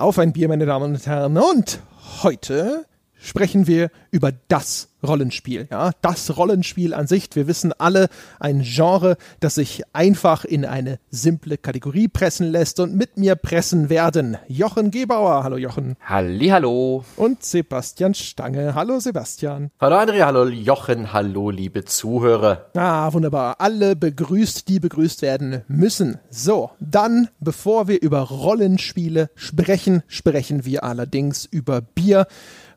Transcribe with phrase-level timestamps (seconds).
[0.00, 1.36] Auf ein Bier, meine Damen und Herren.
[1.36, 1.78] Und
[2.22, 2.86] heute
[3.20, 5.68] sprechen wir über das Rollenspiel.
[5.70, 7.28] Ja, das Rollenspiel an sich.
[7.32, 8.08] Wir wissen alle,
[8.38, 13.88] ein Genre, das sich einfach in eine simple Kategorie pressen lässt und mit mir pressen
[13.88, 14.36] werden.
[14.46, 15.44] Jochen Gebauer.
[15.44, 15.96] Hallo Jochen.
[16.06, 17.04] Hallo.
[17.16, 18.74] Und Sebastian Stange.
[18.74, 19.70] Hallo Sebastian.
[19.80, 20.26] Hallo Andrea.
[20.26, 21.12] Hallo Jochen.
[21.12, 22.66] Hallo liebe Zuhörer.
[22.76, 23.56] Ah, wunderbar.
[23.58, 26.18] Alle begrüßt, die begrüßt werden müssen.
[26.28, 32.26] So, dann, bevor wir über Rollenspiele sprechen, sprechen wir allerdings über Bier.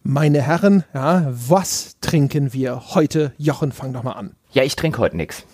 [0.06, 3.34] Meine Herren, ja, was trinken wir heute?
[3.38, 4.36] Jochen, fang doch mal an.
[4.52, 5.46] Ja, ich trinke heute nichts.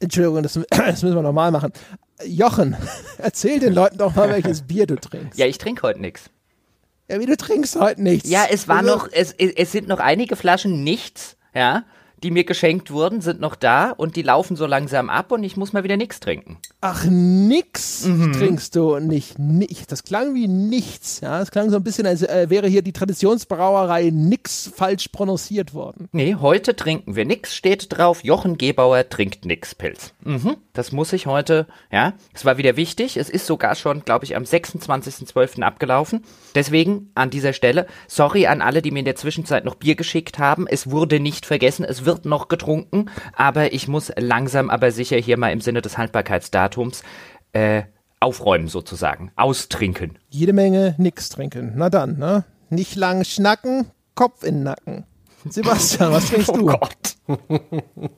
[0.00, 1.72] Entschuldigung, das, das, müssen wir nochmal machen.
[2.26, 2.76] Jochen,
[3.18, 5.38] erzähl den Leuten doch mal, welches Bier du trinkst.
[5.38, 6.28] Ja, ich trinke heute nichts.
[7.08, 8.28] Ja, wie du trinkst heute nichts.
[8.28, 11.84] Ja, es war also, noch, es, es sind noch einige Flaschen nichts, ja
[12.24, 15.58] die mir geschenkt wurden, sind noch da und die laufen so langsam ab und ich
[15.58, 16.56] muss mal wieder nichts trinken.
[16.80, 18.32] Ach, nix mhm.
[18.32, 19.92] trinkst du nicht, nicht.
[19.92, 21.20] Das klang wie nichts.
[21.20, 25.74] Ja, das klang so ein bisschen, als äh, wäre hier die Traditionsbrauerei nix falsch prononciert
[25.74, 26.08] worden.
[26.12, 28.24] Nee, heute trinken wir nix, steht drauf.
[28.24, 30.14] Jochen Gebauer trinkt nix Pilz.
[30.22, 32.14] Mhm, das muss ich heute, ja.
[32.32, 33.18] Es war wieder wichtig.
[33.18, 35.60] Es ist sogar schon, glaube ich, am 26.12.
[35.60, 36.24] abgelaufen.
[36.54, 40.38] Deswegen an dieser Stelle, sorry an alle, die mir in der Zwischenzeit noch Bier geschickt
[40.38, 40.66] haben.
[40.66, 41.84] Es wurde nicht vergessen.
[41.84, 45.82] Es wird wird noch getrunken, aber ich muss langsam aber sicher hier mal im Sinne
[45.82, 47.02] des Haltbarkeitsdatums
[47.52, 47.82] äh,
[48.20, 50.18] aufräumen sozusagen, austrinken.
[50.30, 51.72] Jede Menge nix trinken.
[51.76, 52.44] Na dann, ne?
[52.70, 55.04] Nicht lang schnacken, Kopf in den Nacken.
[55.48, 56.70] Sebastian, was trinkst oh du?
[56.70, 57.16] Oh Gott.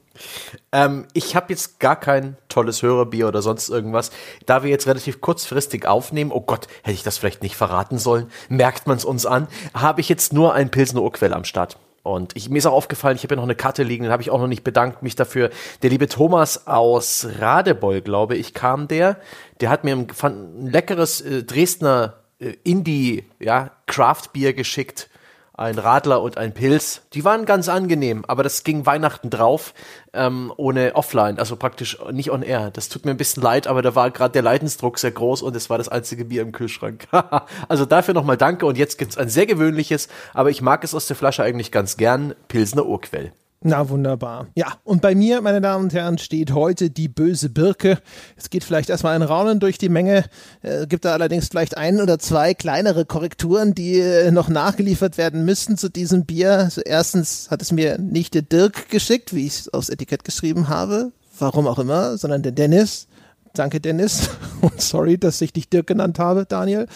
[0.72, 4.10] ähm, ich habe jetzt gar kein tolles Hörerbier oder sonst irgendwas.
[4.44, 8.30] Da wir jetzt relativ kurzfristig aufnehmen, oh Gott, hätte ich das vielleicht nicht verraten sollen,
[8.48, 11.78] merkt man es uns an, habe ich jetzt nur ein Pilsner Urquell am Start.
[12.06, 14.22] Und ich, mir ist auch aufgefallen, ich habe ja noch eine Karte liegen, den habe
[14.22, 15.50] ich auch noch nicht bedankt, mich dafür.
[15.82, 19.18] Der liebe Thomas aus Radebeul, glaube ich, kam der.
[19.60, 25.10] Der hat mir ein, ein leckeres äh, Dresdner äh, Indie, ja, Craft Bier geschickt
[25.56, 27.02] ein Radler und ein Pilz.
[27.12, 29.74] Die waren ganz angenehm, aber das ging Weihnachten drauf,
[30.12, 32.70] ähm, ohne Offline, also praktisch nicht on air.
[32.70, 35.56] Das tut mir ein bisschen leid, aber da war gerade der Leidensdruck sehr groß und
[35.56, 37.06] es war das einzige Bier im Kühlschrank.
[37.68, 41.06] also dafür nochmal danke und jetzt gibt's ein sehr gewöhnliches, aber ich mag es aus
[41.06, 43.32] der Flasche eigentlich ganz gern, Pilsner Urquell.
[43.68, 44.46] Na wunderbar.
[44.54, 47.98] Ja, und bei mir, meine Damen und Herren, steht heute die böse Birke.
[48.36, 50.24] Es geht vielleicht erstmal ein Raunen durch die Menge,
[50.62, 55.44] äh, gibt da allerdings vielleicht ein oder zwei kleinere Korrekturen, die äh, noch nachgeliefert werden
[55.44, 56.52] müssten zu diesem Bier.
[56.58, 60.68] Also erstens hat es mir nicht der Dirk geschickt, wie ich es aufs Etikett geschrieben
[60.68, 63.08] habe, warum auch immer, sondern der Dennis.
[63.52, 64.30] Danke, Dennis.
[64.60, 66.86] Und sorry, dass ich dich Dirk genannt habe, Daniel.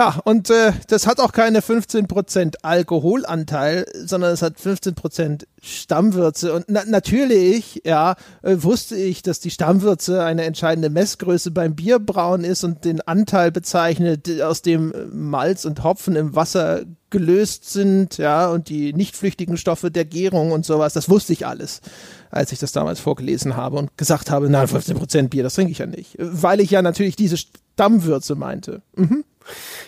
[0.00, 6.54] Ja, und äh, das hat auch keine 15% Alkoholanteil, sondern es hat 15% Stammwürze.
[6.54, 12.44] Und na natürlich, ja, äh, wusste ich, dass die Stammwürze eine entscheidende Messgröße beim Bierbrauen
[12.44, 16.80] ist und den Anteil bezeichnet, aus dem Malz und Hopfen im Wasser
[17.10, 20.94] gelöst sind, ja, und die nicht flüchtigen Stoffe der Gärung und sowas.
[20.94, 21.82] Das wusste ich alles,
[22.30, 25.78] als ich das damals vorgelesen habe und gesagt habe, na, 15% Bier, das trinke ich
[25.78, 26.16] ja nicht.
[26.18, 28.80] Weil ich ja natürlich diese Stammwürze meinte.
[28.96, 29.24] Mhm.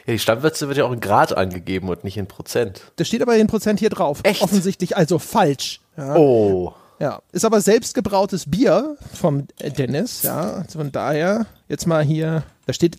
[0.06, 2.92] Ja, die Stammwürze wird ja auch in Grad angegeben und nicht in Prozent.
[2.96, 4.20] Das steht aber in Prozent hier drauf.
[4.22, 4.42] Echt?
[4.42, 5.80] Offensichtlich also falsch.
[5.96, 6.16] Ja.
[6.16, 6.74] Oh.
[6.98, 10.54] Ja, ist aber selbstgebrautes Bier vom Dennis, ja.
[10.54, 12.98] Also von daher, jetzt mal hier, da steht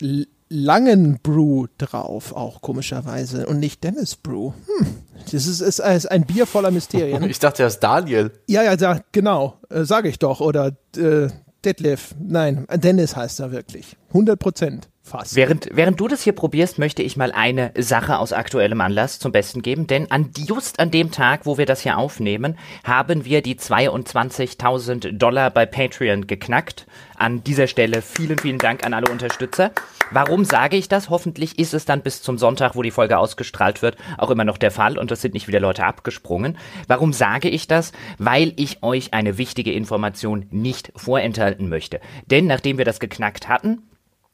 [0.50, 4.52] Langenbrew drauf, auch komischerweise, und nicht Dennis Brew.
[4.52, 4.88] Hm.
[5.32, 7.24] Das ist, ist, ist ein Bier voller Mysterien.
[7.30, 8.32] Ich dachte, er ist Daniel.
[8.48, 10.42] Ja, ja, da, genau, äh, sage ich doch.
[10.42, 11.30] Oder äh,
[11.64, 12.14] Detlef.
[12.20, 13.96] Nein, Dennis heißt er wirklich.
[14.10, 14.90] 100 Prozent.
[15.14, 15.36] Fast.
[15.36, 19.32] Während, während du das hier probierst, möchte ich mal eine Sache aus aktuellem Anlass zum
[19.32, 23.44] Besten geben, denn an, just an dem Tag, wo wir das hier aufnehmen, haben wir
[23.44, 26.88] die 22.000 Dollar bei Patreon geknackt.
[27.16, 29.72] An dieser Stelle vielen, vielen Dank an alle Unterstützer.
[30.10, 31.12] Warum sage ich das?
[31.12, 34.58] Hoffentlich ist es dann bis zum Sonntag, wo die Folge ausgestrahlt wird, auch immer noch
[34.58, 36.58] der Fall und es sind nicht wieder Leute abgesprungen.
[36.88, 37.92] Warum sage ich das?
[38.18, 42.02] Weil ich euch eine wichtige Information nicht vorenthalten möchte.
[42.32, 43.84] Denn nachdem wir das geknackt hatten,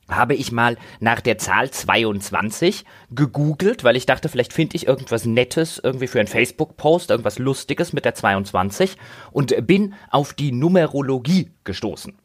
[0.09, 5.25] habe ich mal nach der Zahl 22 gegoogelt, weil ich dachte, vielleicht finde ich irgendwas
[5.25, 8.97] Nettes irgendwie für einen Facebook-Post, irgendwas Lustiges mit der 22
[9.31, 12.15] und bin auf die Numerologie gestoßen.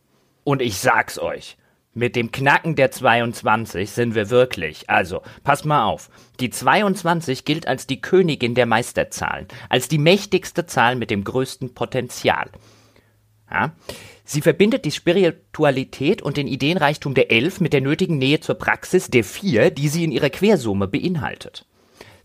[0.45, 1.57] Und ich sag's euch,
[1.95, 4.91] mit dem Knacken der 22 sind wir wirklich.
[4.91, 6.11] Also, pass mal auf.
[6.41, 11.73] Die 22 gilt als die Königin der Meisterzahlen, als die mächtigste Zahl mit dem größten
[11.75, 12.51] Potenzial.
[13.49, 13.73] Ja?
[14.25, 19.09] Sie verbindet die Spiritualität und den Ideenreichtum der Elf mit der nötigen Nähe zur Praxis
[19.09, 21.67] der Vier, die sie in ihrer Quersumme beinhaltet.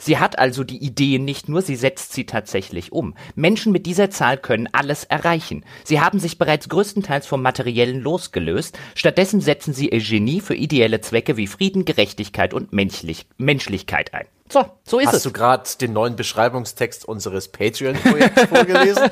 [0.02, 3.16] Sie hat also die Ideen nicht nur, sie setzt sie tatsächlich um.
[3.36, 5.66] Menschen mit dieser Zahl können alles erreichen.
[5.84, 8.80] Sie haben sich bereits größtenteils vom Materiellen losgelöst.
[8.96, 14.26] Stattdessen setzen sie ihr Genie für ideelle Zwecke wie Frieden, Gerechtigkeit und Menschlich Menschlichkeit ein.
[14.48, 15.24] So, so ist Hast es.
[15.24, 19.10] du gerade den neuen Beschreibungstext unseres Patreon-Projekts vorgelesen?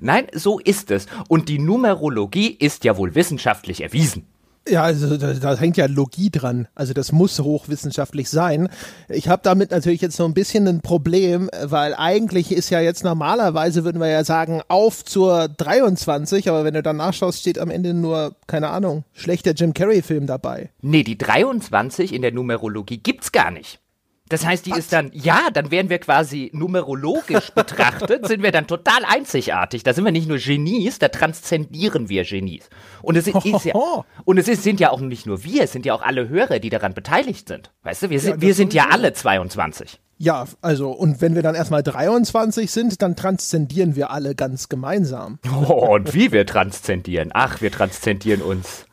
[0.00, 1.06] Nein, so ist es.
[1.28, 4.26] Und die Numerologie ist ja wohl wissenschaftlich erwiesen.
[4.68, 6.66] Ja, also da, da hängt ja Logie dran.
[6.74, 8.68] Also das muss hochwissenschaftlich sein.
[9.08, 13.04] Ich habe damit natürlich jetzt so ein bisschen ein Problem, weil eigentlich ist ja jetzt
[13.04, 17.70] normalerweise, würden wir ja sagen, auf zur 23, aber wenn du dann nachschaust, steht am
[17.70, 20.70] Ende nur, keine Ahnung, schlechter Jim Carrey-Film dabei.
[20.82, 23.78] Nee, die 23 in der Numerologie gibt's gar nicht.
[24.28, 28.66] Das heißt, die ist dann, ja, dann wären wir quasi numerologisch betrachtet, sind wir dann
[28.66, 29.84] total einzigartig.
[29.84, 32.68] Da sind wir nicht nur Genies, da transzendieren wir Genies.
[33.02, 35.86] Und es ist, ja, und es ist, sind ja auch nicht nur wir, es sind
[35.86, 37.70] ja auch alle Hörer, die daran beteiligt sind.
[37.84, 40.00] Weißt du, wir sind, Ja, wir sind ja alle 22.
[40.18, 45.38] Ja, also und wenn wir dann erstmal 23 sind, dann transzendieren wir alle ganz gemeinsam.
[45.68, 47.30] Oh, und wie wir transzendieren.
[47.34, 48.86] Ach, wir transzendieren uns.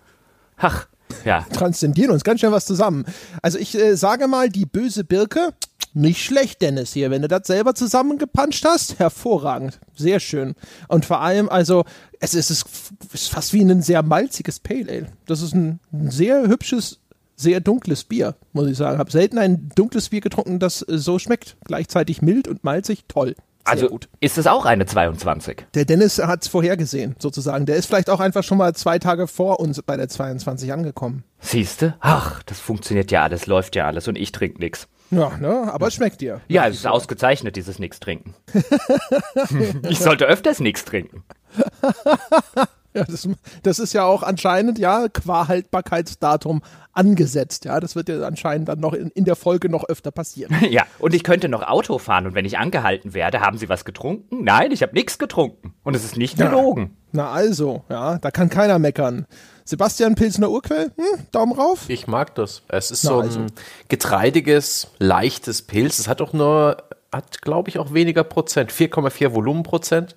[0.58, 0.88] Ach,
[1.26, 1.46] ja.
[1.54, 3.06] transzendieren uns ganz schön was zusammen.
[3.42, 5.54] Also ich äh, sage mal, die böse Birke,
[5.94, 7.12] nicht schlecht, Dennis hier.
[7.12, 9.80] Wenn du das selber zusammengepanscht hast, hervorragend.
[9.96, 10.56] Sehr schön.
[10.88, 11.86] Und vor allem, also,
[12.20, 12.66] es ist, es
[13.14, 15.08] ist fast wie ein sehr malziges Pale Ale.
[15.28, 17.00] Das ist ein, ein sehr hübsches,
[17.36, 18.98] sehr dunkles Bier, muss ich sagen.
[19.00, 21.58] Hab selten ein dunkles Bier getrunken, das äh, so schmeckt.
[21.66, 23.06] Gleichzeitig mild und malzig.
[23.08, 23.36] Toll.
[23.66, 24.10] Sehr Also gut.
[24.20, 25.66] ist es auch eine 22.
[25.74, 27.66] Der Dennis hat's vorhergesehen, sozusagen.
[27.66, 31.24] Der ist vielleicht auch einfach schon mal zwei Tage vor uns bei der 22 angekommen.
[31.40, 31.96] Siehste?
[32.02, 34.88] Ach, das funktioniert ja alles, läuft ja alles und ich trinke nix.
[35.12, 35.72] Ja, ne?
[35.72, 36.42] Aber es schmeckt dir.
[36.48, 38.34] Ja, es ist ausgezeichnet, dieses Nix trinken.
[39.90, 41.24] ich sollte öfters nix trinken.
[43.00, 43.28] Ja, das,
[43.64, 46.62] das ist ja auch anscheinend, ja, qua Haltbarkeitsdatum
[46.92, 47.66] angesetzt.
[47.66, 50.56] Ja, das wird ja anscheinend dann noch in, in der Folge noch öfter passieren.
[50.70, 53.84] Ja, und ich könnte noch Auto fahren und wenn ich angehalten werde, haben Sie was
[53.86, 54.44] getrunken?
[54.44, 55.74] Nein, ich habe nichts getrunken.
[55.84, 56.48] Und es ist nicht Ja.
[56.50, 56.96] gelogen.
[57.12, 59.26] Na also, ja, da kann keiner meckern.
[59.66, 61.86] Sebastian Pilsner Urquell, hm, Daumen rauf.
[61.88, 62.64] Ich mag das.
[62.70, 63.46] Es ist Na, so ein also.
[63.88, 66.00] getreidiges, leichtes Pilz.
[66.00, 66.78] Es hat auch nur,
[67.12, 70.16] hat glaube ich auch weniger Prozent, 4,4 Volumenprozent.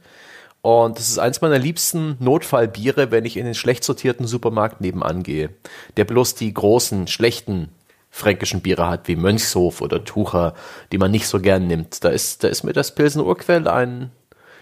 [0.67, 5.23] Und das ist eins meiner liebsten Notfallbiere, wenn ich in den schlecht sortierten Supermarkt nebenan
[5.23, 5.51] gehe,
[5.97, 7.69] der bloß die großen, schlechten
[8.11, 10.55] fränkischen Biere hat, wie Mönchshof oder Tucher,
[10.91, 12.03] die man nicht so gern nimmt.
[12.03, 14.11] Da ist, da ist mir das Pilsen Urquell ein,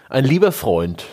[0.07, 1.07] ein lieber Freund.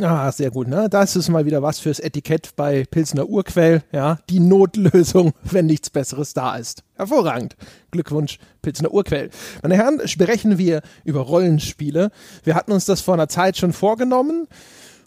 [0.00, 0.88] Ah, sehr gut, ne?
[0.90, 4.18] Das ist mal wieder was fürs Etikett bei Pilsner Urquell, ja.
[4.28, 6.82] Die Notlösung, wenn nichts Besseres da ist.
[6.96, 7.56] Hervorragend.
[7.90, 9.30] Glückwunsch, Pilsner Urquell.
[9.62, 12.10] Meine Herren, sprechen wir über Rollenspiele.
[12.44, 14.48] Wir hatten uns das vor einer Zeit schon vorgenommen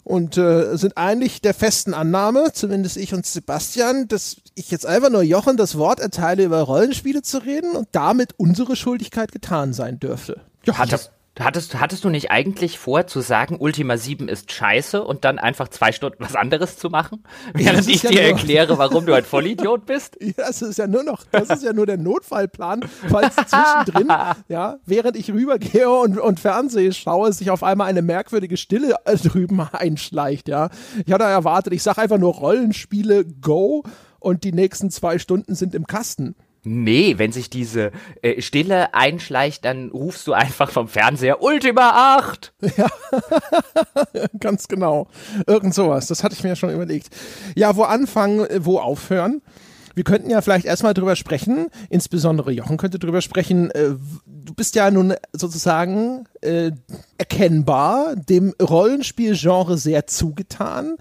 [0.02, 5.10] und äh, sind eigentlich der festen Annahme, zumindest ich und Sebastian, dass ich jetzt einfach
[5.10, 10.00] nur Jochen das Wort erteile, über Rollenspiele zu reden und damit unsere Schuldigkeit getan sein
[10.00, 10.40] dürfte.
[10.64, 11.12] Jochen, Hattest,
[11.44, 15.68] hattest, hattest du nicht eigentlich vor zu sagen, Ultima 7 ist scheiße und dann einfach
[15.68, 17.24] zwei Stunden was anderes zu machen?
[17.54, 20.16] Während ich ja dir erkläre, warum du ein Vollidiot bist?
[20.30, 24.08] Ja, das ist ja nur noch, das ist ja nur der Notfallplan, falls zwischendrin,
[24.48, 29.16] ja, während ich rübergehe und, und Fernsehen schaue, sich auf einmal eine merkwürdige Stille äh,
[29.16, 30.70] drüben einschleicht, ja.
[31.04, 33.82] Ich hatte erwartet, ich sage einfach nur Rollenspiele, go,
[34.20, 36.36] und die nächsten zwei Stunden sind im Kasten.
[36.62, 37.90] Nee, wenn sich diese
[38.22, 42.52] äh, Stille einschleicht, dann rufst du einfach vom Fernseher Ultima 8.
[44.40, 45.08] Ganz genau.
[45.46, 46.06] Irgend sowas.
[46.06, 47.08] Das hatte ich mir schon überlegt.
[47.54, 49.42] Ja, wo anfangen, äh, wo aufhören?
[49.94, 53.70] Wir könnten ja vielleicht erstmal drüber sprechen, insbesondere Jochen könnte drüber sprechen.
[53.72, 56.70] Äh, du bist ja nun sozusagen äh,
[57.18, 60.96] erkennbar dem Rollenspielgenre sehr zugetan.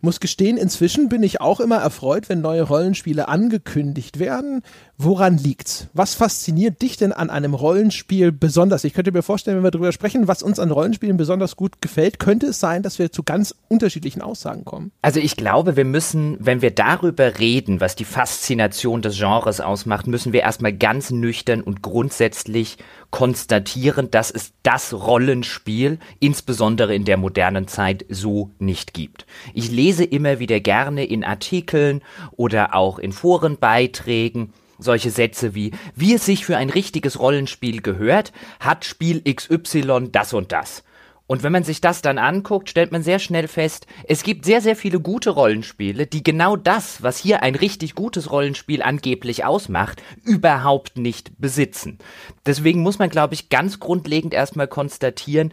[0.00, 4.62] Muss gestehen, inzwischen bin ich auch immer erfreut, wenn neue Rollenspiele angekündigt werden.
[4.96, 5.88] Woran liegt's?
[5.92, 8.84] Was fasziniert dich denn an einem Rollenspiel besonders?
[8.84, 12.20] Ich könnte mir vorstellen, wenn wir darüber sprechen, was uns an Rollenspielen besonders gut gefällt,
[12.20, 14.92] könnte es sein, dass wir zu ganz unterschiedlichen Aussagen kommen.
[15.02, 20.06] Also ich glaube, wir müssen, wenn wir darüber reden, was die Faszination des Genres ausmacht,
[20.06, 22.78] müssen wir erstmal ganz nüchtern und grundsätzlich
[23.10, 29.26] konstatieren, dass es das Rollenspiel, insbesondere in der modernen Zeit, so nicht gibt.
[29.54, 32.00] Ich lese immer wieder gerne in Artikeln
[32.36, 34.52] oder auch in Forenbeiträgen
[34.84, 40.32] solche Sätze wie, wie es sich für ein richtiges Rollenspiel gehört, hat Spiel XY das
[40.32, 40.84] und das.
[41.26, 44.60] Und wenn man sich das dann anguckt, stellt man sehr schnell fest, es gibt sehr,
[44.60, 50.02] sehr viele gute Rollenspiele, die genau das, was hier ein richtig gutes Rollenspiel angeblich ausmacht,
[50.22, 51.98] überhaupt nicht besitzen.
[52.44, 55.52] Deswegen muss man, glaube ich, ganz grundlegend erstmal konstatieren,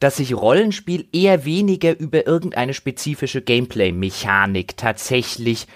[0.00, 5.68] dass sich Rollenspiel eher weniger über irgendeine spezifische Gameplay-Mechanik tatsächlich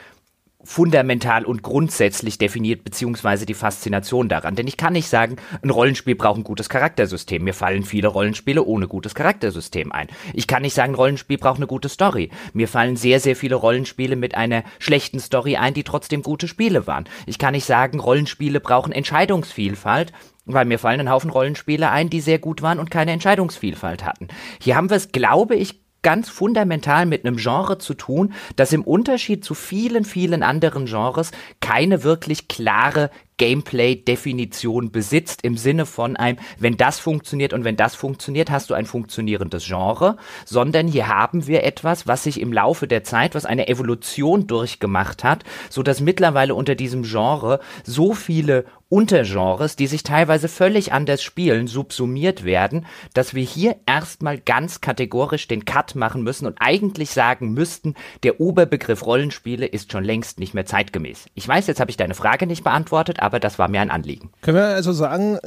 [0.66, 4.56] fundamental und grundsätzlich definiert, beziehungsweise die Faszination daran.
[4.56, 7.44] Denn ich kann nicht sagen, ein Rollenspiel braucht ein gutes Charaktersystem.
[7.44, 10.08] Mir fallen viele Rollenspiele ohne gutes Charaktersystem ein.
[10.35, 12.30] Ich kann nicht sagen, ein Rollenspiel braucht eine gute Story.
[12.52, 16.88] Mir fallen sehr, sehr viele Rollenspiele mit einer schlechten Story ein, die trotzdem gute Spiele
[16.88, 17.04] waren.
[17.26, 20.12] Ich kann nicht sagen, Rollenspiele brauchen Entscheidungsvielfalt.
[20.49, 24.28] Weil mir fallen ein Haufen Rollenspiele ein, die sehr gut waren und keine Entscheidungsvielfalt hatten.
[24.61, 28.83] Hier haben wir es, glaube ich, ganz fundamental mit einem Genre zu tun, das im
[28.83, 36.38] Unterschied zu vielen, vielen anderen Genres keine wirklich klare Gameplay-Definition besitzt im Sinne von einem,
[36.59, 41.47] wenn das funktioniert und wenn das funktioniert, hast du ein funktionierendes Genre, sondern hier haben
[41.47, 46.00] wir etwas, was sich im Laufe der Zeit, was eine Evolution durchgemacht hat, so dass
[46.00, 52.87] mittlerweile unter diesem Genre so viele Untergenres, die sich teilweise völlig anders spielen, subsumiert werden,
[53.14, 58.40] dass wir hier erstmal ganz kategorisch den Cut machen müssen und eigentlich sagen müssten, der
[58.40, 61.26] Oberbegriff Rollenspiele ist schon längst nicht mehr zeitgemäß.
[61.35, 64.30] Ich weiß, jetzt habe ich deine Frage nicht beantwortet, aber das war mir ein Anliegen.
[64.40, 65.38] Können wir also sagen,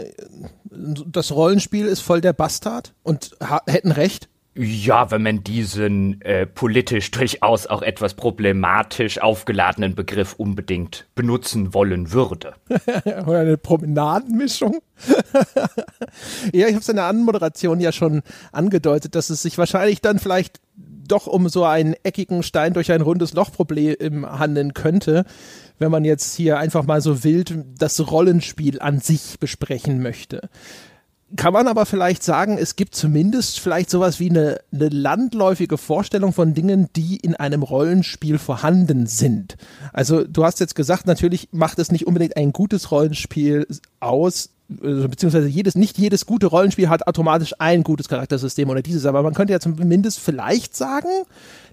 [0.70, 3.36] das Rollenspiel ist voll der Bastard und
[3.68, 4.30] hätten recht?
[4.62, 12.12] Ja, wenn man diesen äh, politisch durchaus auch etwas problematisch aufgeladenen Begriff unbedingt benutzen wollen
[12.12, 12.56] würde.
[13.06, 14.82] Oder eine Promenadenmischung.
[16.52, 18.22] ja, ich habe es in der Anmoderation ja schon
[18.52, 23.02] angedeutet, dass es sich wahrscheinlich dann vielleicht doch um so einen eckigen Stein durch ein
[23.02, 25.26] rundes Loch-Problem handeln könnte
[25.80, 30.50] wenn man jetzt hier einfach mal so wild das Rollenspiel an sich besprechen möchte.
[31.36, 36.34] Kann man aber vielleicht sagen, es gibt zumindest vielleicht sowas wie eine, eine landläufige Vorstellung
[36.34, 39.56] von Dingen, die in einem Rollenspiel vorhanden sind.
[39.94, 43.68] Also du hast jetzt gesagt, natürlich macht es nicht unbedingt ein gutes Rollenspiel
[44.00, 44.50] aus,
[44.82, 49.22] also beziehungsweise jedes, nicht jedes gute Rollenspiel hat automatisch ein gutes Charaktersystem oder dieses, aber
[49.22, 51.10] man könnte ja zumindest vielleicht sagen,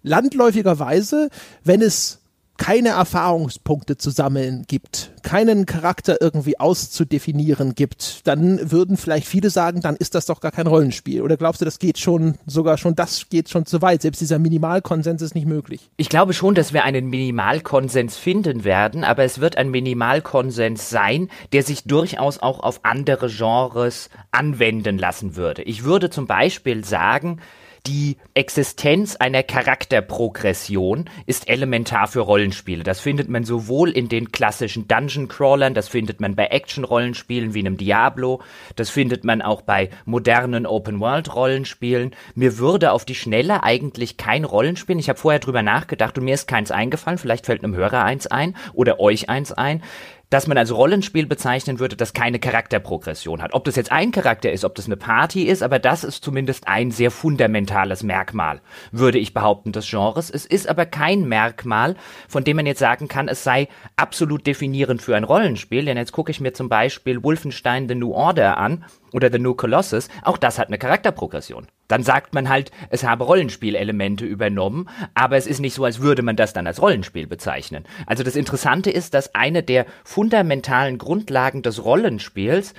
[0.02, 1.30] landläufigerweise,
[1.64, 2.18] wenn es
[2.56, 9.80] keine Erfahrungspunkte zu sammeln gibt, keinen Charakter irgendwie auszudefinieren gibt, dann würden vielleicht viele sagen,
[9.80, 11.22] dann ist das doch gar kein Rollenspiel.
[11.22, 14.02] Oder glaubst du, das geht schon, sogar schon, das geht schon zu weit?
[14.02, 15.90] Selbst dieser Minimalkonsens ist nicht möglich.
[15.96, 21.28] Ich glaube schon, dass wir einen Minimalkonsens finden werden, aber es wird ein Minimalkonsens sein,
[21.52, 25.62] der sich durchaus auch auf andere Genres anwenden lassen würde.
[25.62, 27.40] Ich würde zum Beispiel sagen,
[27.86, 32.82] die Existenz einer Charakterprogression ist elementar für Rollenspiele.
[32.82, 37.60] Das findet man sowohl in den klassischen Dungeon Crawlern, das findet man bei Action-Rollenspielen wie
[37.60, 38.42] einem Diablo,
[38.74, 42.14] das findet man auch bei modernen Open-World-Rollenspielen.
[42.34, 46.34] Mir würde auf die Schnelle eigentlich kein Rollenspiel, ich habe vorher drüber nachgedacht und mir
[46.34, 49.82] ist keins eingefallen, vielleicht fällt einem Hörer eins ein oder euch eins ein,
[50.30, 53.54] dass man als Rollenspiel bezeichnen würde, das keine Charakterprogression hat.
[53.54, 56.66] Ob das jetzt ein Charakter ist, ob das eine Party ist, aber das ist zumindest
[56.66, 60.30] ein sehr fundamentales Merkmal, würde ich behaupten, des Genres.
[60.30, 61.96] Es ist aber kein Merkmal,
[62.28, 66.12] von dem man jetzt sagen kann, es sei absolut definierend für ein Rollenspiel, denn jetzt
[66.12, 68.84] gucke ich mir zum Beispiel Wolfenstein The New Order an
[69.16, 71.68] oder The New Colossus, auch das hat eine Charakterprogression.
[71.88, 76.20] Dann sagt man halt, es habe Rollenspielelemente übernommen, aber es ist nicht so, als würde
[76.20, 77.84] man das dann als Rollenspiel bezeichnen.
[78.04, 82.74] Also das Interessante ist, dass eine der fundamentalen Grundlagen des Rollenspiels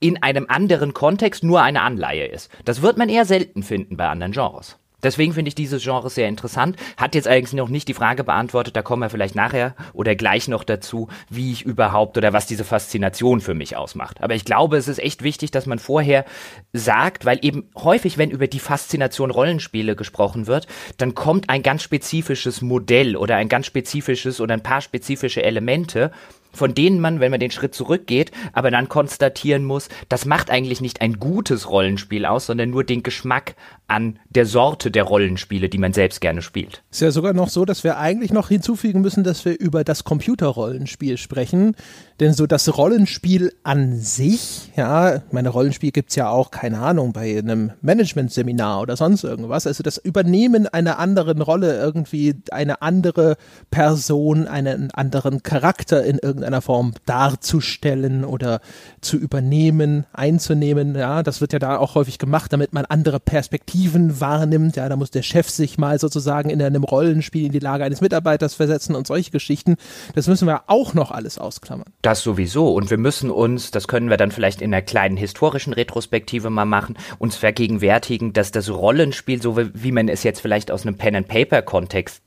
[0.00, 2.50] in einem anderen Kontext nur eine Anleihe ist.
[2.64, 4.76] Das wird man eher selten finden bei anderen Genres.
[5.02, 6.76] Deswegen finde ich dieses Genre sehr interessant.
[6.96, 10.48] Hat jetzt eigentlich noch nicht die Frage beantwortet, da kommen wir vielleicht nachher oder gleich
[10.48, 14.22] noch dazu, wie ich überhaupt oder was diese Faszination für mich ausmacht.
[14.22, 16.24] Aber ich glaube, es ist echt wichtig, dass man vorher
[16.72, 20.66] sagt, weil eben häufig, wenn über die Faszination Rollenspiele gesprochen wird,
[20.98, 26.10] dann kommt ein ganz spezifisches Modell oder ein ganz spezifisches oder ein paar spezifische Elemente
[26.52, 30.80] von denen man, wenn man den Schritt zurückgeht, aber dann konstatieren muss, das macht eigentlich
[30.80, 33.54] nicht ein gutes Rollenspiel aus, sondern nur den Geschmack
[33.88, 36.82] an der Sorte der Rollenspiele, die man selbst gerne spielt.
[36.90, 40.04] Ist ja sogar noch so, dass wir eigentlich noch hinzufügen müssen, dass wir über das
[40.04, 41.74] Computerrollenspiel sprechen.
[42.20, 47.38] Denn so das Rollenspiel an sich, ja, meine Rollenspiel gibt's ja auch, keine Ahnung, bei
[47.38, 49.66] einem Management-Seminar oder sonst irgendwas.
[49.66, 53.38] Also das Übernehmen einer anderen Rolle, irgendwie eine andere
[53.70, 58.60] Person, einen anderen Charakter in irgendeiner Form darzustellen oder
[59.00, 64.20] zu übernehmen, einzunehmen, ja, das wird ja da auch häufig gemacht, damit man andere Perspektiven
[64.20, 64.76] wahrnimmt.
[64.76, 68.02] Ja, da muss der Chef sich mal sozusagen in einem Rollenspiel in die Lage eines
[68.02, 69.76] Mitarbeiters versetzen und solche Geschichten.
[70.14, 71.86] Das müssen wir auch noch alles ausklammern.
[72.10, 72.72] Das sowieso.
[72.74, 76.64] Und wir müssen uns, das können wir dann vielleicht in einer kleinen historischen Retrospektive mal
[76.64, 82.20] machen, uns vergegenwärtigen, dass das Rollenspiel, so wie man es jetzt vielleicht aus einem Pen-and-Paper-Kontext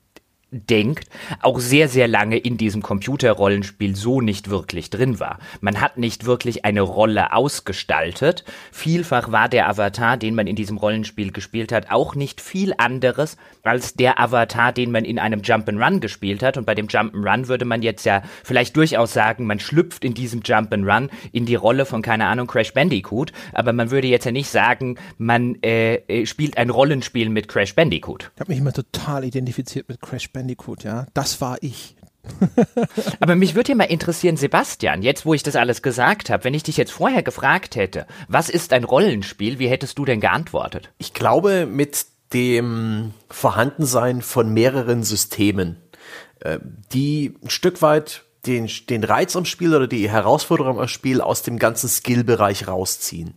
[0.54, 1.10] denkt,
[1.42, 5.40] auch sehr, sehr lange in diesem Computerrollenspiel so nicht wirklich drin war.
[5.62, 8.44] Man hat nicht wirklich eine Rolle ausgestaltet.
[8.72, 13.38] Vielfach war der Avatar, den man in diesem Rollenspiel gespielt hat, auch nicht viel anderes
[13.64, 16.58] als der Avatar, den man in einem Jump'n'Run gespielt hat.
[16.58, 20.42] Und bei dem Jump'n'Run würde man jetzt ja vielleicht durchaus sagen, man schlüpft in diesem
[20.42, 23.32] Jump'n'Run in die Rolle von, keine Ahnung, Crash Bandicoot.
[23.54, 27.76] Aber man würde jetzt ja nicht sagen, man äh, äh spielt ein Rollenspiel mit Crash
[27.76, 28.32] Bandicoot.
[28.36, 30.43] Ich habe mich immer total identifiziert mit Crash Bandicoot,
[30.84, 31.06] ja.
[31.14, 31.96] Das war ich.
[33.20, 36.54] Aber mich würde ja mal interessieren, Sebastian, jetzt wo ich das alles gesagt habe, wenn
[36.54, 40.92] ich dich jetzt vorher gefragt hätte, was ist ein Rollenspiel, wie hättest du denn geantwortet?
[40.98, 45.78] Ich glaube, mit dem Vorhandensein von mehreren Systemen,
[46.40, 46.60] äh,
[46.94, 51.44] die ein Stück weit den, den Reiz am Spiel oder die Herausforderung am Spiel aus
[51.44, 53.36] dem ganzen Skillbereich rausziehen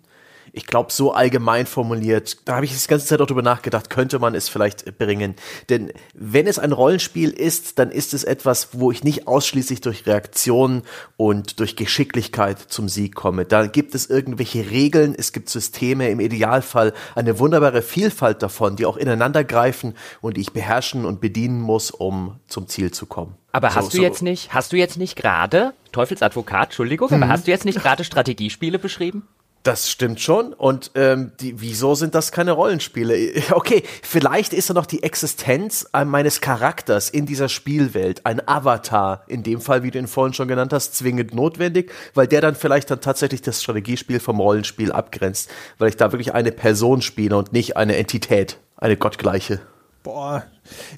[0.57, 4.19] ich glaube, so allgemein formuliert, da habe ich die ganze Zeit auch drüber nachgedacht, könnte
[4.19, 5.35] man es vielleicht bringen.
[5.69, 10.07] Denn wenn es ein Rollenspiel ist, dann ist es etwas, wo ich nicht ausschließlich durch
[10.07, 10.83] Reaktionen
[11.19, 13.45] und durch Geschicklichkeit zum Sieg komme.
[13.45, 18.87] Da gibt es irgendwelche Regeln, es gibt Systeme, im Idealfall eine wunderbare Vielfalt davon, die
[18.87, 23.35] auch ineinander greifen und die ich beherrschen und bedienen muss, um zum Ziel zu kommen.
[23.53, 27.23] Aber hast so, du jetzt nicht, hast du jetzt nicht gerade, Teufelsadvokat, Entschuldigung, mhm.
[27.23, 29.29] aber hast du jetzt nicht gerade Strategiespiele beschrieben?
[29.63, 30.53] Das stimmt schon.
[30.53, 33.43] Und ähm, die, wieso sind das keine Rollenspiele?
[33.51, 39.43] Okay, vielleicht ist da noch die Existenz meines Charakters in dieser Spielwelt, ein Avatar, in
[39.43, 42.91] dem Fall, wie du ihn vorhin schon genannt hast, zwingend notwendig, weil der dann vielleicht
[42.91, 47.53] dann tatsächlich das Strategiespiel vom Rollenspiel abgrenzt, weil ich da wirklich eine Person spiele und
[47.53, 49.61] nicht eine Entität, eine gottgleiche.
[50.03, 50.45] Boah,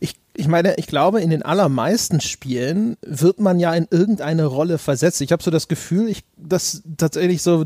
[0.00, 4.79] ich ich meine, ich glaube, in den allermeisten Spielen wird man ja in irgendeine Rolle
[4.79, 5.21] versetzt.
[5.21, 7.65] Ich habe so das Gefühl, ich, dass tatsächlich so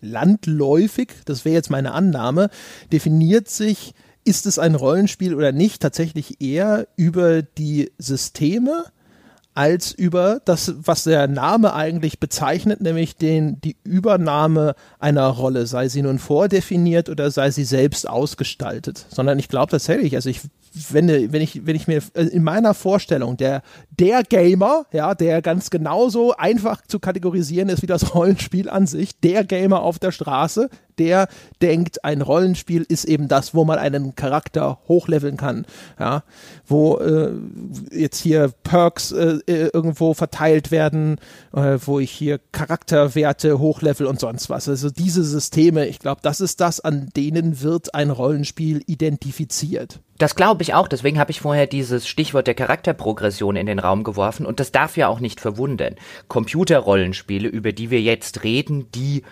[0.00, 2.50] landläufig, das wäre jetzt meine Annahme,
[2.92, 8.84] definiert sich, ist es ein Rollenspiel oder nicht, tatsächlich eher über die Systeme
[9.56, 15.88] als über das, was der Name eigentlich bezeichnet, nämlich den, die Übernahme einer Rolle, sei
[15.88, 19.06] sie nun vordefiniert oder sei sie selbst ausgestaltet.
[19.08, 20.42] Sondern ich glaube tatsächlich, also ich
[20.90, 25.42] wenn, wenn ich, wenn ich mir äh, in meiner Vorstellung der, der Gamer, ja, der
[25.42, 30.12] ganz genauso einfach zu kategorisieren ist wie das Rollenspiel an sich, der Gamer auf der
[30.12, 30.68] Straße,
[30.98, 31.28] der
[31.62, 35.66] denkt, ein Rollenspiel ist eben das, wo man einen Charakter hochleveln kann,
[35.98, 36.22] ja,
[36.66, 37.32] wo äh,
[37.90, 41.18] jetzt hier Perks äh, äh irgendwo verteilt werden,
[41.54, 44.68] äh, wo ich hier Charakterwerte hochlevel und sonst was.
[44.68, 50.00] Also diese Systeme, ich glaube, das ist das, an denen wird ein Rollenspiel identifiziert.
[50.18, 54.02] Das glaube ich auch, deswegen habe ich vorher dieses Stichwort der Charakterprogression in den Raum
[54.02, 55.96] geworfen und das darf ja auch nicht verwundern.
[56.28, 59.22] Computerrollenspiele, über die wir jetzt reden, die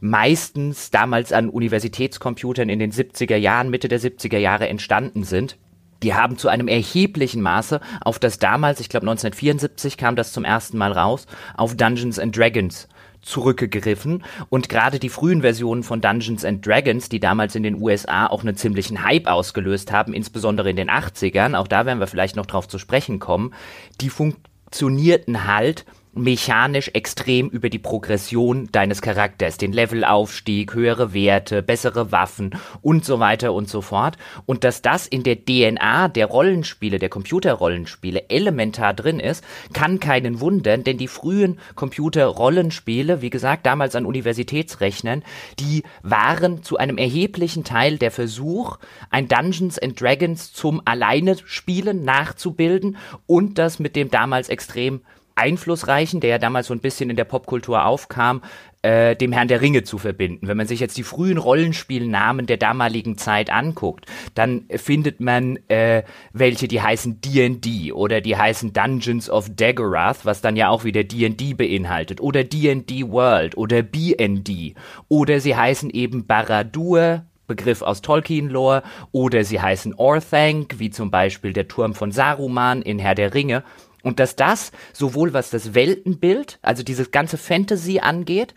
[0.00, 5.56] meistens damals an Universitätscomputern in den 70er Jahren, Mitte der 70er Jahre entstanden sind,
[6.02, 10.44] die haben zu einem erheblichen Maße auf das damals, ich glaube 1974 kam das zum
[10.44, 11.26] ersten Mal raus,
[11.56, 12.88] auf Dungeons and Dragons
[13.24, 14.22] zurückgegriffen.
[14.50, 18.42] Und gerade die frühen Versionen von Dungeons and Dragons, die damals in den USA auch
[18.42, 22.46] einen ziemlichen Hype ausgelöst haben, insbesondere in den 80ern, auch da werden wir vielleicht noch
[22.46, 23.54] drauf zu sprechen kommen,
[24.00, 32.12] die funktionierten halt mechanisch extrem über die Progression deines Charakters, den Levelaufstieg, höhere Werte, bessere
[32.12, 34.16] Waffen und so weiter und so fort.
[34.46, 40.40] Und dass das in der DNA der Rollenspiele, der Computerrollenspiele elementar drin ist, kann keinen
[40.40, 45.22] wundern, denn die frühen Computerrollenspiele, wie gesagt, damals an Universitätsrechnern,
[45.58, 48.78] die waren zu einem erheblichen Teil der Versuch,
[49.10, 52.96] ein Dungeons and Dragons zum Alleine spielen nachzubilden
[53.26, 55.00] und das mit dem damals extrem
[55.34, 58.42] einflussreichen, der ja damals so ein bisschen in der Popkultur aufkam,
[58.82, 60.46] äh, dem Herrn der Ringe zu verbinden.
[60.46, 66.02] Wenn man sich jetzt die frühen Rollenspielnamen der damaligen Zeit anguckt, dann findet man äh,
[66.32, 71.02] welche, die heißen D&D oder die heißen Dungeons of Daggerath, was dann ja auch wieder
[71.02, 74.74] D&D beinhaltet oder D&D World oder B&D
[75.08, 81.52] oder sie heißen eben Baradur, Begriff aus Tolkien-Lore, oder sie heißen Orthanc, wie zum Beispiel
[81.52, 83.62] der Turm von Saruman in Herr der Ringe.
[84.04, 88.54] Und dass das sowohl was das Weltenbild, also dieses ganze Fantasy angeht,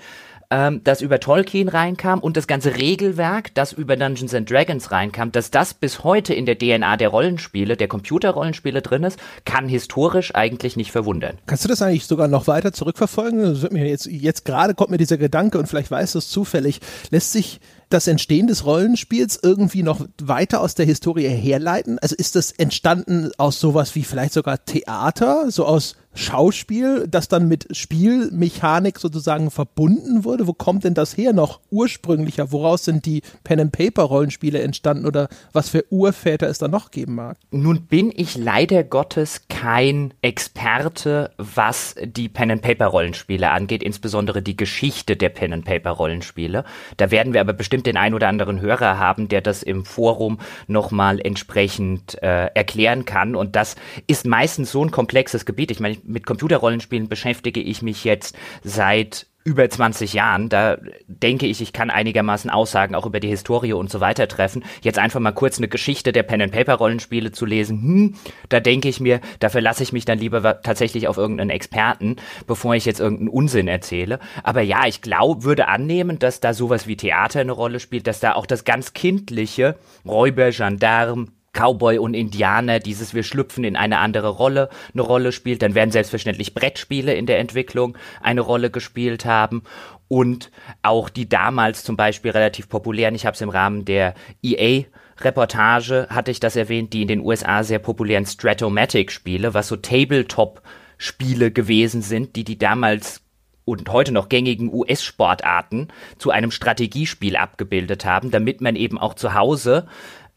[0.49, 5.31] ähm, das über Tolkien reinkam und das ganze Regelwerk, das über Dungeons and Dragons reinkam,
[5.31, 10.33] dass das bis heute in der DNA der Rollenspiele, der Computerrollenspiele drin ist, kann historisch
[10.36, 11.38] eigentlich nicht verwundern.
[11.47, 13.55] Kannst du das eigentlich sogar noch weiter zurückverfolgen?
[13.75, 16.79] Jetzt, jetzt gerade kommt mir dieser Gedanke und vielleicht weißt du es zufällig.
[17.10, 22.00] Lässt sich das Entstehen des Rollenspiels irgendwie noch weiter aus der Historie herleiten?
[22.00, 27.47] Also ist das entstanden aus sowas wie vielleicht sogar Theater, so aus Schauspiel, das dann
[27.47, 30.47] mit Spielmechanik sozusagen verbunden wurde?
[30.47, 32.51] Wo kommt denn das her noch ursprünglicher?
[32.51, 37.38] Woraus sind die Pen-and-Paper-Rollenspiele entstanden oder was für Urväter es da noch geben mag?
[37.51, 45.30] Nun bin ich leider Gottes kein Experte, was die Pen-and-Paper-Rollenspiele angeht, insbesondere die Geschichte der
[45.30, 46.65] Pen-and-Paper-Rollenspiele.
[46.97, 50.39] Da werden wir aber bestimmt den ein oder anderen Hörer haben, der das im Forum
[50.67, 53.36] nochmal entsprechend äh, erklären kann.
[53.36, 53.75] Und das
[54.08, 55.71] ist meistens so ein komplexes Gebiet.
[55.71, 60.50] Ich meine, mit Computerrollenspielen beschäftige ich mich jetzt seit über 20 Jahren.
[60.50, 64.65] Da denke ich, ich kann einigermaßen Aussagen auch über die Historie und so weiter treffen.
[64.82, 68.15] Jetzt einfach mal kurz eine Geschichte der Pen-and-Paper-Rollenspiele zu lesen, hm,
[68.50, 72.76] da denke ich mir, da verlasse ich mich dann lieber tatsächlich auf irgendeinen Experten, bevor
[72.76, 74.20] ich jetzt irgendeinen Unsinn erzähle.
[74.43, 78.20] Aber ja, ich glaube, würde annehmen, dass da sowas wie Theater eine Rolle spielt, dass
[78.20, 83.98] da auch das ganz kindliche Räuber, Gendarm, Cowboy und Indianer, dieses wir schlüpfen in eine
[83.98, 85.62] andere Rolle, eine Rolle spielt.
[85.62, 89.63] Dann werden selbstverständlich Brettspiele in der Entwicklung eine Rolle gespielt haben.
[90.08, 90.52] Und
[90.84, 94.84] auch die damals zum Beispiel relativ populären, ich habe es im Rahmen der EA
[95.20, 101.52] Reportage, hatte ich das erwähnt, die in den USA sehr populären Stratomatic-Spiele, was so Tabletop-Spiele
[101.52, 103.22] gewesen sind, die die damals
[103.65, 105.89] und heute noch gängigen US-Sportarten
[106.20, 109.88] zu einem Strategiespiel abgebildet haben, damit man eben auch zu Hause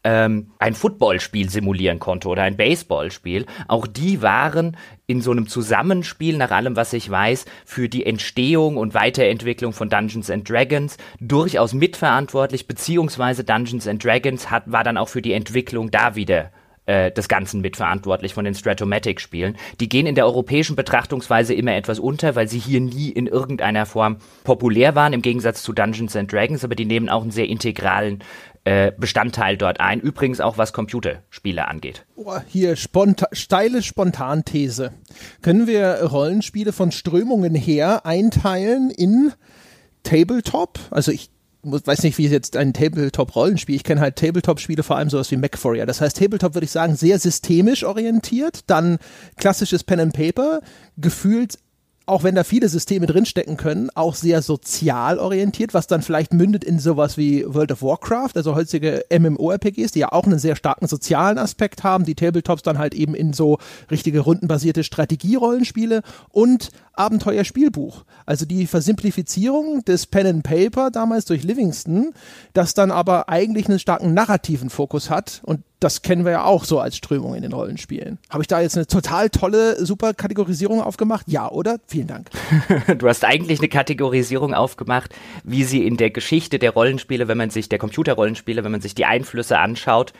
[0.03, 3.45] ähm, ein Footballspiel simulieren konnte oder ein Baseballspiel.
[3.67, 8.77] Auch die waren in so einem Zusammenspiel, nach allem, was ich weiß, für die Entstehung
[8.77, 14.97] und Weiterentwicklung von Dungeons and Dragons durchaus mitverantwortlich, beziehungsweise Dungeons and Dragons hat, war dann
[14.97, 16.51] auch für die Entwicklung da wieder
[16.87, 19.55] äh, des Ganzen mitverantwortlich von den Stratomatic-Spielen.
[19.79, 23.85] Die gehen in der europäischen Betrachtungsweise immer etwas unter, weil sie hier nie in irgendeiner
[23.85, 27.47] Form populär waren, im Gegensatz zu Dungeons and Dragons, aber die nehmen auch einen sehr
[27.47, 28.23] integralen
[28.63, 29.99] äh, Bestandteil dort ein.
[29.99, 32.05] Übrigens auch was Computerspiele angeht.
[32.15, 34.93] Oh, hier sponta steile Spontanthese.
[35.41, 39.33] Können wir Rollenspiele von Strömungen her einteilen in
[40.03, 40.79] Tabletop?
[40.91, 41.31] Also ich
[41.63, 43.75] weiß nicht, wie jetzt ein Tabletop-Rollenspiel.
[43.75, 45.85] Ich kenne halt Tabletop-Spiele vor allem sowas wie MacForia.
[45.85, 48.61] Das heißt, Tabletop würde ich sagen, sehr systemisch orientiert.
[48.67, 48.97] Dann
[49.37, 50.61] klassisches Pen and Paper,
[50.97, 51.59] gefühlt
[52.11, 56.65] auch wenn da viele Systeme drinstecken können, auch sehr sozial orientiert, was dann vielleicht mündet
[56.65, 60.87] in sowas wie World of Warcraft, also heutige MMORPGs, die ja auch einen sehr starken
[60.87, 68.03] sozialen Aspekt haben, die Tabletops dann halt eben in so richtige rundenbasierte Strategierollenspiele und Abenteuerspielbuch.
[68.25, 72.13] Also die Versimplifizierung des Pen and Paper damals durch Livingston,
[72.51, 76.63] das dann aber eigentlich einen starken narrativen Fokus hat und das kennen wir ja auch
[76.63, 78.19] so als Strömung in den Rollenspielen.
[78.29, 81.25] Habe ich da jetzt eine total tolle, super Kategorisierung aufgemacht?
[81.27, 81.79] Ja, oder?
[81.87, 82.29] Vielen Dank.
[82.97, 85.13] du hast eigentlich eine Kategorisierung aufgemacht,
[85.43, 88.93] wie sie in der Geschichte der Rollenspiele, wenn man sich der Computerrollenspiele, wenn man sich
[88.93, 90.13] die Einflüsse anschaut,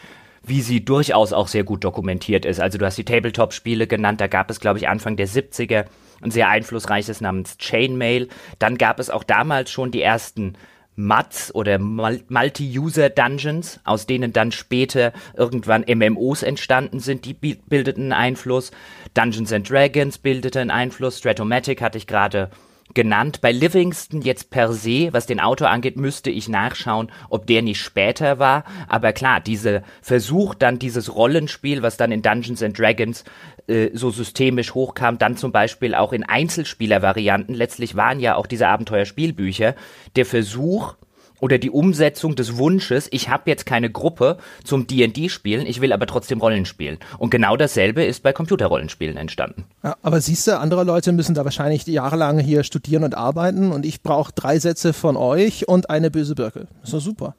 [0.43, 2.59] wie sie durchaus auch sehr gut dokumentiert ist.
[2.59, 5.85] Also du hast die Tabletop-Spiele genannt, da gab es, glaube ich, Anfang der 70er
[6.23, 8.29] ein sehr einflussreiches namens Chainmail.
[8.57, 10.53] Dann gab es auch damals schon die ersten
[10.95, 18.71] MUDs oder Multi-User-Dungeons, aus denen dann später irgendwann MMOs entstanden sind, die bildeten Einfluss.
[19.13, 21.19] Dungeons and Dragons bildete einen Einfluss.
[21.19, 22.49] Stratomatic hatte ich gerade
[22.93, 23.41] genannt.
[23.41, 27.81] Bei Livingston jetzt per se, was den Autor angeht, müsste ich nachschauen, ob der nicht
[27.81, 28.63] später war.
[28.87, 33.23] Aber klar, dieser Versuch, dann dieses Rollenspiel, was dann in Dungeons and Dragons
[33.67, 37.55] äh, so systemisch hochkam, dann zum Beispiel auch in Einzelspielervarianten.
[37.55, 39.75] Letztlich waren ja auch diese Abenteuerspielbücher
[40.15, 40.95] der Versuch,
[41.41, 45.91] oder die Umsetzung des Wunsches, ich habe jetzt keine Gruppe zum D&D spielen, ich will
[45.91, 46.99] aber trotzdem Rollen spielen.
[47.17, 49.65] Und genau dasselbe ist bei Computerrollenspielen entstanden.
[49.83, 53.85] Ja, aber siehst du, andere Leute müssen da wahrscheinlich jahrelang hier studieren und arbeiten und
[53.85, 56.67] ich brauche drei Sätze von euch und eine böse Birke.
[56.81, 57.35] Das ist doch super.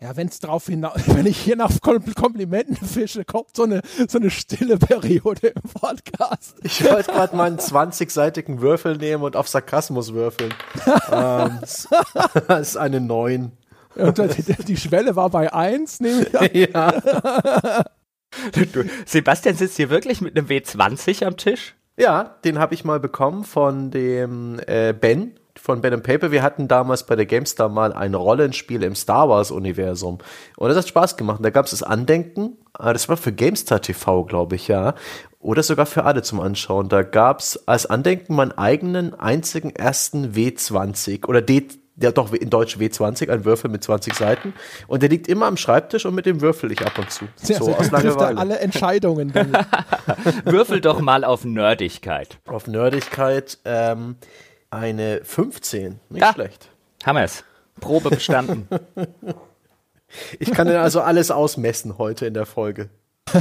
[0.00, 4.18] Ja, wenn es drauf hinaus, wenn ich hier nach Komplimenten fische, kommt so eine, so
[4.18, 6.54] eine stille Periode im Podcast.
[6.62, 10.54] Ich wollte gerade mal einen 20-seitigen Würfel nehmen und auf Sarkasmus würfeln.
[11.10, 11.88] ähm, das
[12.68, 13.52] ist eine 9.
[13.96, 16.48] Und die, die Schwelle war bei 1, nehme ich an.
[16.54, 17.84] Ja.
[18.52, 21.74] Du, Sebastian sitzt hier wirklich mit einem W20 am Tisch?
[21.96, 26.32] Ja, den habe ich mal bekommen von dem äh, Ben von Ben Paper.
[26.32, 30.16] Wir hatten damals bei der GameStar mal ein Rollenspiel im Star Wars-Universum.
[30.56, 31.40] Und das hat Spaß gemacht.
[31.42, 32.56] Da gab es das Andenken.
[32.72, 34.94] Ah, das war für GameStar TV, glaube ich, ja.
[35.40, 36.88] Oder sogar für alle zum Anschauen.
[36.88, 41.68] Da gab es als Andenken meinen eigenen einzigen ersten W20 oder D
[42.00, 44.54] ja doch in Deutsch W20, ein Würfel mit 20 Seiten.
[44.86, 47.26] Und der liegt immer am Schreibtisch und mit dem würfel ich ab und zu.
[47.36, 48.38] Sehr, so aus Langeweile.
[48.38, 49.34] alle Entscheidungen.
[50.44, 52.38] würfel doch mal auf Nerdigkeit.
[52.46, 53.58] Auf Nerdigkeit.
[53.64, 54.16] Ähm,
[54.70, 56.00] eine 15.
[56.10, 56.32] Nicht ja.
[56.32, 56.68] schlecht.
[57.04, 57.44] Haben wir es.
[57.80, 58.68] Probe bestanden.
[60.38, 62.90] ich kann dann also alles ausmessen heute in der Folge.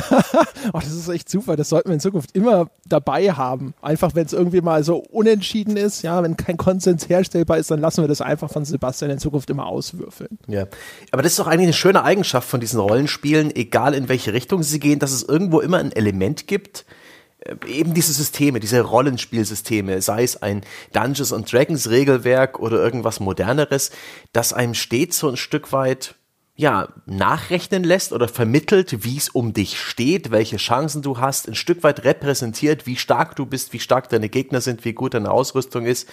[0.74, 1.56] oh, das ist echt super.
[1.56, 3.74] Das sollten wir in Zukunft immer dabei haben.
[3.82, 7.80] Einfach, wenn es irgendwie mal so unentschieden ist, ja, wenn kein Konsens herstellbar ist, dann
[7.80, 10.38] lassen wir das einfach von Sebastian in Zukunft immer auswürfeln.
[10.48, 10.68] Ja,
[11.12, 14.64] aber das ist doch eigentlich eine schöne Eigenschaft von diesen Rollenspielen, egal in welche Richtung
[14.64, 16.86] sie gehen, dass es irgendwo immer ein Element gibt,
[17.68, 20.62] eben diese Systeme, diese Rollenspielsysteme, sei es ein
[20.94, 23.92] Dungeons and Dragons Regelwerk oder irgendwas moderneres,
[24.34, 26.16] das einem stets so ein Stück weit
[26.58, 31.54] ja, nachrechnen lässt oder vermittelt, wie es um dich steht, welche Chancen du hast, ein
[31.54, 35.30] Stück weit repräsentiert, wie stark du bist, wie stark deine Gegner sind, wie gut deine
[35.30, 36.10] Ausrüstung ist,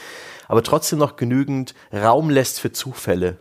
[0.46, 3.38] aber trotzdem noch genügend Raum lässt für Zufälle,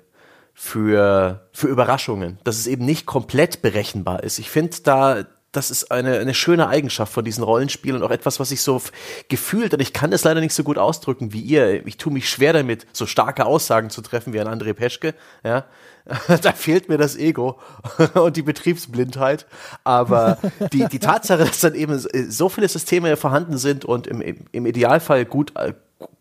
[0.53, 4.39] für, für Überraschungen, dass es eben nicht komplett berechenbar ist.
[4.39, 8.39] Ich finde da, das ist eine, eine schöne Eigenschaft von diesen Rollenspielen und auch etwas,
[8.39, 8.81] was ich so
[9.29, 11.85] gefühlt, und ich kann das leider nicht so gut ausdrücken wie ihr.
[11.87, 15.13] Ich tue mich schwer damit, so starke Aussagen zu treffen wie ein André Peschke,
[15.43, 15.65] ja.
[16.41, 17.59] da fehlt mir das Ego
[18.15, 19.45] und die Betriebsblindheit.
[19.83, 20.37] Aber
[20.73, 21.97] die, die Tatsache, dass dann eben
[22.29, 25.53] so viele Systeme vorhanden sind und im, im Idealfall gut,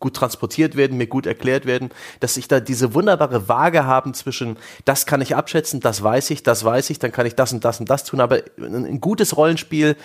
[0.03, 1.89] gut transportiert werden, mir gut erklärt werden,
[2.19, 6.43] dass ich da diese wunderbare Waage haben zwischen, das kann ich abschätzen, das weiß ich,
[6.43, 9.37] das weiß ich, dann kann ich das und das und das tun, aber ein gutes
[9.37, 9.95] Rollenspiel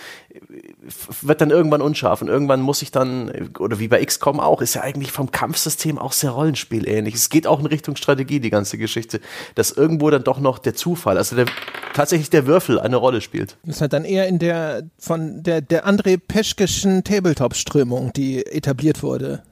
[1.21, 4.73] wird dann irgendwann unscharf und irgendwann muss ich dann, oder wie bei XCOM auch, ist
[4.73, 7.15] ja eigentlich vom Kampfsystem auch sehr Rollenspiel ähnlich.
[7.15, 9.19] Es geht auch in Richtung Strategie, die ganze Geschichte,
[9.55, 11.47] dass irgendwo dann doch noch der Zufall, also der,
[11.93, 13.57] tatsächlich der Würfel eine Rolle spielt.
[13.65, 19.03] Das ist halt dann eher in der, von der, der André Peschkeschen Tabletop-Strömung, die etabliert
[19.03, 19.43] wurde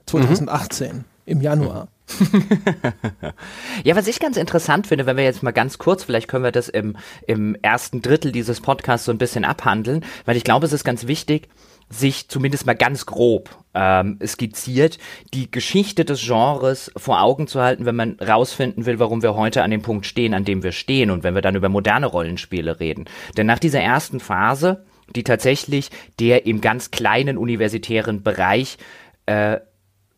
[0.46, 1.04] 2018 mhm.
[1.26, 1.88] im Januar.
[3.84, 6.52] ja, was ich ganz interessant finde, wenn wir jetzt mal ganz kurz, vielleicht können wir
[6.52, 6.96] das im,
[7.26, 11.06] im ersten Drittel dieses Podcasts so ein bisschen abhandeln, weil ich glaube, es ist ganz
[11.06, 11.48] wichtig,
[11.90, 14.98] sich zumindest mal ganz grob ähm, skizziert,
[15.32, 19.62] die Geschichte des Genres vor Augen zu halten, wenn man rausfinden will, warum wir heute
[19.62, 22.80] an dem Punkt stehen, an dem wir stehen und wenn wir dann über moderne Rollenspiele
[22.80, 23.06] reden.
[23.36, 28.76] Denn nach dieser ersten Phase, die tatsächlich der im ganz kleinen universitären Bereich
[29.24, 29.58] äh,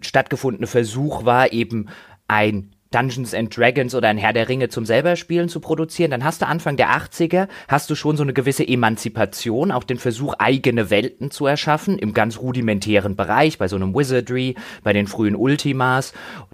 [0.00, 1.88] stattgefundene Versuch war, eben
[2.28, 6.24] ein Dungeons and Dragons oder ein Herr der Ringe zum selber spielen zu produzieren, dann
[6.24, 10.34] hast du Anfang der 80er, hast du schon so eine gewisse Emanzipation, auch den Versuch,
[10.38, 15.36] eigene Welten zu erschaffen, im ganz rudimentären Bereich, bei so einem Wizardry, bei den frühen
[15.36, 16.12] Ultimas.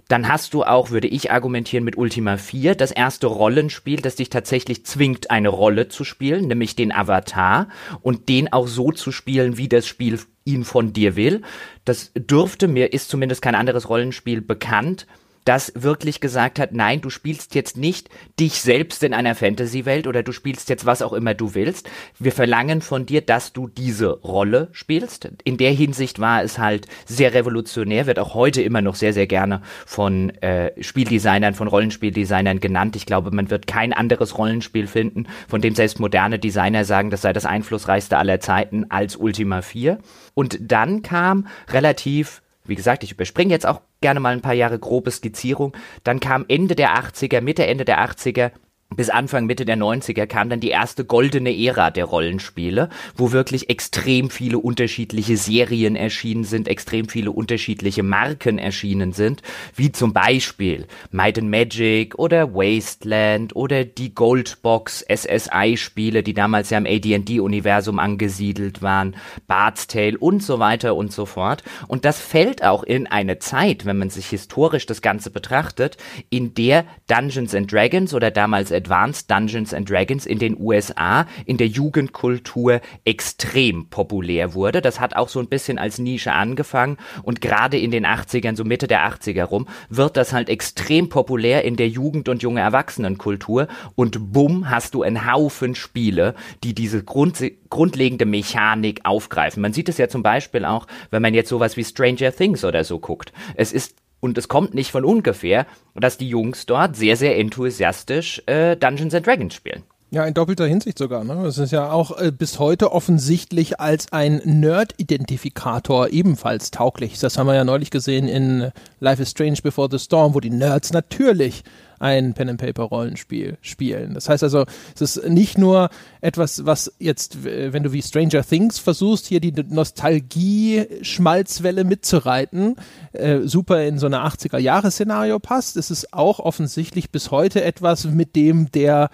[0.09, 4.29] Dann hast du auch, würde ich argumentieren, mit Ultima 4 das erste Rollenspiel, das dich
[4.29, 7.67] tatsächlich zwingt, eine Rolle zu spielen, nämlich den Avatar
[8.01, 11.41] und den auch so zu spielen, wie das Spiel ihn von dir will.
[11.83, 15.07] Das dürfte mir, ist zumindest kein anderes Rollenspiel bekannt,
[15.47, 20.21] das wirklich gesagt hat, nein, du spielst jetzt nicht dich selbst in einer Fantasy-Welt oder
[20.21, 21.89] du spielst jetzt was auch immer du willst.
[22.19, 25.29] Wir verlangen von dir, dass du diese Rolle spielst.
[25.45, 29.27] In der Hinsicht war es halt sehr revolutionär, wird auch heute immer noch sehr, sehr
[29.27, 32.97] gerne von äh, Spieldesignern, von Rollenspieldesignern genannt.
[32.97, 37.21] Ich glaube, man wird kein anderes Rollenspiel finden, von dem selbst moderne Designer sagen, das
[37.21, 39.99] sei das einflussreichste aller Zeiten als Ultima 4.
[40.33, 44.79] Und dann kam relativ wie gesagt, ich überspringe jetzt auch gerne mal ein paar Jahre
[44.79, 45.75] grobe Skizzierung.
[46.03, 48.51] Dann kam Ende der 80er, Mitte, Ende der 80er
[48.95, 53.69] bis Anfang Mitte der 90er kam dann die erste goldene Ära der Rollenspiele, wo wirklich
[53.69, 59.41] extrem viele unterschiedliche Serien erschienen sind, extrem viele unterschiedliche Marken erschienen sind,
[59.75, 66.77] wie zum Beispiel Might and Magic oder Wasteland oder die Goldbox SSI-Spiele, die damals ja
[66.77, 71.61] im AD&D-Universum angesiedelt waren, Bard's Tale und so weiter und so fort.
[71.87, 75.97] Und das fällt auch in eine Zeit, wenn man sich historisch das Ganze betrachtet,
[76.29, 81.57] in der Dungeons and Dragons oder damals Advanced Dungeons and Dragons in den USA in
[81.57, 84.81] der Jugendkultur extrem populär wurde.
[84.81, 88.63] Das hat auch so ein bisschen als Nische angefangen und gerade in den 80ern, so
[88.63, 93.67] Mitte der 80er rum, wird das halt extrem populär in der Jugend- und junge Erwachsenenkultur
[93.95, 99.61] und bumm, hast du einen Haufen Spiele, die diese Grund grundlegende Mechanik aufgreifen.
[99.61, 102.83] Man sieht es ja zum Beispiel auch, wenn man jetzt sowas wie Stranger Things oder
[102.83, 103.33] so guckt.
[103.55, 108.41] Es ist und es kommt nicht von ungefähr, dass die Jungs dort sehr, sehr enthusiastisch
[108.45, 109.83] äh, Dungeons and Dragons spielen.
[110.09, 111.25] Ja, in doppelter Hinsicht sogar.
[111.25, 111.37] Ne?
[111.43, 117.19] Das ist ja auch äh, bis heute offensichtlich als ein Nerd-Identifikator ebenfalls tauglich.
[117.19, 120.49] Das haben wir ja neulich gesehen in Life is Strange Before the Storm, wo die
[120.49, 121.63] Nerds natürlich
[121.99, 124.13] ein Pen and Paper Rollenspiel spielen.
[124.13, 125.89] Das heißt also, es ist nicht nur
[126.21, 132.77] etwas, was jetzt, wenn du wie Stranger Things versuchst, hier die Nostalgie-Schmalzwelle mitzureiten,
[133.13, 135.77] äh, super in so eine 80er Jahre Szenario passt.
[135.77, 139.09] Es ist auch offensichtlich bis heute etwas, mit dem der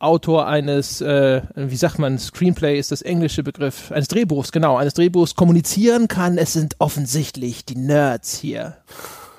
[0.00, 4.94] Autor eines, äh, wie sagt man, Screenplay ist das englische Begriff, eines Drehbuchs, genau, eines
[4.94, 6.38] Drehbuchs kommunizieren kann.
[6.38, 8.76] Es sind offensichtlich die Nerds hier.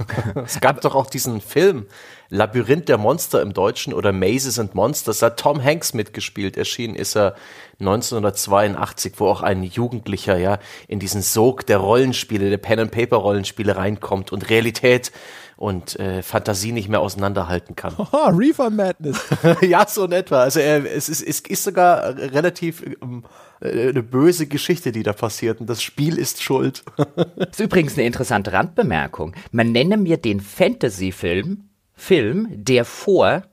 [0.45, 1.85] es gab doch auch diesen Film,
[2.29, 5.19] Labyrinth der Monster im Deutschen oder Mazes and Monsters.
[5.19, 6.57] Da hat Tom Hanks mitgespielt.
[6.57, 7.35] Erschienen ist er
[7.79, 14.49] 1982, wo auch ein Jugendlicher ja in diesen Sog der Rollenspiele, der Pen-and-Paper-Rollenspiele reinkommt und
[14.49, 15.11] Realität
[15.55, 17.97] und äh, Fantasie nicht mehr auseinanderhalten kann.
[18.11, 19.19] Haha, Reefer Madness.
[19.61, 20.41] ja, so in etwa.
[20.41, 23.23] Also er, es, ist, es ist sogar relativ ähm,
[23.61, 26.83] äh, eine böse Geschichte, die da passiert und das Spiel ist schuld.
[26.95, 29.35] das ist übrigens eine interessante Randbemerkung.
[29.51, 31.68] Man nenne mir den Fantasy-Film,
[31.99, 33.43] Film, der vor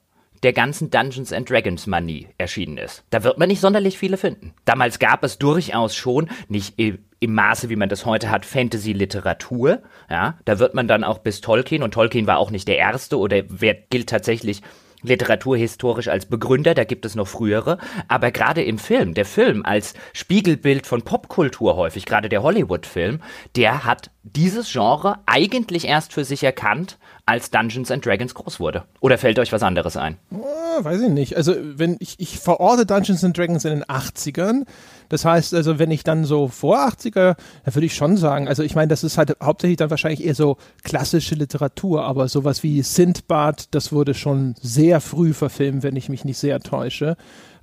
[0.43, 3.03] der ganzen Dungeons and Dragons Manie erschienen ist.
[3.11, 4.55] Da wird man nicht sonderlich viele finden.
[4.65, 9.83] Damals gab es durchaus schon, nicht im Maße, wie man das heute hat, Fantasy-Literatur.
[10.09, 13.19] Ja, da wird man dann auch bis Tolkien, und Tolkien war auch nicht der Erste
[13.19, 14.63] oder wer gilt tatsächlich
[15.03, 17.79] literaturhistorisch als Begründer, da gibt es noch frühere,
[18.09, 23.21] aber gerade im Film, der Film als Spiegelbild von Popkultur häufig, gerade der Hollywood-Film,
[23.57, 28.85] der hat dieses Genre eigentlich erst für sich erkannt, als Dungeons and Dragons groß wurde.
[29.01, 30.17] Oder fällt euch was anderes ein?
[30.31, 31.37] Oh, weiß ich nicht.
[31.37, 34.65] Also, wenn ich, ich verorte Dungeons and Dragons in den 80ern.
[35.09, 38.63] Das heißt, also, wenn ich dann so vor 80er, dann würde ich schon sagen, also
[38.63, 42.83] ich meine, das ist halt hauptsächlich dann wahrscheinlich eher so klassische Literatur, aber sowas wie
[42.83, 47.17] Sindbad, das wurde schon sehr früh verfilmt, wenn ich mich nicht sehr täusche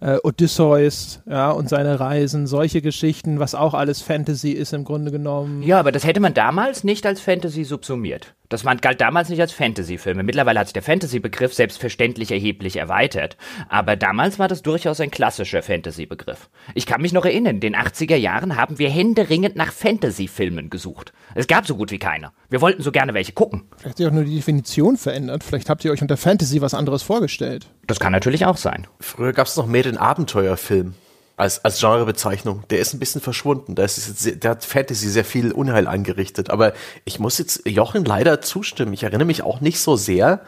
[0.04, 5.12] äh, Odysseus, ja, und seine Reisen, solche Geschichten, was auch alles Fantasy ist im Grunde
[5.12, 5.64] genommen.
[5.64, 8.36] Ja, aber das hätte man damals nicht als Fantasy subsumiert.
[8.54, 10.22] Das galt damals nicht als Fantasy-Filme.
[10.22, 13.36] Mittlerweile hat sich der Fantasy-Begriff selbstverständlich erheblich erweitert.
[13.68, 16.52] Aber damals war das durchaus ein klassischer Fantasy-Begriff.
[16.76, 21.14] Ich kann mich noch erinnern, in den 80er Jahren haben wir händeringend nach Fantasy-Filmen gesucht.
[21.34, 22.32] Es gab so gut wie keine.
[22.52, 23.64] Wir wollten so gerne welche gucken.
[23.72, 25.44] Vielleicht hat sich auch nur die Definition verändert.
[25.44, 27.72] Vielleicht habt ihr euch unter Fantasy was anderes vorgestellt.
[27.88, 28.86] Das kann natürlich auch sein.
[29.00, 30.94] Früher gab es noch mehr den Abenteuerfilm
[31.36, 32.64] als, als Genrebezeichnung.
[32.70, 33.76] Der ist ein bisschen verschwunden.
[33.76, 36.50] Da ist jetzt, der hat Fantasy sehr viel Unheil angerichtet.
[36.50, 36.74] Aber
[37.06, 38.94] ich muss jetzt Jochen leider zustimmen.
[38.94, 40.42] Ich erinnere mich auch nicht so sehr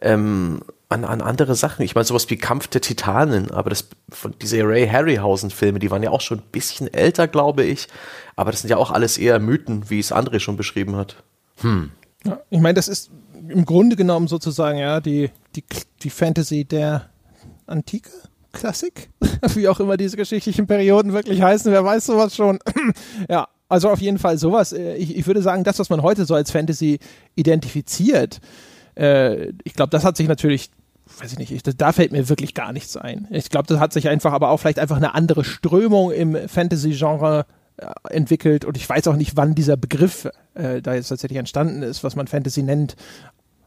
[0.00, 1.82] ähm, an, an andere Sachen.
[1.82, 6.02] Ich meine, sowas wie Kampf der Titanen, aber das von diese Ray Harryhausen-Filme, die waren
[6.02, 7.88] ja auch schon ein bisschen älter, glaube ich.
[8.36, 11.22] Aber das sind ja auch alles eher Mythen, wie es André schon beschrieben hat.
[11.60, 11.90] Hm.
[12.24, 13.10] Ja, ich meine, das ist
[13.48, 15.64] im Grunde genommen sozusagen ja die, die,
[16.02, 17.10] die Fantasy der
[17.66, 18.10] Antike.
[18.54, 19.10] Klassik,
[19.54, 22.58] wie auch immer diese geschichtlichen Perioden wirklich heißen, wer weiß sowas schon.
[23.28, 24.72] ja, also auf jeden Fall sowas.
[24.72, 26.98] Äh, ich, ich würde sagen, das, was man heute so als Fantasy
[27.34, 28.40] identifiziert,
[28.96, 30.70] äh, ich glaube, das hat sich natürlich
[31.20, 33.28] weiß ich nicht, ich, da fällt mir wirklich gar nichts ein.
[33.30, 37.46] Ich glaube, das hat sich einfach, aber auch vielleicht einfach eine andere Strömung im Fantasy-Genre
[37.76, 41.82] äh, entwickelt und ich weiß auch nicht, wann dieser Begriff äh, da jetzt tatsächlich entstanden
[41.82, 42.96] ist, was man Fantasy nennt.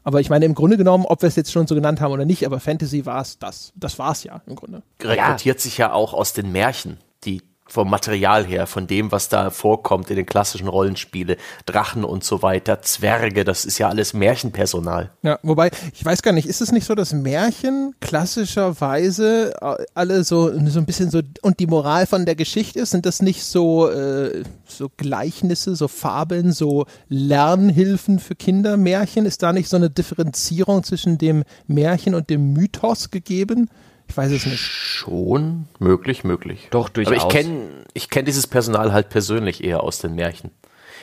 [0.04, 2.24] Aber ich meine, im Grunde genommen, ob wir es jetzt schon so genannt haben oder
[2.24, 3.72] nicht, aber Fantasy war es das.
[3.76, 4.82] Das war es ja im Grunde.
[5.00, 5.62] Rekrutiert ja.
[5.62, 10.10] sich ja auch aus den Märchen, die vom Material her, von dem, was da vorkommt
[10.10, 15.10] in den klassischen Rollenspiele, Drachen und so weiter, Zwerge, das ist ja alles Märchenpersonal.
[15.22, 20.24] Ja, wobei, ich weiß gar nicht, ist es nicht so, dass Märchen klassischerweise äh, alle
[20.24, 23.44] so, so ein bisschen so, und die Moral von der Geschichte ist, sind das nicht
[23.44, 29.26] so, äh, so Gleichnisse, so Fabeln, so Lernhilfen für Kinder, Märchen?
[29.26, 33.68] Ist da nicht so eine Differenzierung zwischen dem Märchen und dem Mythos gegeben?
[34.08, 34.58] Ich weiß es nicht.
[34.58, 36.68] Schon möglich, möglich.
[36.70, 37.20] Doch, durchaus.
[37.20, 40.50] Aber ich kenne ich kenn dieses Personal halt persönlich eher aus den Märchen.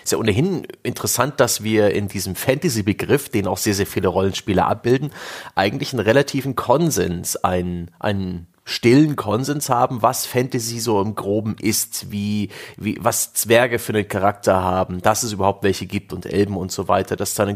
[0.03, 4.63] Ist ja ohnehin interessant, dass wir in diesem Fantasy-Begriff, den auch sehr, sehr viele Rollenspiele
[4.63, 5.11] abbilden,
[5.55, 12.11] eigentlich einen relativen Konsens, einen, einen stillen Konsens haben, was Fantasy so im Groben ist,
[12.11, 16.57] wie, wie, was Zwerge für einen Charakter haben, dass es überhaupt welche gibt und Elben
[16.57, 17.47] und so weiter, dass da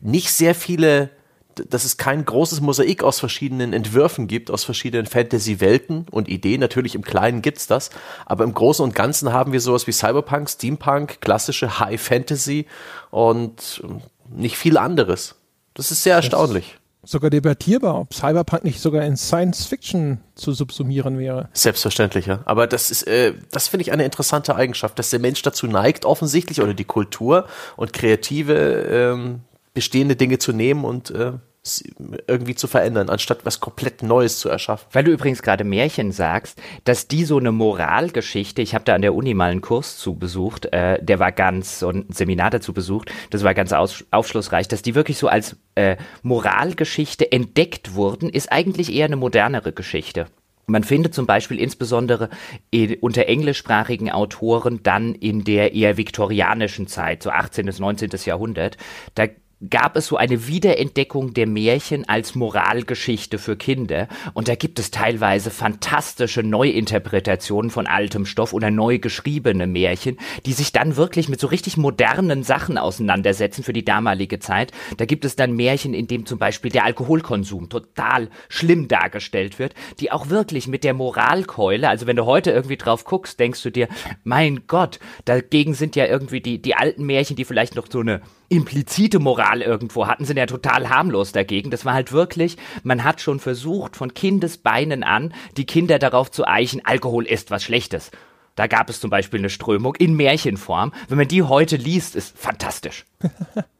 [0.00, 1.10] nicht sehr viele
[1.68, 6.60] dass es kein großes Mosaik aus verschiedenen Entwürfen gibt, aus verschiedenen Fantasy-Welten und Ideen.
[6.60, 7.90] Natürlich im Kleinen gibt's das,
[8.26, 12.66] aber im Großen und Ganzen haben wir sowas wie Cyberpunk, Steampunk, klassische High Fantasy
[13.10, 13.82] und
[14.28, 15.36] nicht viel anderes.
[15.74, 16.78] Das ist sehr erstaunlich.
[17.06, 21.50] Sogar debattierbar, ob Cyberpunk nicht sogar in Science Fiction zu subsumieren wäre.
[21.52, 22.40] Selbstverständlich, ja.
[22.46, 26.06] Aber das ist, äh, das finde ich eine interessante Eigenschaft, dass der Mensch dazu neigt,
[26.06, 29.40] offensichtlich, oder die Kultur und kreative ähm,
[29.74, 31.32] bestehende Dinge zu nehmen und äh,
[32.26, 34.86] irgendwie zu verändern, anstatt was komplett Neues zu erschaffen.
[34.92, 39.02] Weil du übrigens gerade Märchen sagst, dass die so eine Moralgeschichte, ich habe da an
[39.02, 42.74] der Uni mal einen Kurs zu besucht, äh, der war ganz, so ein Seminar dazu
[42.74, 48.28] besucht, das war ganz aus, aufschlussreich, dass die wirklich so als äh, Moralgeschichte entdeckt wurden,
[48.28, 50.26] ist eigentlich eher eine modernere Geschichte.
[50.66, 52.30] Man findet zum Beispiel insbesondere
[52.70, 57.66] in, unter englischsprachigen Autoren dann in der eher viktorianischen Zeit, so 18.
[57.66, 58.10] bis 19.
[58.24, 58.76] Jahrhundert,
[59.14, 59.26] da
[59.70, 64.08] gab es so eine Wiederentdeckung der Märchen als Moralgeschichte für Kinder.
[64.32, 70.52] Und da gibt es teilweise fantastische Neuinterpretationen von altem Stoff oder neu geschriebene Märchen, die
[70.52, 74.72] sich dann wirklich mit so richtig modernen Sachen auseinandersetzen für die damalige Zeit.
[74.96, 79.74] Da gibt es dann Märchen, in dem zum Beispiel der Alkoholkonsum total schlimm dargestellt wird,
[80.00, 83.70] die auch wirklich mit der Moralkeule, also wenn du heute irgendwie drauf guckst, denkst du
[83.70, 83.88] dir,
[84.22, 88.20] mein Gott, dagegen sind ja irgendwie die, die alten Märchen, die vielleicht noch so eine
[88.56, 91.70] implizite Moral irgendwo hatten, sind ja total harmlos dagegen.
[91.70, 96.46] Das war halt wirklich, man hat schon versucht, von Kindesbeinen an, die Kinder darauf zu
[96.46, 98.10] eichen, Alkohol ist was Schlechtes.
[98.56, 100.92] Da gab es zum Beispiel eine Strömung in Märchenform.
[101.08, 103.04] Wenn man die heute liest, ist fantastisch.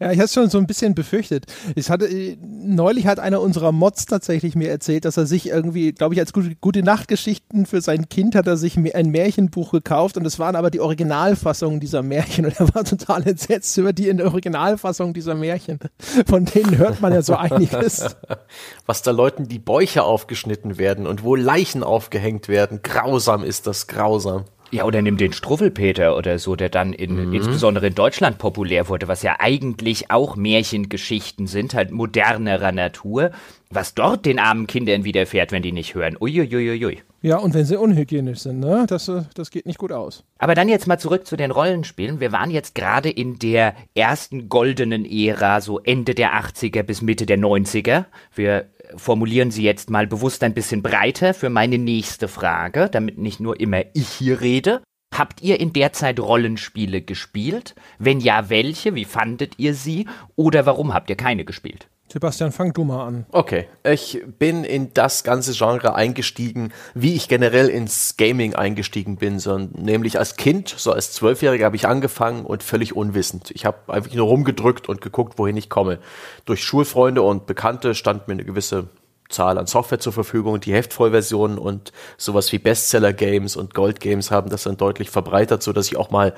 [0.00, 1.46] Ja, ich hatte schon so ein bisschen befürchtet.
[1.74, 5.92] Ich hatte, äh, neulich hat einer unserer Mods tatsächlich mir erzählt, dass er sich irgendwie,
[5.92, 10.16] glaube ich, als gute, gute Nachtgeschichten für sein Kind hat er sich ein Märchenbuch gekauft
[10.16, 14.08] und es waren aber die Originalfassungen dieser Märchen und er war total entsetzt über die
[14.08, 15.78] in der Originalfassung dieser Märchen.
[16.26, 18.16] Von denen hört man ja so einiges.
[18.86, 22.80] Was da Leuten die Bäuche aufgeschnitten werden und wo Leichen aufgehängt werden.
[22.82, 24.44] Grausam ist das, grausam.
[24.70, 27.32] Ja, oder nimm den Struffelpeter oder so, der dann in, mhm.
[27.32, 33.30] insbesondere in Deutschland populär wurde, was ja eigentlich auch Märchengeschichten sind, halt modernerer Natur,
[33.70, 36.16] was dort den armen Kindern widerfährt, wenn die nicht hören.
[36.20, 37.02] Uiuiuiui.
[37.22, 38.84] Ja, und wenn sie unhygienisch sind, ne?
[38.88, 40.22] Das, äh, das geht nicht gut aus.
[40.38, 42.20] Aber dann jetzt mal zurück zu den Rollenspielen.
[42.20, 47.26] Wir waren jetzt gerade in der ersten goldenen Ära, so Ende der 80er bis Mitte
[47.26, 48.04] der 90er.
[48.34, 53.40] Wir formulieren sie jetzt mal bewusst ein bisschen breiter für meine nächste Frage, damit nicht
[53.40, 54.82] nur immer ich hier rede.
[55.14, 57.74] Habt ihr in der Zeit Rollenspiele gespielt?
[57.98, 58.94] Wenn ja, welche?
[58.94, 60.06] Wie fandet ihr sie?
[60.34, 61.88] Oder warum habt ihr keine gespielt?
[62.08, 63.26] Sebastian, fang du mal an.
[63.32, 69.40] Okay, ich bin in das ganze Genre eingestiegen, wie ich generell ins Gaming eingestiegen bin,
[69.40, 73.50] so, nämlich als Kind, so als Zwölfjähriger habe ich angefangen und völlig unwissend.
[73.50, 75.98] Ich habe einfach nur rumgedrückt und geguckt, wohin ich komme.
[76.44, 78.88] Durch Schulfreunde und Bekannte stand mir eine gewisse
[79.28, 84.62] Zahl an Software zur Verfügung, die Heftvollversionen und sowas wie Bestseller-Games und Gold-Games haben das
[84.62, 86.34] dann deutlich verbreitert, so dass ich auch mal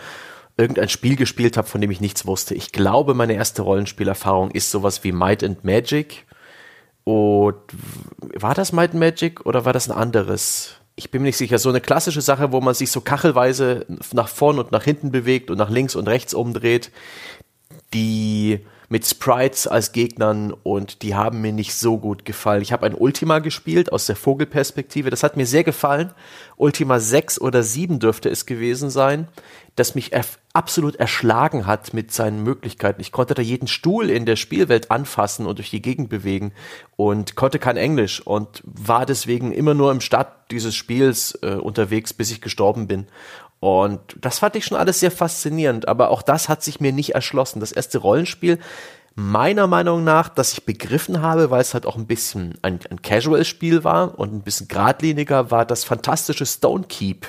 [0.58, 2.54] irgendein Spiel gespielt habe, von dem ich nichts wusste.
[2.54, 6.26] Ich glaube, meine erste Rollenspielerfahrung ist sowas wie Might and Magic.
[7.04, 7.54] Und
[8.34, 10.74] war das Might and Magic oder war das ein anderes?
[10.96, 11.58] Ich bin mir nicht sicher.
[11.58, 15.50] So eine klassische Sache, wo man sich so kachelweise nach vorn und nach hinten bewegt
[15.50, 16.90] und nach links und rechts umdreht,
[17.94, 18.58] die
[18.90, 22.62] mit Sprites als Gegnern und die haben mir nicht so gut gefallen.
[22.62, 25.10] Ich habe ein Ultima gespielt aus der Vogelperspektive.
[25.10, 26.10] Das hat mir sehr gefallen.
[26.56, 29.28] Ultima 6 oder 7 dürfte es gewesen sein
[29.78, 30.12] das mich
[30.58, 33.00] absolut erschlagen hat mit seinen Möglichkeiten.
[33.00, 36.52] Ich konnte da jeden Stuhl in der Spielwelt anfassen und durch die Gegend bewegen
[36.96, 42.12] und konnte kein Englisch und war deswegen immer nur im Start dieses Spiels äh, unterwegs,
[42.12, 43.06] bis ich gestorben bin.
[43.60, 47.14] Und das fand ich schon alles sehr faszinierend, aber auch das hat sich mir nicht
[47.14, 47.60] erschlossen.
[47.60, 48.58] Das erste Rollenspiel,
[49.14, 53.00] meiner Meinung nach, das ich begriffen habe, weil es halt auch ein bisschen ein, ein
[53.00, 57.28] Casual-Spiel war und ein bisschen geradliniger, war das fantastische Stone Keep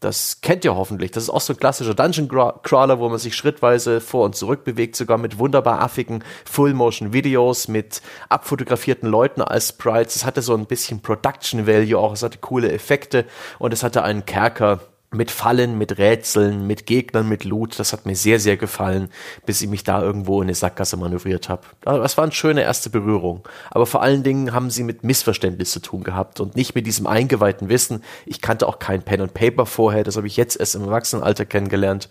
[0.00, 1.10] das kennt ihr hoffentlich.
[1.10, 4.64] Das ist auch so ein klassischer Dungeon Crawler, wo man sich schrittweise vor und zurück
[4.64, 10.16] bewegt, sogar mit wunderbar affigen Full-Motion-Videos, mit abfotografierten Leuten als Sprites.
[10.16, 12.12] Es hatte so ein bisschen Production Value auch.
[12.12, 13.24] Es hatte coole Effekte
[13.58, 14.80] und es hatte einen Kerker
[15.16, 17.78] mit Fallen, mit Rätseln, mit Gegnern, mit Loot.
[17.78, 19.08] Das hat mir sehr, sehr gefallen,
[19.44, 21.62] bis ich mich da irgendwo in eine Sackgasse manövriert habe.
[21.80, 23.42] Das war eine schöne erste Berührung.
[23.70, 27.06] Aber vor allen Dingen haben sie mit Missverständnis zu tun gehabt und nicht mit diesem
[27.06, 28.02] eingeweihten Wissen.
[28.24, 31.46] Ich kannte auch kein Pen and Paper vorher, das habe ich jetzt erst im Erwachsenenalter
[31.46, 32.08] kennengelernt.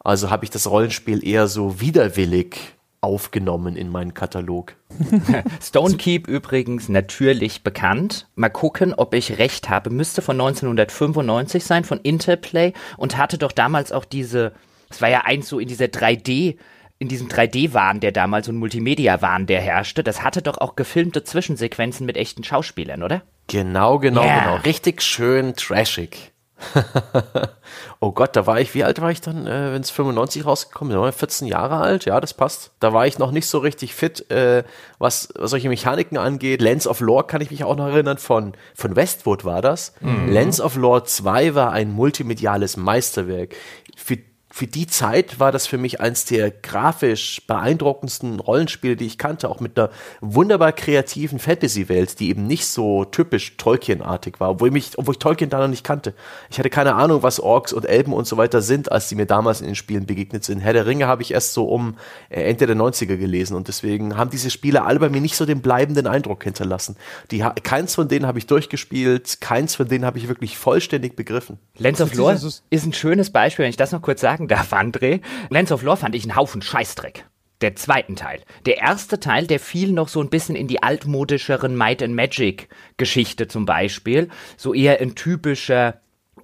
[0.00, 2.73] Also habe ich das Rollenspiel eher so widerwillig
[3.04, 4.74] aufgenommen in meinen Katalog.
[5.62, 8.28] Stonekeep übrigens natürlich bekannt.
[8.34, 9.90] Mal gucken, ob ich recht habe.
[9.90, 14.52] Müsste von 1995 sein, von Interplay und hatte doch damals auch diese,
[14.90, 16.56] es war ja eins so in dieser 3D,
[16.98, 20.02] in diesem 3D-Wahn, der damals ein Multimedia-Wahn, der herrschte.
[20.02, 23.22] Das hatte doch auch gefilmte Zwischensequenzen mit echten Schauspielern, oder?
[23.46, 24.44] Genau, genau, yeah.
[24.44, 24.56] genau.
[24.64, 26.33] Richtig schön trashig.
[28.00, 30.92] oh Gott, da war ich, wie alt war ich dann, äh, wenn es 95 rausgekommen
[30.92, 30.96] ist?
[30.96, 32.72] Da war ich 14 Jahre alt, ja, das passt.
[32.80, 34.64] Da war ich noch nicht so richtig fit, äh,
[34.98, 36.60] was, was solche Mechaniken angeht.
[36.60, 39.94] Lens of Lore kann ich mich auch noch erinnern, von, von Westwood war das.
[40.00, 40.32] Mhm.
[40.32, 43.54] Lens of Lore 2 war ein multimediales Meisterwerk.
[43.96, 44.18] Für
[44.56, 49.48] für die Zeit war das für mich eins der grafisch beeindruckendsten Rollenspiele, die ich kannte,
[49.48, 49.90] auch mit einer
[50.20, 55.50] wunderbar kreativen Fantasy-Welt, die eben nicht so typisch Tolkien-artig war, obwohl, mich, obwohl ich Tolkien
[55.50, 56.14] da noch nicht kannte.
[56.50, 59.26] Ich hatte keine Ahnung, was Orks und Elben und so weiter sind, als die mir
[59.26, 60.60] damals in den Spielen begegnet sind.
[60.60, 61.96] Herr der Ringe habe ich erst so um
[62.28, 65.46] äh, Ende der 90er gelesen und deswegen haben diese Spiele alle bei mir nicht so
[65.46, 66.94] den bleibenden Eindruck hinterlassen.
[67.32, 71.58] Die, keins von denen habe ich durchgespielt, keins von denen habe ich wirklich vollständig begriffen.
[71.76, 72.34] Lens of Lore
[72.70, 75.20] ist ein schönes Beispiel, wenn ich das noch kurz sagen sagen darf, André.
[75.50, 77.24] Lens of Lore fand ich einen Haufen Scheißdreck.
[77.60, 78.42] der zweiten Teil.
[78.66, 82.68] Der erste Teil, der fiel noch so ein bisschen in die altmodischeren Might and Magic
[82.98, 84.28] Geschichte zum Beispiel.
[84.58, 86.00] So eher ein typischer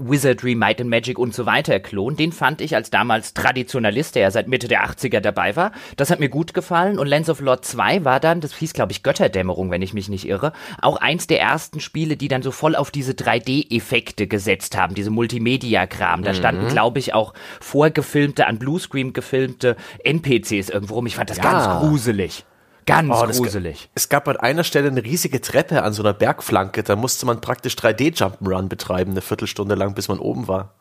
[0.09, 4.23] Wizardry, Might and Magic und so weiter Klon, den fand ich als damals Traditionalist, der
[4.23, 5.73] ja seit Mitte der 80er dabei war.
[5.97, 8.93] Das hat mir gut gefallen und Lands of Lord 2 war dann, das hieß glaube
[8.93, 12.51] ich Götterdämmerung, wenn ich mich nicht irre, auch eins der ersten Spiele, die dann so
[12.51, 16.23] voll auf diese 3D-Effekte gesetzt haben, diese Multimedia-Kram.
[16.23, 16.69] Da standen mhm.
[16.69, 21.07] glaube ich auch vorgefilmte, an Bluescreen gefilmte NPCs irgendwo rum.
[21.07, 21.43] Ich fand das ja.
[21.43, 22.45] ganz gruselig.
[22.91, 23.89] Ganz oh, gruselig.
[23.95, 26.83] Es gab an einer Stelle eine riesige Treppe an so einer Bergflanke.
[26.83, 30.75] Da musste man praktisch 3D-Jump'n'Run betreiben, eine Viertelstunde lang, bis man oben war.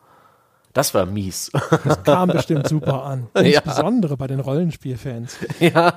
[0.72, 1.50] Das war mies.
[1.84, 3.26] Das kam bestimmt super an.
[3.34, 4.16] Insbesondere ja.
[4.16, 5.34] bei den Rollenspielfans.
[5.58, 5.88] Ja.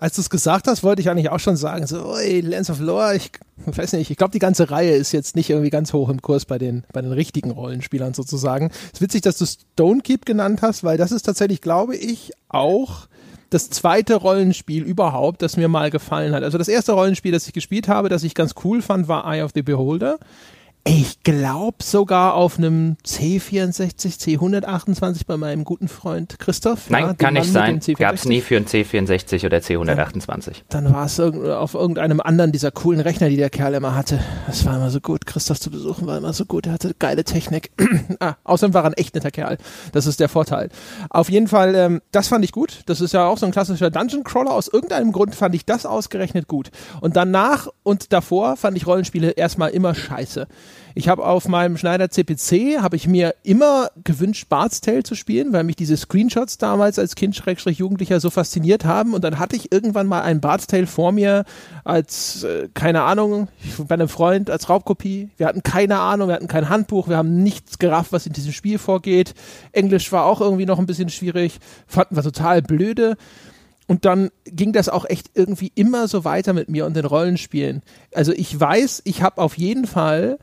[0.00, 2.80] Als du es gesagt hast, wollte ich eigentlich auch schon sagen, so, oi, Lens of
[2.80, 3.30] Lore, ich
[3.64, 6.46] weiß nicht, ich glaube, die ganze Reihe ist jetzt nicht irgendwie ganz hoch im Kurs
[6.46, 8.70] bei den, bei den richtigen Rollenspielern sozusagen.
[8.86, 13.06] Es ist witzig, dass du Stonekeep genannt hast, weil das ist tatsächlich, glaube ich, auch
[13.52, 16.42] das zweite Rollenspiel überhaupt, das mir mal gefallen hat.
[16.42, 19.42] Also das erste Rollenspiel, das ich gespielt habe, das ich ganz cool fand, war Eye
[19.42, 20.18] of the Beholder.
[20.84, 26.90] Ich glaube sogar auf einem C64, C128 bei meinem guten Freund Christoph.
[26.90, 27.80] Nein, ja, kann nicht sein.
[27.96, 30.62] Gab es nie für ein C64 oder C128.
[30.70, 34.18] Dann, dann war es auf irgendeinem anderen dieser coolen Rechner, die der Kerl immer hatte.
[34.48, 35.24] Das war immer so gut.
[35.24, 36.66] Christoph zu besuchen war immer so gut.
[36.66, 37.70] Er hatte geile Technik.
[38.18, 39.58] ah, außerdem war er ein echt netter Kerl.
[39.92, 40.68] Das ist der Vorteil.
[41.10, 42.80] Auf jeden Fall, ähm, das fand ich gut.
[42.86, 44.52] Das ist ja auch so ein klassischer Dungeon Crawler.
[44.52, 46.72] Aus irgendeinem Grund fand ich das ausgerechnet gut.
[47.00, 50.48] Und danach und davor fand ich Rollenspiele erstmal immer scheiße.
[50.94, 55.52] Ich habe auf meinem Schneider CPC habe ich mir immer gewünscht, Bart's Tale zu spielen,
[55.52, 59.14] weil mich diese Screenshots damals als Kind Schrägstrich Jugendlicher so fasziniert haben.
[59.14, 61.44] Und dann hatte ich irgendwann mal ein Bart's Tale vor mir
[61.84, 63.48] als äh, keine Ahnung
[63.88, 65.30] bei einem Freund als Raubkopie.
[65.36, 68.52] Wir hatten keine Ahnung, wir hatten kein Handbuch, wir haben nichts gerafft, was in diesem
[68.52, 69.34] Spiel vorgeht.
[69.72, 73.16] Englisch war auch irgendwie noch ein bisschen schwierig, fanden wir total blöde.
[73.88, 77.82] Und dann ging das auch echt irgendwie immer so weiter mit mir und den Rollenspielen.
[78.14, 80.38] Also ich weiß, ich habe auf jeden Fall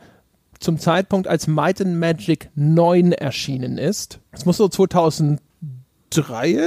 [0.60, 4.20] zum Zeitpunkt, als Might and Magic 9 erschienen ist.
[4.32, 5.40] Das muss so 2003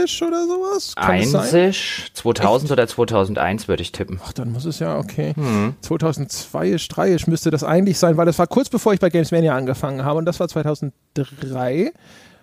[0.04, 0.94] isch oder sowas?
[0.96, 2.72] Einsisch, 2000 Echt?
[2.72, 4.20] oder 2001 würde ich tippen.
[4.24, 5.34] Ach, dann muss es ja, okay.
[5.34, 5.74] Hm.
[5.82, 9.10] 2002 isch, 3 isch müsste das eigentlich sein, weil das war kurz bevor ich bei
[9.10, 11.92] Gamesmania angefangen habe und das war 2003.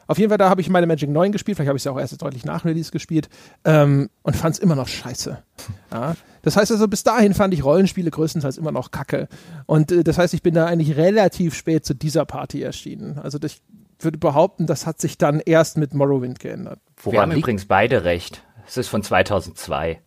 [0.07, 1.99] Auf jeden Fall, da habe ich meine Magic 9 gespielt, vielleicht habe ich es auch
[1.99, 3.29] erst deutlich nach Release gespielt
[3.63, 5.37] ähm, und fand es immer noch scheiße.
[5.91, 6.15] Ja.
[6.41, 9.27] Das heißt also, bis dahin fand ich Rollenspiele größtenteils immer noch kacke.
[9.65, 13.19] Und äh, das heißt, ich bin da eigentlich relativ spät zu dieser Party erschienen.
[13.19, 13.61] Also ich
[13.99, 16.79] würde behaupten, das hat sich dann erst mit Morrowind geändert.
[16.97, 18.43] Woran Wir haben übrigens beide recht.
[18.69, 19.99] Es ist von 2002.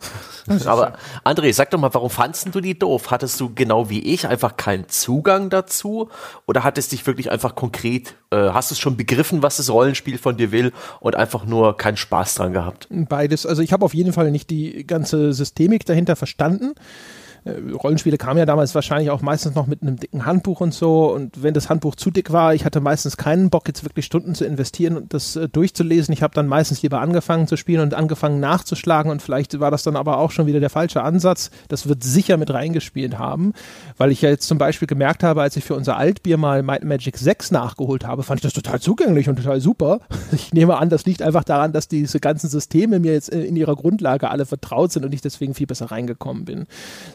[0.67, 3.11] Aber André, sag doch mal, warum fandst du die doof?
[3.11, 6.11] Hattest du genau wie ich einfach keinen Zugang dazu?
[6.47, 10.37] Oder hattest dich wirklich einfach konkret, äh, hast du schon begriffen, was das Rollenspiel von
[10.37, 12.87] dir will und einfach nur keinen Spaß dran gehabt?
[12.91, 13.47] Beides.
[13.47, 16.75] Also ich habe auf jeden Fall nicht die ganze Systemik dahinter verstanden.
[17.45, 21.13] Äh, Rollenspiele kamen ja damals wahrscheinlich auch meistens noch mit einem dicken Handbuch und so.
[21.13, 24.35] Und wenn das Handbuch zu dick war, ich hatte meistens keinen Bock, jetzt wirklich Stunden
[24.35, 26.13] zu investieren und das äh, durchzulesen.
[26.13, 29.11] Ich habe dann meistens lieber angefangen zu spielen und angefangen nachzuschlagen.
[29.11, 31.51] Und vielleicht war das dann aber auch schon wieder der falsche Ansatz.
[31.69, 33.53] Das wird sicher mit reingespielt haben,
[33.97, 36.85] weil ich ja jetzt zum Beispiel gemerkt habe, als ich für unser Altbier mal Might
[36.85, 40.01] Magic 6 nachgeholt habe, fand ich das total zugänglich und total super.
[40.33, 43.55] Ich nehme an, das liegt einfach daran, dass diese ganzen Systeme mir jetzt äh, in
[43.55, 46.67] ihrer Grundlage alle vertraut sind und ich deswegen viel besser reingekommen bin.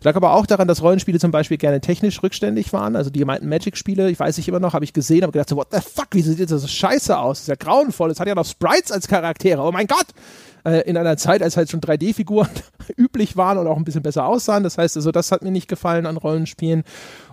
[0.02, 2.96] Das aber auch daran, dass Rollenspiele zum Beispiel gerne technisch rückständig waren.
[2.96, 5.56] Also die meinten Magic-Spiele, ich weiß nicht immer noch, habe ich gesehen, habe gedacht, so,
[5.56, 7.38] what the fuck, wie sieht das so scheiße aus?
[7.38, 8.12] Das ist ja grauenvoll.
[8.12, 9.62] Es hat ja noch Sprites als Charaktere.
[9.62, 10.08] Oh mein Gott!
[10.66, 12.50] Äh, in einer Zeit, als halt schon 3D-Figuren
[12.98, 14.64] üblich waren und auch ein bisschen besser aussahen.
[14.64, 16.84] Das heißt, also das hat mir nicht gefallen an Rollenspielen.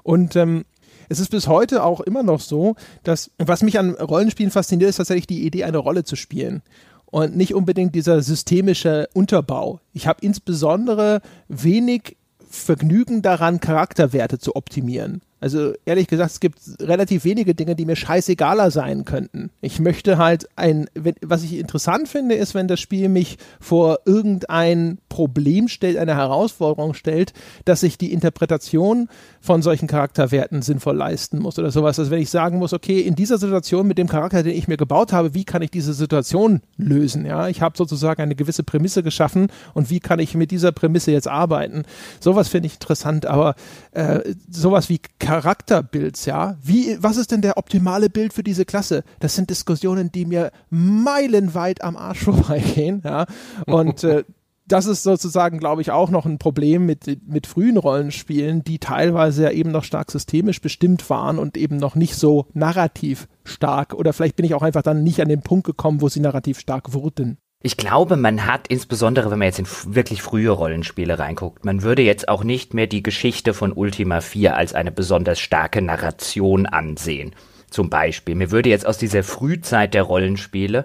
[0.02, 0.64] Und ähm,
[1.08, 4.96] es ist bis heute auch immer noch so, dass was mich an Rollenspielen fasziniert, ist
[4.96, 6.62] tatsächlich die Idee, eine Rolle zu spielen
[7.06, 9.80] und nicht unbedingt dieser systemische Unterbau.
[9.92, 12.16] Ich habe insbesondere wenig
[12.54, 15.22] Vergnügen daran, Charakterwerte zu optimieren.
[15.40, 19.50] Also ehrlich gesagt, es gibt relativ wenige Dinge, die mir scheißegaler sein könnten.
[19.60, 24.00] Ich möchte halt ein, wenn, was ich interessant finde, ist, wenn das Spiel mich vor
[24.06, 29.08] irgendein Problem stellt, eine Herausforderung stellt, dass ich die Interpretation
[29.40, 31.98] von solchen Charakterwerten sinnvoll leisten muss oder sowas.
[31.98, 34.76] Also wenn ich sagen muss, okay, in dieser Situation mit dem Charakter, den ich mir
[34.78, 37.26] gebaut habe, wie kann ich diese Situation lösen?
[37.26, 41.12] Ja, ich habe sozusagen eine gewisse Prämisse geschaffen und wie kann ich mit dieser Prämisse
[41.12, 41.84] jetzt arbeiten?
[42.20, 43.54] Sowas finde ich interessant, aber
[43.92, 44.20] äh,
[44.50, 45.00] sowas wie
[45.34, 46.56] Charakterbilds, ja.
[46.62, 49.02] Wie, was ist denn der optimale Bild für diese Klasse?
[49.18, 53.26] Das sind Diskussionen, die mir meilenweit am Arsch vorbeigehen, ja.
[53.66, 54.22] Und äh,
[54.66, 59.42] das ist sozusagen, glaube ich, auch noch ein Problem mit, mit frühen Rollenspielen, die teilweise
[59.42, 63.92] ja eben noch stark systemisch bestimmt waren und eben noch nicht so narrativ stark.
[63.92, 66.60] Oder vielleicht bin ich auch einfach dann nicht an den Punkt gekommen, wo sie narrativ
[66.60, 67.38] stark wurden.
[67.66, 72.02] Ich glaube, man hat insbesondere, wenn man jetzt in wirklich frühe Rollenspiele reinguckt, man würde
[72.02, 77.34] jetzt auch nicht mehr die Geschichte von Ultima 4 als eine besonders starke Narration ansehen.
[77.70, 80.84] Zum Beispiel, mir würde jetzt aus dieser Frühzeit der Rollenspiele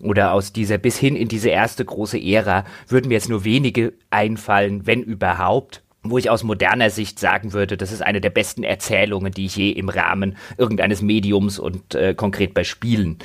[0.00, 3.94] oder aus dieser bis hin in diese erste große Ära würden mir jetzt nur wenige
[4.10, 8.64] einfallen, wenn überhaupt, wo ich aus moderner Sicht sagen würde, das ist eine der besten
[8.64, 13.16] Erzählungen, die ich je im Rahmen irgendeines Mediums und äh, konkret bei Spielen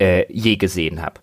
[0.00, 1.20] äh, je gesehen habe.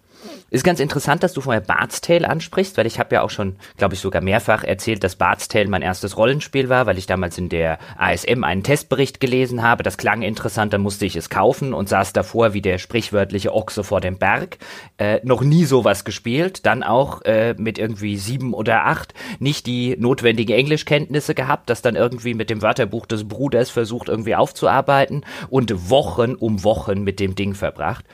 [0.55, 3.57] Ist ganz interessant, dass du vorher Bart's Tale ansprichst, weil ich habe ja auch schon,
[3.75, 7.37] glaube ich, sogar mehrfach erzählt, dass Bart's Tale mein erstes Rollenspiel war, weil ich damals
[7.37, 9.83] in der ASM einen Testbericht gelesen habe.
[9.83, 13.83] Das klang interessant, dann musste ich es kaufen und saß davor wie der sprichwörtliche Ochse
[13.83, 14.57] vor dem Berg.
[14.97, 19.97] Äh, noch nie sowas gespielt, dann auch äh, mit irgendwie sieben oder acht nicht die
[19.99, 25.89] notwendigen Englischkenntnisse gehabt, das dann irgendwie mit dem Wörterbuch des Bruders versucht irgendwie aufzuarbeiten und
[25.89, 28.05] Wochen um Wochen mit dem Ding verbracht.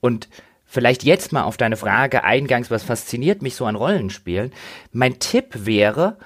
[0.00, 0.28] Und
[0.76, 4.52] vielleicht jetzt mal auf deine Frage eingangs, was fasziniert mich so an Rollenspielen?
[4.92, 6.18] Mein Tipp wäre,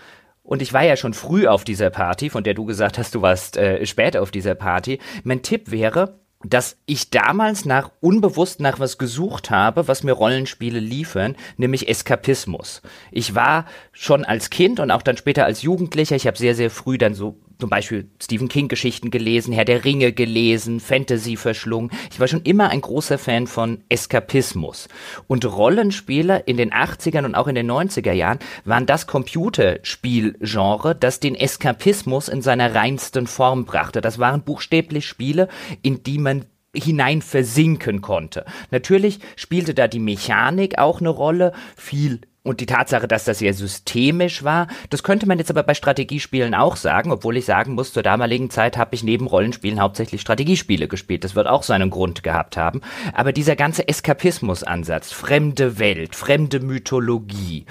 [0.43, 3.23] und ich war ja schon früh auf dieser Party, von der du gesagt hast, du
[3.23, 4.99] warst äh, spät auf dieser Party.
[5.23, 10.81] Mein Tipp wäre, dass ich damals nach unbewusst nach was gesucht habe, was mir Rollenspiele
[10.81, 12.83] liefern, nämlich Eskapismus.
[13.13, 16.71] Ich war schon als Kind und auch dann später als Jugendlicher, ich habe sehr, sehr
[16.71, 21.91] früh dann so zum Beispiel Stephen King Geschichten gelesen, Herr der Ringe gelesen, Fantasy verschlungen.
[22.11, 24.89] Ich war schon immer ein großer Fan von Eskapismus.
[25.27, 31.21] Und Rollenspiele in den 80ern und auch in den 90er Jahren waren das Computerspielgenre, das
[31.21, 34.01] den Eskapismus in seiner reinsten Form brachte.
[34.01, 35.49] Das waren buchstäblich Spiele,
[35.83, 38.45] in die man hinein versinken konnte.
[38.71, 43.53] Natürlich spielte da die Mechanik auch eine Rolle, viel und die Tatsache, dass das sehr
[43.53, 47.93] systemisch war, das könnte man jetzt aber bei Strategiespielen auch sagen, obwohl ich sagen muss,
[47.93, 51.25] zur damaligen Zeit habe ich neben Rollenspielen hauptsächlich Strategiespiele gespielt.
[51.25, 52.81] Das wird auch seinen Grund gehabt haben.
[53.13, 57.67] Aber dieser ganze Eskapismusansatz, fremde Welt, fremde Mythologie,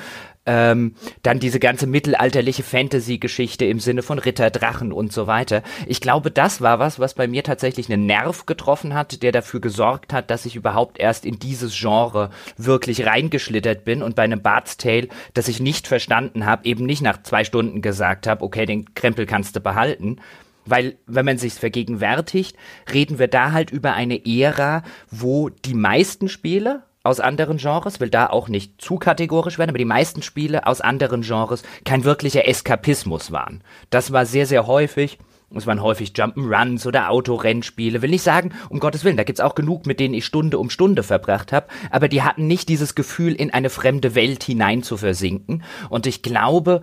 [0.49, 5.61] ähm, dann diese ganze mittelalterliche Fantasy-Geschichte im Sinne von Ritter, Drachen und so weiter.
[5.85, 9.61] Ich glaube, das war was, was bei mir tatsächlich einen Nerv getroffen hat, der dafür
[9.61, 14.41] gesorgt hat, dass ich überhaupt erst in dieses Genre wirklich reingeschlittert bin und bei einem
[14.41, 18.65] Bart's Tale, das ich nicht verstanden habe, eben nicht nach zwei Stunden gesagt habe, okay,
[18.65, 20.17] den Krempel kannst du behalten,
[20.65, 22.55] weil, wenn man sich's vergegenwärtigt,
[22.91, 28.09] reden wir da halt über eine Ära, wo die meisten Spiele, aus anderen Genres, will
[28.09, 32.47] da auch nicht zu kategorisch werden, aber die meisten Spiele aus anderen Genres kein wirklicher
[32.47, 33.63] Eskapismus waren.
[33.89, 35.19] Das war sehr, sehr häufig.
[35.55, 38.03] Es waren häufig Jump'n'Runs oder Autorennspiele.
[38.03, 40.69] Will nicht sagen, um Gottes Willen, da gibt's auch genug, mit denen ich Stunde um
[40.69, 44.95] Stunde verbracht habe, aber die hatten nicht dieses Gefühl, in eine fremde Welt hinein zu
[44.95, 45.63] versinken.
[45.89, 46.81] Und ich glaube,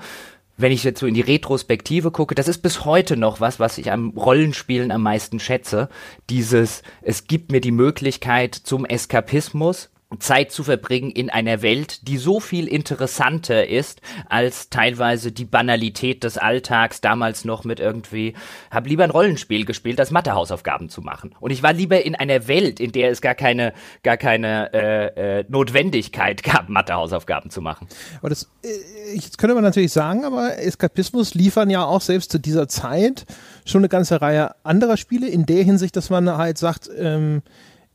[0.57, 3.79] wenn ich jetzt so in die Retrospektive gucke, das ist bis heute noch was, was
[3.79, 5.89] ich am Rollenspielen am meisten schätze.
[6.31, 12.17] Dieses, es gibt mir die Möglichkeit zum Eskapismus, Zeit zu verbringen in einer Welt, die
[12.17, 18.35] so viel interessanter ist als teilweise die Banalität des Alltags, damals noch mit irgendwie,
[18.71, 21.35] hab lieber ein Rollenspiel gespielt, als Mathehausaufgaben zu machen.
[21.41, 23.73] Und ich war lieber in einer Welt, in der es gar keine,
[24.05, 27.89] gar keine äh, äh, Notwendigkeit gab, Mathehausaufgaben zu machen.
[28.21, 32.39] Aber das, äh, jetzt könnte man natürlich sagen, aber Eskapismus liefern ja auch selbst zu
[32.39, 33.27] dieser Zeit
[33.65, 37.43] schon eine ganze Reihe anderer Spiele, in der Hinsicht, dass man halt sagt, ähm,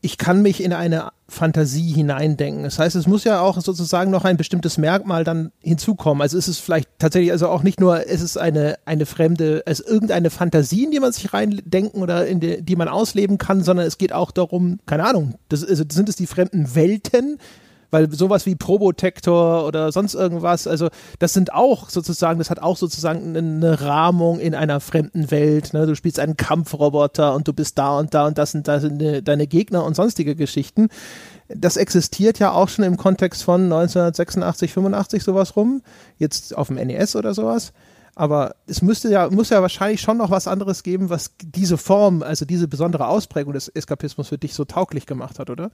[0.01, 2.63] ich kann mich in eine Fantasie hineindenken.
[2.63, 6.21] Das heißt, es muss ja auch sozusagen noch ein bestimmtes Merkmal dann hinzukommen.
[6.21, 9.79] Also ist es vielleicht tatsächlich also auch nicht nur, es ist eine, eine fremde, es
[9.79, 13.63] ist irgendeine Fantasie, in die man sich reindenken oder in die, die man ausleben kann,
[13.63, 17.37] sondern es geht auch darum, keine Ahnung, das, also sind es die fremden Welten,
[17.91, 20.89] weil sowas wie Probotector oder sonst irgendwas, also
[21.19, 25.73] das sind auch sozusagen, das hat auch sozusagen eine Rahmung in einer fremden Welt.
[25.73, 25.85] Ne?
[25.85, 29.47] Du spielst einen Kampfroboter und du bist da und da und das sind, sind deine
[29.47, 30.87] Gegner und sonstige Geschichten.
[31.49, 35.81] Das existiert ja auch schon im Kontext von 1986, 85 sowas rum,
[36.17, 37.73] jetzt auf dem NES oder sowas.
[38.15, 42.23] Aber es müsste ja, muss ja wahrscheinlich schon noch was anderes geben, was diese Form,
[42.23, 45.71] also diese besondere Ausprägung des Eskapismus für dich so tauglich gemacht hat, oder?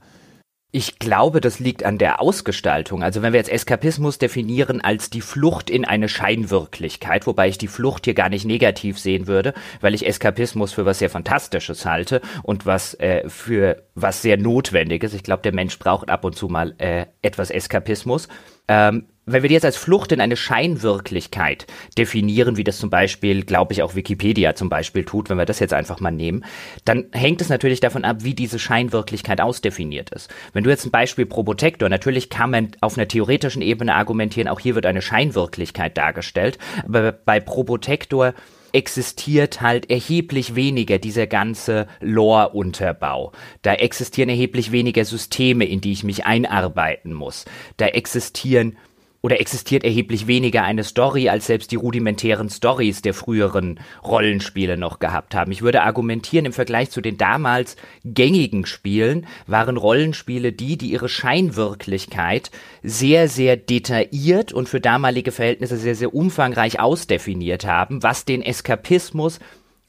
[0.70, 3.02] Ich glaube, das liegt an der Ausgestaltung.
[3.02, 7.68] Also wenn wir jetzt Eskapismus definieren als die Flucht in eine Scheinwirklichkeit, wobei ich die
[7.68, 12.20] Flucht hier gar nicht negativ sehen würde, weil ich Eskapismus für was sehr Fantastisches halte
[12.42, 15.14] und was äh, für was sehr Notwendiges.
[15.14, 18.28] Ich glaube, der Mensch braucht ab und zu mal äh, etwas Eskapismus.
[18.68, 21.66] Ähm, wenn wir die jetzt als Flucht in eine Scheinwirklichkeit
[21.96, 25.58] definieren, wie das zum Beispiel, glaube ich, auch Wikipedia zum Beispiel tut, wenn wir das
[25.58, 26.44] jetzt einfach mal nehmen,
[26.84, 30.32] dann hängt es natürlich davon ab, wie diese Scheinwirklichkeit ausdefiniert ist.
[30.52, 34.60] Wenn du jetzt ein Beispiel Probotector, natürlich kann man auf einer theoretischen Ebene argumentieren, auch
[34.60, 38.34] hier wird eine Scheinwirklichkeit dargestellt, aber bei Probotector
[38.72, 43.32] existiert halt erheblich weniger dieser ganze Lore-Unterbau.
[43.62, 47.44] Da existieren erheblich weniger Systeme, in die ich mich einarbeiten muss.
[47.76, 48.76] Da existieren
[49.20, 55.00] oder existiert erheblich weniger eine Story, als selbst die rudimentären Stories der früheren Rollenspiele noch
[55.00, 55.50] gehabt haben.
[55.50, 61.08] Ich würde argumentieren, im Vergleich zu den damals gängigen Spielen waren Rollenspiele die, die ihre
[61.08, 62.50] Scheinwirklichkeit
[62.82, 69.40] sehr, sehr detailliert und für damalige Verhältnisse sehr, sehr umfangreich ausdefiniert haben, was den Eskapismus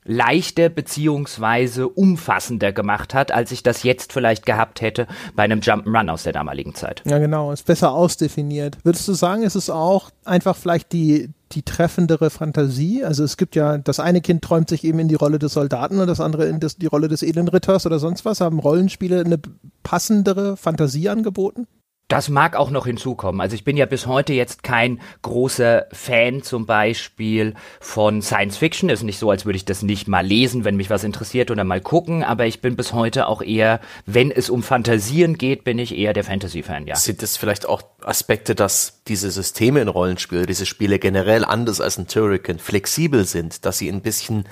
[0.10, 6.10] leichter beziehungsweise umfassender gemacht hat, als ich das jetzt vielleicht gehabt hätte bei einem Jump'n'Run
[6.10, 7.04] aus der damaligen Zeit.
[7.06, 8.78] Ja, genau, ist besser ausdefiniert.
[8.84, 13.04] Würdest du sagen, ist es auch einfach vielleicht die, die treffendere Fantasie?
[13.04, 16.00] Also es gibt ja, das eine Kind träumt sich eben in die Rolle des Soldaten
[16.00, 18.42] und das andere in das, die Rolle des edlen Ritters oder sonst was.
[18.42, 19.40] Haben Rollenspiele eine
[19.84, 21.68] passendere Fantasie angeboten?
[22.10, 23.40] Das mag auch noch hinzukommen.
[23.40, 28.90] Also ich bin ja bis heute jetzt kein großer Fan zum Beispiel von Science Fiction.
[28.90, 31.64] Ist nicht so, als würde ich das nicht mal lesen, wenn mich was interessiert oder
[31.64, 32.24] mal gucken.
[32.24, 36.14] Aber ich bin bis heute auch eher, wenn es um Fantasien geht, bin ich eher
[36.14, 36.96] der Fantasy-Fan, ja.
[36.96, 42.00] Sind es vielleicht auch Aspekte, dass diese Systeme in Rollenspielen, diese Spiele generell anders als
[42.00, 44.46] ein Turrican flexibel sind, dass sie ein bisschen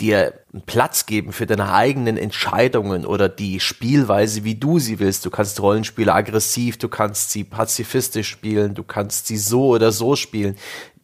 [0.00, 0.34] dir
[0.66, 5.24] Platz geben für deine eigenen Entscheidungen oder die Spielweise, wie du sie willst.
[5.26, 10.16] Du kannst Rollenspiele aggressiv, du kannst sie pazifistisch spielen, du kannst sie so oder so
[10.16, 10.56] spielen.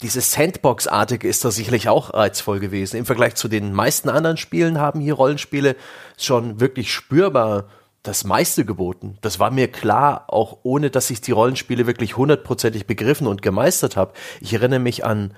[0.03, 2.97] Dieses Sandbox-artige ist da sicherlich auch reizvoll gewesen.
[2.97, 5.77] Im Vergleich zu den meisten anderen Spielen haben hier Rollenspiele
[6.17, 7.69] schon wirklich spürbar
[8.03, 9.17] das meiste geboten.
[9.21, 13.97] Das war mir klar, auch ohne dass ich die Rollenspiele wirklich hundertprozentig begriffen und gemeistert
[13.97, 14.13] habe.
[14.41, 15.35] Ich erinnere mich an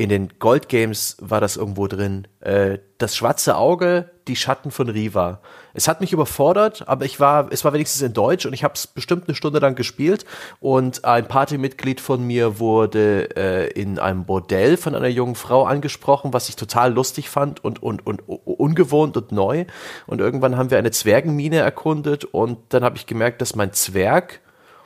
[0.00, 2.28] in den Gold Games war das irgendwo drin.
[2.38, 5.40] Äh, das schwarze Auge, die Schatten von Riva.
[5.74, 8.74] Es hat mich überfordert, aber ich war, es war wenigstens in Deutsch und ich habe
[8.74, 10.24] es bestimmt eine Stunde lang gespielt.
[10.60, 16.32] Und ein Partymitglied von mir wurde äh, in einem Bordell von einer jungen Frau angesprochen,
[16.32, 19.64] was ich total lustig fand und, und, und ungewohnt und neu.
[20.06, 24.40] Und irgendwann haben wir eine Zwergenmine erkundet und dann habe ich gemerkt, dass mein Zwerg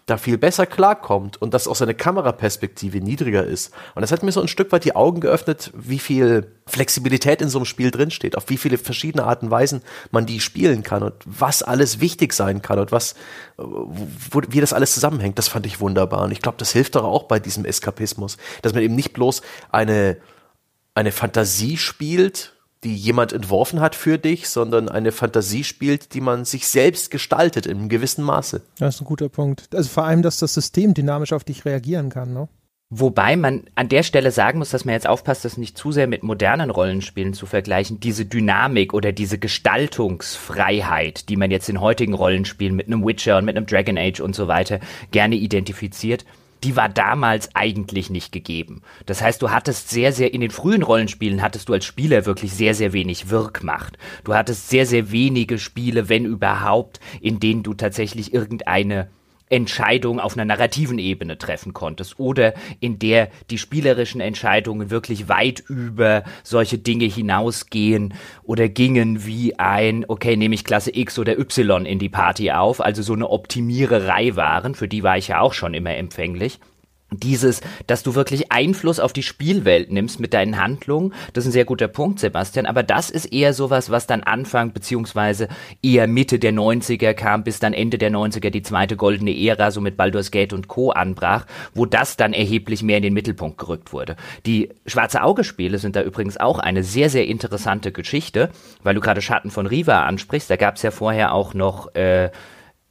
[0.07, 3.72] da viel besser klarkommt und dass auch seine Kameraperspektive niedriger ist.
[3.94, 7.48] Und das hat mir so ein Stück weit die Augen geöffnet, wie viel Flexibilität in
[7.48, 11.03] so einem Spiel drinsteht, auf wie viele verschiedene Arten und Weisen man die spielen kann
[11.03, 13.14] und was alles wichtig sein kann und was,
[13.57, 15.38] wo, wie das alles zusammenhängt.
[15.38, 16.22] Das fand ich wunderbar.
[16.22, 19.42] Und ich glaube, das hilft doch auch bei diesem Eskapismus, dass man eben nicht bloß
[19.70, 20.16] eine,
[20.94, 22.55] eine Fantasie spielt,
[22.85, 27.66] die jemand entworfen hat für dich, sondern eine Fantasie spielt, die man sich selbst gestaltet
[27.66, 28.62] in einem gewissen Maße.
[28.78, 29.68] Das ist ein guter Punkt.
[29.74, 32.49] Also vor allem, dass das System dynamisch auf dich reagieren kann, ne?
[32.95, 36.07] Wobei man an der Stelle sagen muss, dass man jetzt aufpasst, das nicht zu sehr
[36.07, 38.01] mit modernen Rollenspielen zu vergleichen.
[38.01, 43.47] Diese Dynamik oder diese Gestaltungsfreiheit, die man jetzt in heutigen Rollenspielen mit einem Witcher und
[43.47, 44.78] mit einem Dragon Age und so weiter
[45.11, 46.26] gerne identifiziert,
[46.64, 48.82] die war damals eigentlich nicht gegeben.
[49.06, 52.52] Das heißt, du hattest sehr, sehr, in den frühen Rollenspielen hattest du als Spieler wirklich
[52.52, 53.98] sehr, sehr wenig Wirkmacht.
[54.24, 59.08] Du hattest sehr, sehr wenige Spiele, wenn überhaupt, in denen du tatsächlich irgendeine
[59.53, 65.61] Entscheidung auf einer narrativen Ebene treffen konntest oder in der die spielerischen Entscheidungen wirklich weit
[65.68, 71.84] über solche Dinge hinausgehen oder gingen wie ein, okay, nehme ich Klasse X oder Y
[71.84, 75.53] in die Party auf, also so eine Optimiererei waren, für die war ich ja auch
[75.53, 76.59] schon immer empfänglich
[77.18, 81.52] dieses, dass du wirklich Einfluss auf die Spielwelt nimmst mit deinen Handlungen, das ist ein
[81.52, 85.48] sehr guter Punkt, Sebastian, aber das ist eher sowas, was dann Anfang beziehungsweise
[85.82, 89.80] eher Mitte der 90er kam, bis dann Ende der 90er die zweite goldene Ära, so
[89.80, 90.90] mit Baldur's Gate und Co.
[90.90, 94.16] anbrach, wo das dann erheblich mehr in den Mittelpunkt gerückt wurde.
[94.46, 98.50] Die Schwarze Auge-Spiele sind da übrigens auch eine sehr, sehr interessante Geschichte,
[98.82, 102.30] weil du gerade Schatten von Riva ansprichst, da gab es ja vorher auch noch äh,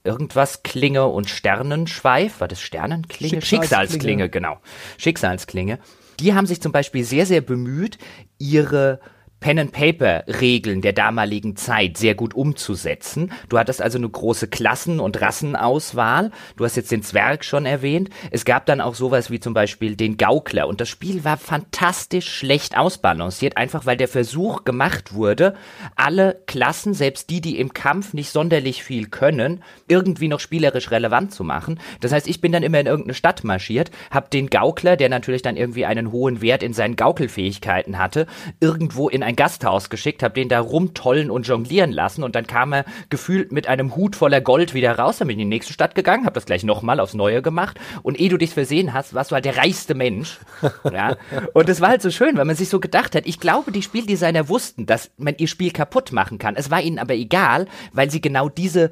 [0.03, 3.41] irgendwas Klinge und Sternenschweif, war das Sternenklinge?
[3.41, 4.59] Schicksalsklinge, Schicksalsklinge genau.
[4.97, 5.79] Schicksalsklinge.
[6.19, 7.97] Die haben sich zum Beispiel sehr, sehr bemüht,
[8.37, 8.99] ihre
[9.41, 13.33] Pen-and-Paper-Regeln der damaligen Zeit sehr gut umzusetzen.
[13.49, 16.31] Du hattest also eine große Klassen- und Rassenauswahl.
[16.55, 18.09] Du hast jetzt den Zwerg schon erwähnt.
[18.29, 20.67] Es gab dann auch sowas wie zum Beispiel den Gaukler.
[20.67, 25.55] Und das Spiel war fantastisch schlecht ausbalanciert, einfach weil der Versuch gemacht wurde,
[25.95, 31.33] alle Klassen, selbst die, die im Kampf nicht sonderlich viel können, irgendwie noch spielerisch relevant
[31.33, 31.79] zu machen.
[31.99, 35.41] Das heißt, ich bin dann immer in irgendeine Stadt marschiert, hab den Gaukler, der natürlich
[35.41, 38.27] dann irgendwie einen hohen Wert in seinen Gaukelfähigkeiten hatte,
[38.59, 42.47] irgendwo in ein ein Gasthaus geschickt, habe den da rumtollen und jonglieren lassen und dann
[42.47, 45.55] kam er gefühlt mit einem Hut voller Gold wieder raus, dann bin ich in die
[45.55, 48.93] nächste Stadt gegangen, habe das gleich nochmal aufs Neue gemacht und ehe du dich versehen
[48.93, 50.39] hast, warst du halt der reichste Mensch.
[50.91, 51.15] ja.
[51.53, 53.81] Und es war halt so schön, weil man sich so gedacht hat, ich glaube, die
[53.81, 56.55] Spieldesigner wussten, dass man ihr Spiel kaputt machen kann.
[56.55, 58.91] Es war ihnen aber egal, weil sie genau diese,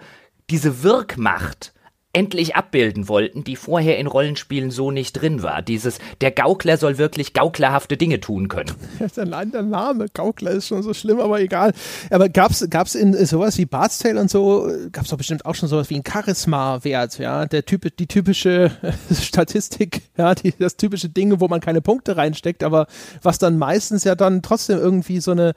[0.49, 1.73] diese Wirkmacht
[2.11, 5.61] endlich abbilden wollten, die vorher in Rollenspielen so nicht drin war.
[5.61, 8.71] Dieses, der Gaukler soll wirklich gauklerhafte Dinge tun können.
[9.15, 11.73] Allein der Name Gaukler ist schon so schlimm, aber egal.
[12.09, 15.69] Aber gab's gab's in sowas wie Bart's Tale und so, gab's doch bestimmt auch schon
[15.69, 18.71] sowas wie ein Charisma-Wert, ja, der Typ, die typische
[19.13, 22.87] Statistik, ja, die, das typische Ding, wo man keine Punkte reinsteckt, aber
[23.21, 25.53] was dann meistens ja dann trotzdem irgendwie so eine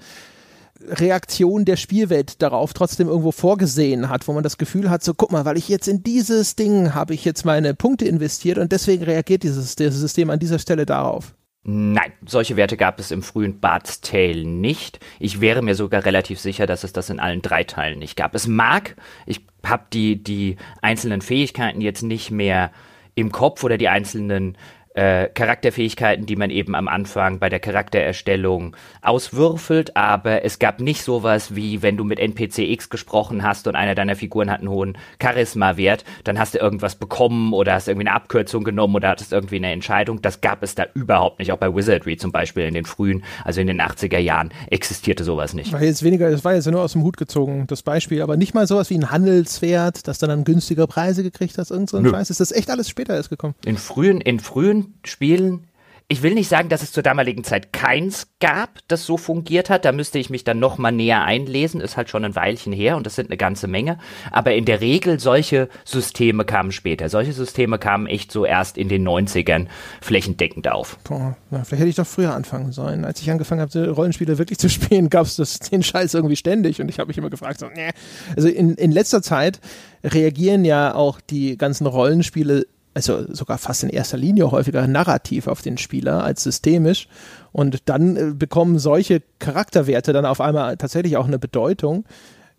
[0.89, 5.33] Reaktion der Spielwelt darauf trotzdem irgendwo vorgesehen hat, wo man das Gefühl hat, so guck
[5.33, 9.05] mal, weil ich jetzt in dieses Ding habe ich jetzt meine Punkte investiert und deswegen
[9.05, 11.35] reagiert dieses, dieses System an dieser Stelle darauf.
[11.65, 14.99] Nein, solche Werte gab es im frühen Bart's Tale nicht.
[15.21, 18.35] Ich wäre mir sogar relativ sicher, dass es das in allen drei Teilen nicht gab.
[18.35, 22.73] Es mag, ich habe die, die einzelnen Fähigkeiten jetzt nicht mehr
[23.15, 24.57] im Kopf oder die einzelnen
[24.95, 31.03] äh, Charakterfähigkeiten, die man eben am Anfang bei der Charaktererstellung auswürfelt, aber es gab nicht
[31.03, 34.69] sowas wie, wenn du mit NPC X gesprochen hast und einer deiner Figuren hat einen
[34.69, 39.33] hohen Charisma-Wert, dann hast du irgendwas bekommen oder hast irgendwie eine Abkürzung genommen oder hattest
[39.33, 40.21] irgendwie eine Entscheidung.
[40.21, 41.53] Das gab es da überhaupt nicht.
[41.53, 45.55] Auch bei Wizardry zum Beispiel in den frühen, also in den 80er Jahren, existierte sowas
[45.55, 45.73] nicht.
[45.73, 48.55] War jetzt weniger, das war jetzt nur aus dem Hut gezogen, das Beispiel, aber nicht
[48.55, 52.07] mal sowas wie ein Handelswert, das dann an günstigere Preise gekriegt hast, irgend so ein
[52.07, 52.31] Scheiß.
[52.31, 53.55] Ist das echt alles später erst gekommen?
[53.65, 55.67] In frühen, in frühen Spielen
[56.13, 59.87] ich will nicht sagen, dass es zur damaligen Zeit keins gab, das so fungiert hat.
[59.87, 61.81] Da müsste ich mich dann noch mal näher einlesen.
[61.81, 63.97] Ist halt schon ein Weilchen her und das sind eine ganze Menge.
[64.31, 67.09] Aber in der Regel solche Systeme kamen später.
[67.09, 69.69] Solche Systeme kamen echt so erst in den 90ern
[70.03, 70.99] flächendeckend auf.
[71.05, 73.07] Boah, na, vielleicht hätte ich doch früher anfangen sollen.
[73.07, 76.91] Als ich angefangen habe, Rollenspiele wirklich zu spielen, gab es den Scheiß irgendwie ständig und
[76.91, 77.89] ich habe mich immer gefragt, so, nee.
[78.37, 79.61] Also in, in letzter Zeit
[80.05, 85.63] reagieren ja auch die ganzen Rollenspiele also sogar fast in erster Linie häufiger narrativ auf
[85.63, 87.09] den Spieler als systemisch.
[87.53, 92.05] Und dann äh, bekommen solche Charakterwerte dann auf einmal tatsächlich auch eine Bedeutung.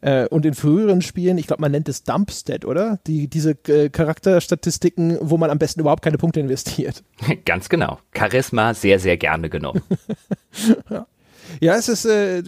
[0.01, 2.99] Äh, und in früheren Spielen, ich glaube, man nennt es Dumpstat, oder?
[3.07, 7.03] Die, diese äh, Charakterstatistiken, wo man am besten überhaupt keine Punkte investiert.
[7.45, 7.99] Ganz genau.
[8.15, 9.81] Charisma sehr, sehr gerne genommen.
[10.89, 11.07] ja.
[11.61, 12.43] ja, es ist äh,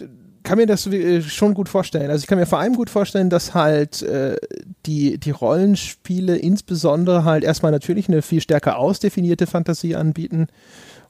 [0.46, 2.08] kann mir das äh, schon gut vorstellen.
[2.08, 4.36] Also ich kann mir vor allem gut vorstellen, dass halt äh,
[4.86, 10.46] die, die Rollenspiele insbesondere halt erstmal natürlich eine viel stärker ausdefinierte Fantasie anbieten.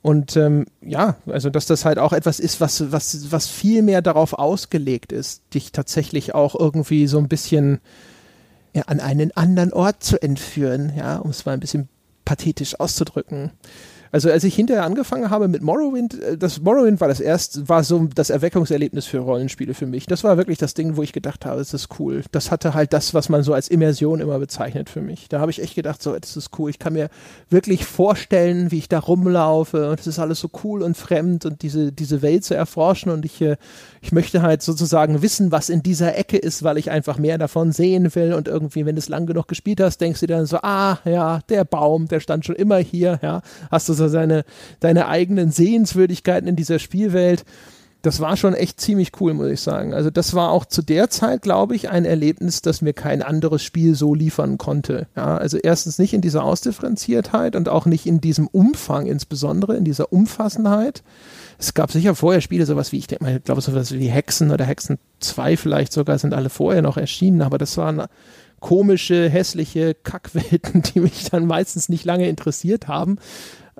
[0.00, 4.00] Und ähm, ja, also dass das halt auch etwas ist, was, was, was viel mehr
[4.00, 7.80] darauf ausgelegt ist, dich tatsächlich auch irgendwie so ein bisschen
[8.72, 11.88] ja, an einen anderen Ort zu entführen, ja, um es mal ein bisschen
[12.24, 13.50] pathetisch auszudrücken.
[14.12, 17.84] Also als ich hinterher angefangen habe mit Morrowind, äh, das Morrowind war das erste, war
[17.84, 20.06] so das Erweckungserlebnis für Rollenspiele für mich.
[20.06, 22.22] Das war wirklich das Ding, wo ich gedacht habe, das ist cool.
[22.32, 25.28] Das hatte halt das, was man so als Immersion immer bezeichnet für mich.
[25.28, 26.70] Da habe ich echt gedacht, so, das ist cool.
[26.70, 27.08] Ich kann mir
[27.50, 31.62] wirklich vorstellen, wie ich da rumlaufe und es ist alles so cool und fremd und
[31.62, 33.56] diese, diese Welt zu erforschen und ich, äh,
[34.00, 37.72] ich möchte halt sozusagen wissen, was in dieser Ecke ist, weil ich einfach mehr davon
[37.72, 40.58] sehen will und irgendwie, wenn du es lang genug gespielt hast, denkst du dann so,
[40.62, 44.44] ah, ja, der Baum, der stand schon immer hier, ja, hast du so seine,
[44.80, 47.44] deine eigenen Sehenswürdigkeiten in dieser Spielwelt.
[48.02, 49.92] Das war schon echt ziemlich cool, muss ich sagen.
[49.92, 53.64] Also das war auch zu der Zeit, glaube ich, ein Erlebnis, das mir kein anderes
[53.64, 55.08] Spiel so liefern konnte.
[55.16, 59.84] Ja, also erstens nicht in dieser Ausdifferenziertheit und auch nicht in diesem Umfang, insbesondere in
[59.84, 61.02] dieser Umfassenheit.
[61.58, 64.52] Es gab sicher vorher Spiele, sowas wie, ich denke mal, ich glaube, sowas wie Hexen
[64.52, 68.04] oder Hexen 2 vielleicht sogar, sind alle vorher noch erschienen, aber das waren
[68.60, 73.18] komische, hässliche Kackwelten, die mich dann meistens nicht lange interessiert haben.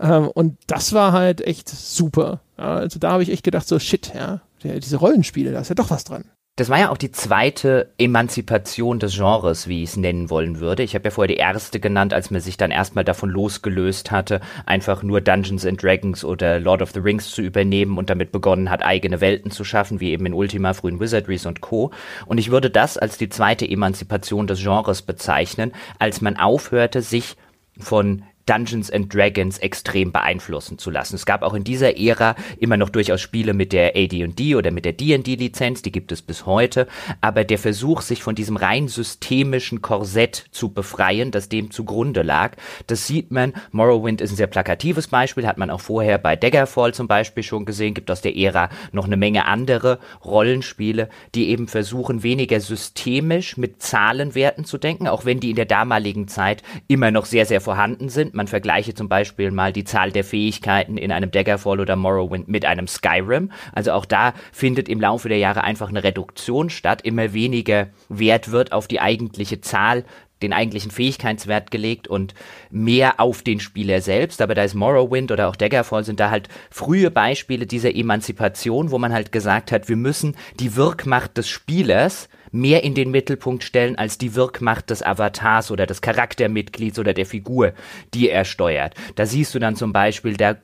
[0.00, 2.40] Ähm, und das war halt echt super.
[2.58, 5.74] Ja, also da habe ich echt gedacht, so shit, ja, diese Rollenspiele, da ist ja
[5.74, 6.24] doch was dran.
[6.58, 10.82] Das war ja auch die zweite Emanzipation des Genres, wie ich es nennen wollen würde.
[10.82, 14.40] Ich habe ja vorher die erste genannt, als man sich dann erstmal davon losgelöst hatte,
[14.64, 18.70] einfach nur Dungeons and Dragons oder Lord of the Rings zu übernehmen und damit begonnen
[18.70, 21.90] hat, eigene Welten zu schaffen, wie eben in Ultima, frühen Wizardries und Co.
[22.24, 27.36] Und ich würde das als die zweite Emanzipation des Genres bezeichnen, als man aufhörte, sich
[27.78, 31.16] von Dungeons and Dragons extrem beeinflussen zu lassen.
[31.16, 34.84] Es gab auch in dieser Ära immer noch durchaus Spiele mit der AD&D oder mit
[34.84, 36.86] der D&D-Lizenz, die gibt es bis heute,
[37.20, 42.52] aber der Versuch, sich von diesem rein systemischen Korsett zu befreien, das dem zugrunde lag,
[42.86, 46.94] das sieht man, Morrowind ist ein sehr plakatives Beispiel, hat man auch vorher bei Daggerfall
[46.94, 51.66] zum Beispiel schon gesehen, gibt aus der Ära noch eine Menge andere Rollenspiele, die eben
[51.66, 57.10] versuchen, weniger systemisch mit Zahlenwerten zu denken, auch wenn die in der damaligen Zeit immer
[57.10, 61.10] noch sehr, sehr vorhanden sind man vergleiche zum Beispiel mal die Zahl der Fähigkeiten in
[61.10, 63.50] einem Daggerfall oder Morrowind mit einem Skyrim.
[63.72, 67.02] Also auch da findet im Laufe der Jahre einfach eine Reduktion statt.
[67.02, 70.04] Immer weniger Wert wird auf die eigentliche Zahl
[70.42, 72.34] den eigentlichen Fähigkeitswert gelegt und
[72.70, 74.42] mehr auf den Spieler selbst.
[74.42, 78.98] Aber da ist Morrowind oder auch Daggerfall sind da halt frühe Beispiele dieser Emanzipation, wo
[78.98, 83.96] man halt gesagt hat, wir müssen die Wirkmacht des Spielers mehr in den Mittelpunkt stellen
[83.96, 87.72] als die Wirkmacht des Avatars oder des Charaktermitglieds oder der Figur,
[88.14, 88.94] die er steuert.
[89.14, 90.56] Da siehst du dann zum Beispiel, da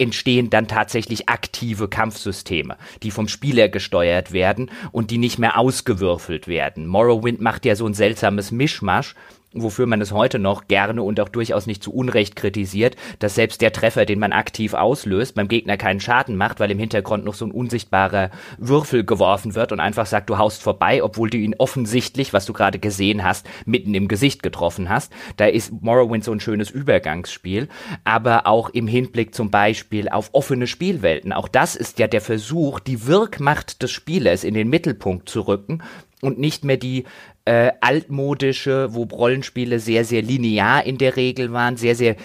[0.00, 6.48] entstehen dann tatsächlich aktive Kampfsysteme, die vom Spieler gesteuert werden und die nicht mehr ausgewürfelt
[6.48, 6.86] werden.
[6.86, 9.14] Morrowind macht ja so ein seltsames Mischmasch
[9.62, 13.60] wofür man es heute noch gerne und auch durchaus nicht zu Unrecht kritisiert, dass selbst
[13.60, 17.34] der Treffer, den man aktiv auslöst, beim Gegner keinen Schaden macht, weil im Hintergrund noch
[17.34, 21.54] so ein unsichtbarer Würfel geworfen wird und einfach sagt, du haust vorbei, obwohl du ihn
[21.58, 25.12] offensichtlich, was du gerade gesehen hast, mitten im Gesicht getroffen hast.
[25.36, 27.68] Da ist Morrowind so ein schönes Übergangsspiel,
[28.04, 31.32] aber auch im Hinblick zum Beispiel auf offene Spielwelten.
[31.32, 35.82] Auch das ist ja der Versuch, die Wirkmacht des Spielers in den Mittelpunkt zu rücken
[36.20, 37.04] und nicht mehr die
[37.48, 42.16] äh, altmodische, wo Rollenspiele sehr, sehr linear in der Regel waren, sehr, sehr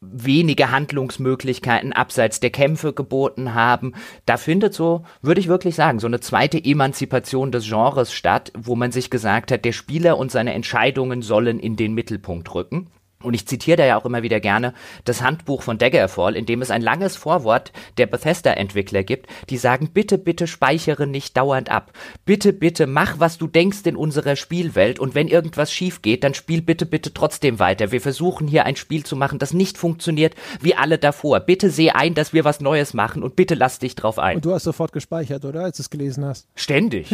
[0.00, 3.92] wenige Handlungsmöglichkeiten abseits der Kämpfe geboten haben.
[4.24, 8.74] Da findet so, würde ich wirklich sagen, so eine zweite Emanzipation des Genres statt, wo
[8.74, 12.88] man sich gesagt hat, der Spieler und seine Entscheidungen sollen in den Mittelpunkt rücken.
[13.24, 16.62] Und ich zitiere da ja auch immer wieder gerne das Handbuch von Daggerfall, in dem
[16.62, 21.92] es ein langes Vorwort der Bethesda-Entwickler gibt, die sagen, bitte, bitte speichere nicht dauernd ab.
[22.24, 26.34] Bitte, bitte mach, was du denkst in unserer Spielwelt und wenn irgendwas schief geht, dann
[26.34, 27.92] spiel bitte, bitte trotzdem weiter.
[27.92, 31.40] Wir versuchen hier ein Spiel zu machen, das nicht funktioniert wie alle davor.
[31.40, 34.36] Bitte seh ein, dass wir was Neues machen und bitte lass dich drauf ein.
[34.36, 35.64] Und du hast sofort gespeichert, oder?
[35.64, 36.46] Als du es gelesen hast.
[36.54, 37.08] Ständig.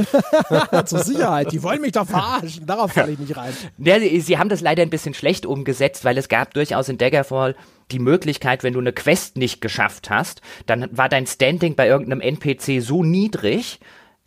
[0.85, 1.53] Zur Sicherheit.
[1.53, 2.67] Die wollen mich doch verarschen.
[2.67, 3.53] Darauf falle ich nicht rein.
[3.79, 6.99] Ja, sie, sie haben das leider ein bisschen schlecht umgesetzt weil es gab durchaus in
[6.99, 7.57] Daggerfall
[7.91, 12.21] die Möglichkeit, wenn du eine Quest nicht geschafft hast, dann war dein Standing bei irgendeinem
[12.21, 13.81] NPC so niedrig,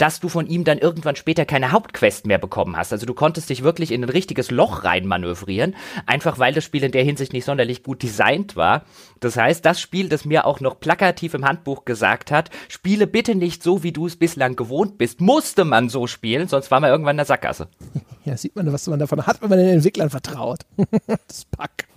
[0.03, 2.91] dass du von ihm dann irgendwann später keine Hauptquest mehr bekommen hast.
[2.91, 6.91] Also du konntest dich wirklich in ein richtiges Loch reinmanövrieren, einfach weil das Spiel in
[6.91, 8.83] der Hinsicht nicht sonderlich gut designt war.
[9.21, 13.33] Das heißt, das Spiel, das mir auch noch plakativ im Handbuch gesagt hat, spiele bitte
[13.33, 16.89] nicht so, wie du es bislang gewohnt bist, musste man so spielen, sonst war man
[16.89, 17.69] irgendwann in der Sackgasse.
[18.25, 20.59] Ja, sieht man, was man davon hat, wenn man den Entwicklern vertraut.
[21.27, 21.87] das Pack.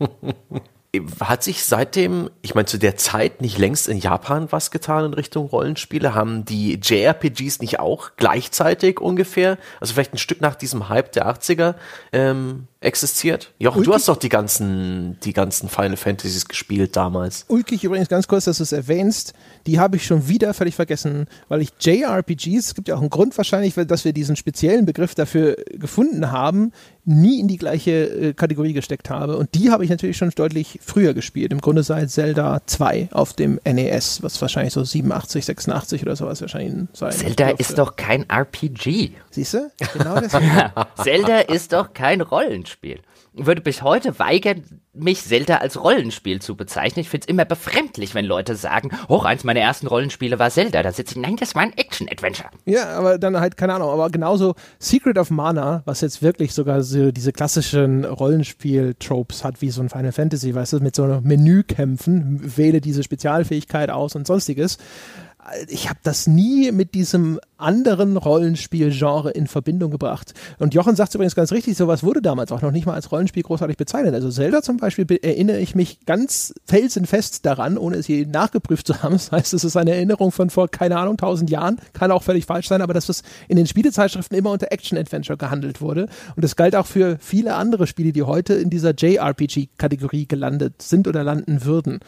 [1.20, 5.14] Hat sich seitdem, ich meine, zu der Zeit nicht längst in Japan was getan in
[5.14, 6.14] Richtung Rollenspiele?
[6.14, 11.26] Haben die JRPGs nicht auch gleichzeitig ungefähr, also vielleicht ein Stück nach diesem Hype der
[11.26, 11.74] 80er,
[12.12, 13.52] ähm, existiert?
[13.58, 17.44] Jochen, du hast doch die ganzen, die ganzen Final Fantasies gespielt damals.
[17.48, 19.34] Ulkig übrigens ganz kurz, dass du es erwähnst,
[19.66, 23.10] die habe ich schon wieder völlig vergessen, weil ich JRPGs, es gibt ja auch einen
[23.10, 26.72] Grund wahrscheinlich, dass wir diesen speziellen Begriff dafür gefunden haben,
[27.06, 29.36] nie in die gleiche äh, Kategorie gesteckt habe.
[29.36, 31.52] Und die habe ich natürlich schon deutlich früher gespielt.
[31.52, 36.40] Im Grunde seit Zelda 2 auf dem NES, was wahrscheinlich so 87, 86 oder sowas
[36.40, 37.62] wahrscheinlich sein Zelda dürfte.
[37.62, 39.12] ist doch kein RPG.
[39.30, 39.70] Siehst du?
[39.94, 40.32] Genau das.
[41.02, 43.00] Zelda ist doch kein Rollenspiel
[43.36, 44.62] würde bis heute weigern,
[44.98, 47.00] mich Zelda als Rollenspiel zu bezeichnen.
[47.00, 50.82] Ich finde es immer befremdlich, wenn Leute sagen, hoch, eins meiner ersten Rollenspiele war Zelda.
[50.82, 52.48] Da sitze ich, nein, das war ein Action-Adventure.
[52.64, 56.82] Ja, aber dann halt, keine Ahnung, aber genauso Secret of Mana, was jetzt wirklich sogar
[56.82, 61.22] so diese klassischen Rollenspiel-Tropes hat, wie so ein Final Fantasy, weißt du, mit so einem
[61.22, 64.78] Menükämpfen, wähle diese Spezialfähigkeit aus und sonstiges
[65.68, 70.34] ich habe das nie mit diesem anderen Rollenspielgenre in Verbindung gebracht.
[70.58, 73.42] Und Jochen sagt übrigens ganz richtig, sowas wurde damals auch noch nicht mal als Rollenspiel
[73.42, 74.14] großartig bezeichnet.
[74.14, 79.02] Also Zelda zum Beispiel erinnere ich mich ganz felsenfest daran, ohne es je nachgeprüft zu
[79.02, 79.16] haben.
[79.26, 81.78] Das heißt, es ist eine Erinnerung von vor, keine Ahnung, tausend Jahren.
[81.94, 85.80] Kann auch völlig falsch sein, aber dass das in den Spielezeitschriften immer unter Action-Adventure gehandelt
[85.80, 86.08] wurde.
[86.36, 91.08] Und das galt auch für viele andere Spiele, die heute in dieser JRPG-Kategorie gelandet sind
[91.08, 92.00] oder landen würden.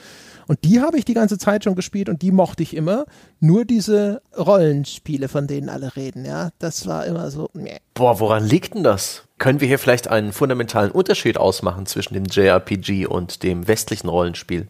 [0.49, 3.05] Und die habe ich die ganze Zeit schon gespielt und die mochte ich immer.
[3.38, 7.51] Nur diese Rollenspiele, von denen alle reden, ja, das war immer so.
[7.53, 7.76] Meh.
[7.92, 9.24] Boah, woran liegt denn das?
[9.36, 14.66] Können wir hier vielleicht einen fundamentalen Unterschied ausmachen zwischen dem JRPG und dem westlichen Rollenspiel?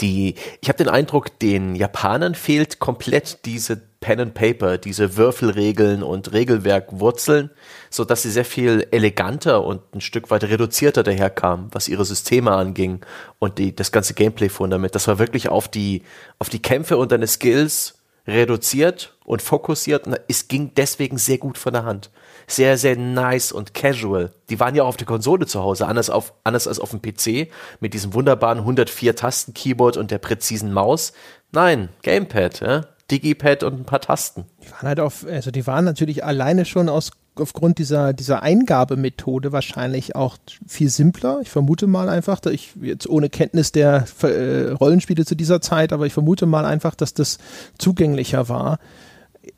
[0.00, 6.02] Die, ich habe den Eindruck, den Japanern fehlt komplett diese Pen and Paper, diese Würfelregeln
[6.02, 7.50] und Regelwerkwurzeln,
[7.90, 12.52] so dass sie sehr viel eleganter und ein Stück weit reduzierter daherkamen, was ihre Systeme
[12.52, 13.04] anging
[13.38, 14.94] und die, das ganze Gameplay-Fundament.
[14.94, 16.02] Das war wirklich auf die,
[16.38, 21.58] auf die Kämpfe und deine Skills reduziert und fokussiert und es ging deswegen sehr gut
[21.58, 22.10] von der Hand.
[22.46, 24.32] Sehr, sehr nice und casual.
[24.48, 27.02] Die waren ja auch auf der Konsole zu Hause, anders, auf, anders als auf dem
[27.02, 31.12] PC mit diesem wunderbaren 104 Tasten Keyboard und der präzisen Maus.
[31.52, 32.86] Nein, Gamepad, ja.
[33.10, 34.44] Digipad und ein paar Tasten.
[34.62, 39.52] Die waren halt auf, also die waren natürlich alleine schon aus aufgrund dieser, dieser Eingabemethode
[39.52, 40.36] wahrscheinlich auch
[40.66, 41.38] viel simpler.
[41.42, 46.06] Ich vermute mal einfach, ich jetzt ohne Kenntnis der äh, Rollenspiele zu dieser Zeit, aber
[46.06, 47.38] ich vermute mal einfach, dass das
[47.78, 48.78] zugänglicher war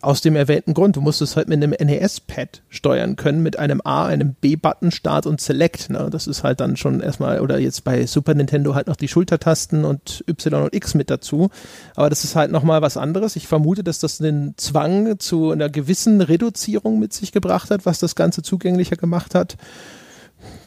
[0.02, 0.96] aus dem erwähnten Grund.
[0.96, 5.26] Du musst es halt mit einem NES-Pad steuern können, mit einem A, einem B-Button, Start
[5.26, 5.90] und Select.
[5.90, 6.08] Ne?
[6.10, 9.84] Das ist halt dann schon erstmal, oder jetzt bei Super Nintendo halt noch die Schultertasten
[9.84, 11.50] und Y und X mit dazu.
[11.94, 13.36] Aber das ist halt nochmal was anderes.
[13.36, 17.98] Ich vermute, dass das den Zwang zu einer gewissen Reduzierung mit sich gebracht hat, was
[17.98, 19.56] das Ganze zugänglicher gemacht hat.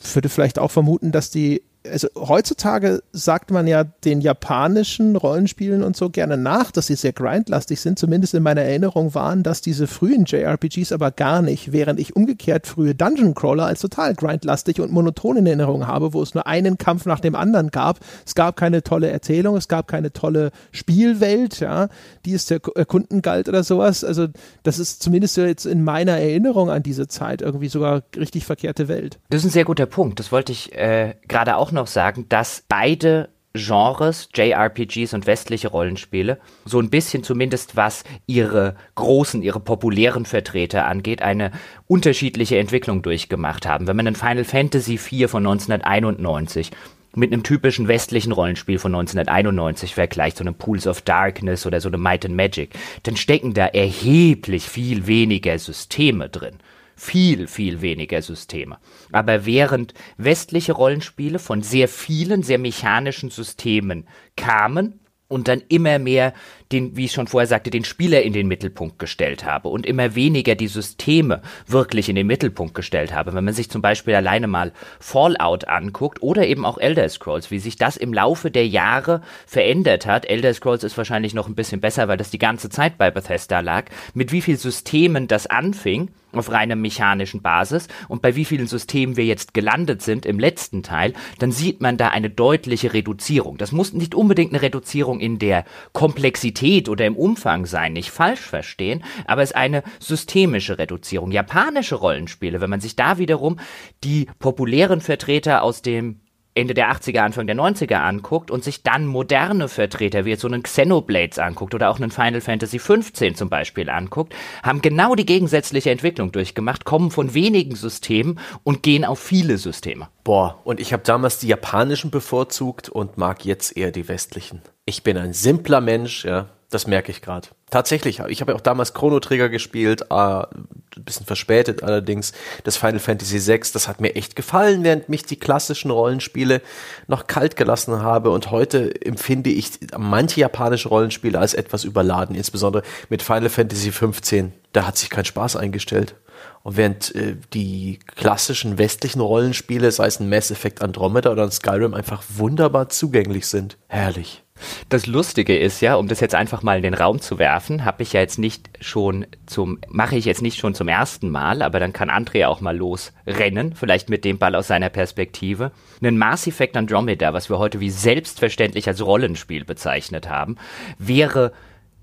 [0.01, 5.83] Ich würde vielleicht auch vermuten, dass die also heutzutage sagt man ja den japanischen Rollenspielen
[5.83, 7.99] und so gerne nach, dass sie sehr grindlastig sind.
[7.99, 12.67] Zumindest in meiner Erinnerung waren das diese frühen JRPGs aber gar nicht, während ich umgekehrt
[12.67, 16.77] frühe Dungeon Crawler als total grindlastig und monoton in Erinnerung habe, wo es nur einen
[16.77, 17.99] Kampf nach dem anderen gab.
[18.25, 21.89] Es gab keine tolle Erzählung, es gab keine tolle Spielwelt, ja,
[22.25, 24.03] die es zu erkunden galt oder sowas.
[24.03, 24.27] Also
[24.63, 29.19] das ist zumindest jetzt in meiner Erinnerung an diese Zeit irgendwie sogar richtig verkehrte Welt.
[29.29, 30.19] Das ist ein sehr guter Punkt.
[30.19, 36.39] Das wollte ich äh, gerade auch noch sagen, dass beide Genres, JRPGs und westliche Rollenspiele,
[36.65, 41.51] so ein bisschen zumindest was ihre großen, ihre populären Vertreter angeht, eine
[41.87, 43.87] unterschiedliche Entwicklung durchgemacht haben.
[43.87, 46.71] Wenn man ein Final Fantasy IV von 1991
[47.15, 51.87] mit einem typischen westlichen Rollenspiel von 1991 vergleicht, so einem Pools of Darkness oder so
[51.87, 52.71] einem Might and Magic,
[53.03, 56.57] dann stecken da erheblich viel weniger Systeme drin
[56.95, 58.77] viel, viel weniger Systeme.
[59.11, 66.33] Aber während westliche Rollenspiele von sehr vielen, sehr mechanischen Systemen kamen, und dann immer mehr
[66.71, 70.15] den, wie ich schon vorher sagte, den Spieler in den Mittelpunkt gestellt habe und immer
[70.15, 73.33] weniger die Systeme wirklich in den Mittelpunkt gestellt habe.
[73.33, 77.59] Wenn man sich zum Beispiel alleine mal Fallout anguckt oder eben auch Elder Scrolls, wie
[77.59, 80.25] sich das im Laufe der Jahre verändert hat.
[80.25, 83.59] Elder Scrolls ist wahrscheinlich noch ein bisschen besser, weil das die ganze Zeit bei Bethesda
[83.59, 88.67] lag, mit wie viel Systemen das anfing auf reiner mechanischen Basis und bei wie vielen
[88.67, 93.57] Systemen wir jetzt gelandet sind im letzten Teil, dann sieht man da eine deutliche Reduzierung.
[93.57, 95.63] Das muss nicht unbedingt eine Reduzierung in der
[95.93, 96.54] Komplexität
[96.89, 101.31] oder im Umfang sein, nicht falsch verstehen, aber es ist eine systemische Reduzierung.
[101.31, 103.59] Japanische Rollenspiele, wenn man sich da wiederum
[104.03, 106.21] die populären Vertreter aus dem
[106.57, 110.47] Ende der 80er, Anfang der 90er anguckt und sich dann moderne Vertreter wie jetzt so
[110.47, 114.33] einen Xenoblades anguckt oder auch einen Final Fantasy 15 zum Beispiel anguckt,
[114.63, 120.07] haben genau die gegensätzliche Entwicklung durchgemacht, kommen von wenigen Systemen und gehen auf viele Systeme.
[120.23, 124.61] Boah, und ich habe damals die japanischen bevorzugt und mag jetzt eher die westlichen.
[124.87, 127.47] Ich bin ein simpler Mensch, ja, das merke ich gerade.
[127.71, 130.67] Tatsächlich, ich habe ja auch damals Chrono Trigger gespielt, äh, ein
[131.03, 132.33] bisschen verspätet allerdings,
[132.63, 136.61] das Final Fantasy VI, das hat mir echt gefallen, während mich die klassischen Rollenspiele
[137.07, 142.83] noch kalt gelassen habe und heute empfinde ich manche japanische Rollenspiele als etwas überladen, insbesondere
[143.09, 146.13] mit Final Fantasy XV, da hat sich kein Spaß eingestellt.
[146.61, 151.51] Und während äh, die klassischen westlichen Rollenspiele, sei es ein Mass Effect Andromeda oder ein
[151.51, 153.77] Skyrim, einfach wunderbar zugänglich sind.
[153.87, 154.44] Herrlich.
[154.89, 158.03] Das Lustige ist ja, um das jetzt einfach mal in den Raum zu werfen, habe
[158.03, 161.79] ich ja jetzt nicht schon zum, mache ich jetzt nicht schon zum ersten Mal, aber
[161.79, 165.71] dann kann Andrea auch mal losrennen, vielleicht mit dem Ball aus seiner Perspektive.
[166.01, 170.55] Ein Mass Effect Andromeda, was wir heute wie selbstverständlich als Rollenspiel bezeichnet haben,
[170.97, 171.51] wäre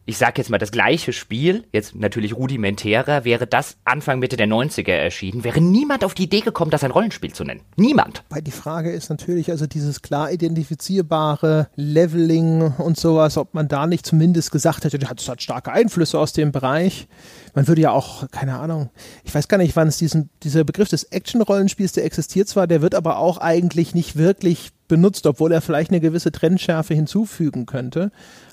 [0.05, 4.49] ich sag jetzt mal, das gleiche Spiel, jetzt natürlich rudimentärer, wäre das Anfang Mitte der
[4.49, 7.61] 90er erschienen, wäre niemand auf die Idee gekommen, das ein Rollenspiel zu nennen.
[7.77, 8.25] Niemand.
[8.29, 13.87] Weil die Frage ist natürlich, also dieses klar identifizierbare Leveling und sowas, ob man da
[13.87, 17.07] nicht zumindest gesagt hätte, das hat starke Einflüsse aus dem Bereich.
[17.55, 18.91] Man würde ja auch, keine Ahnung,
[19.25, 22.83] ich weiß gar nicht, wann es diesen, dieser Begriff des Action-Rollenspiels, der existiert zwar, der
[22.83, 28.11] wird aber auch eigentlich nicht wirklich benutzt, obwohl er vielleicht eine gewisse Trendschärfe hinzufügen könnte.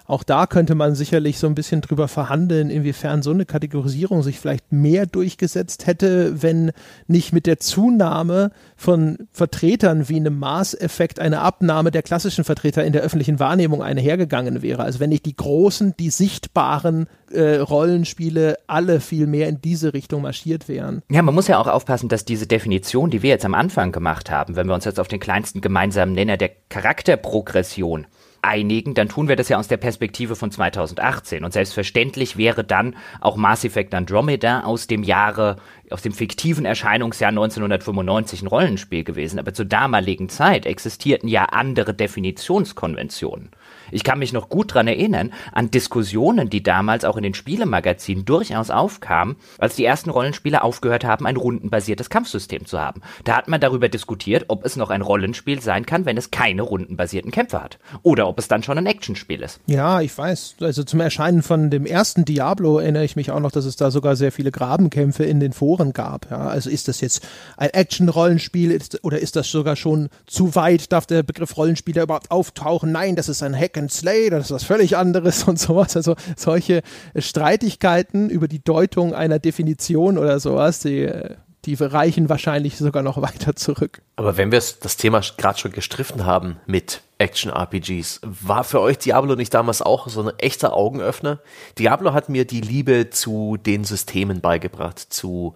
[0.09, 4.39] Auch da könnte man sicherlich so ein bisschen drüber verhandeln, inwiefern so eine Kategorisierung sich
[4.39, 6.71] vielleicht mehr durchgesetzt hätte, wenn
[7.05, 12.91] nicht mit der Zunahme von Vertretern wie einem Maßeffekt eine Abnahme der klassischen Vertreter in
[12.91, 14.81] der öffentlichen Wahrnehmung einhergegangen wäre.
[14.81, 20.23] Also wenn nicht die großen, die sichtbaren äh, Rollenspiele alle viel mehr in diese Richtung
[20.23, 21.03] marschiert wären.
[21.11, 24.31] Ja, man muss ja auch aufpassen, dass diese Definition, die wir jetzt am Anfang gemacht
[24.31, 28.07] haben, wenn wir uns jetzt auf den kleinsten gemeinsamen Nenner der Charakterprogression
[28.41, 31.43] einigen, dann tun wir das ja aus der Perspektive von 2018.
[31.43, 35.57] Und selbstverständlich wäre dann auch Mass Effect Andromeda aus dem Jahre,
[35.89, 39.39] aus dem fiktiven Erscheinungsjahr 1995 ein Rollenspiel gewesen.
[39.39, 43.49] Aber zur damaligen Zeit existierten ja andere Definitionskonventionen.
[43.91, 48.25] Ich kann mich noch gut dran erinnern an Diskussionen, die damals auch in den Spielemagazinen
[48.25, 53.01] durchaus aufkamen, als die ersten Rollenspiele aufgehört haben, ein rundenbasiertes Kampfsystem zu haben.
[53.23, 56.61] Da hat man darüber diskutiert, ob es noch ein Rollenspiel sein kann, wenn es keine
[56.61, 57.79] rundenbasierten Kämpfe hat.
[58.03, 59.59] Oder ob es dann schon ein Actionspiel ist.
[59.65, 60.57] Ja, ich weiß.
[60.61, 63.91] Also zum Erscheinen von dem ersten Diablo erinnere ich mich auch noch, dass es da
[63.91, 66.29] sogar sehr viele Grabenkämpfe in den Foren gab.
[66.29, 67.27] Ja, also ist das jetzt
[67.57, 70.91] ein Action-Rollenspiel oder ist das sogar schon zu weit?
[70.91, 72.91] Darf der Begriff Rollenspieler überhaupt auftauchen?
[72.91, 75.95] Nein, das ist ein Hack and Slay, das ist was völlig anderes und sowas.
[75.95, 76.81] Also solche
[77.15, 83.21] Streitigkeiten über die Deutung einer Definition oder sowas, die äh, die reichen wahrscheinlich sogar noch
[83.21, 84.01] weiter zurück.
[84.15, 89.35] Aber wenn wir das Thema gerade schon gestriffen haben mit Action-RPGs, war für euch Diablo
[89.35, 91.39] nicht damals auch so ein echter Augenöffner?
[91.77, 95.53] Diablo hat mir die Liebe zu den Systemen beigebracht, zu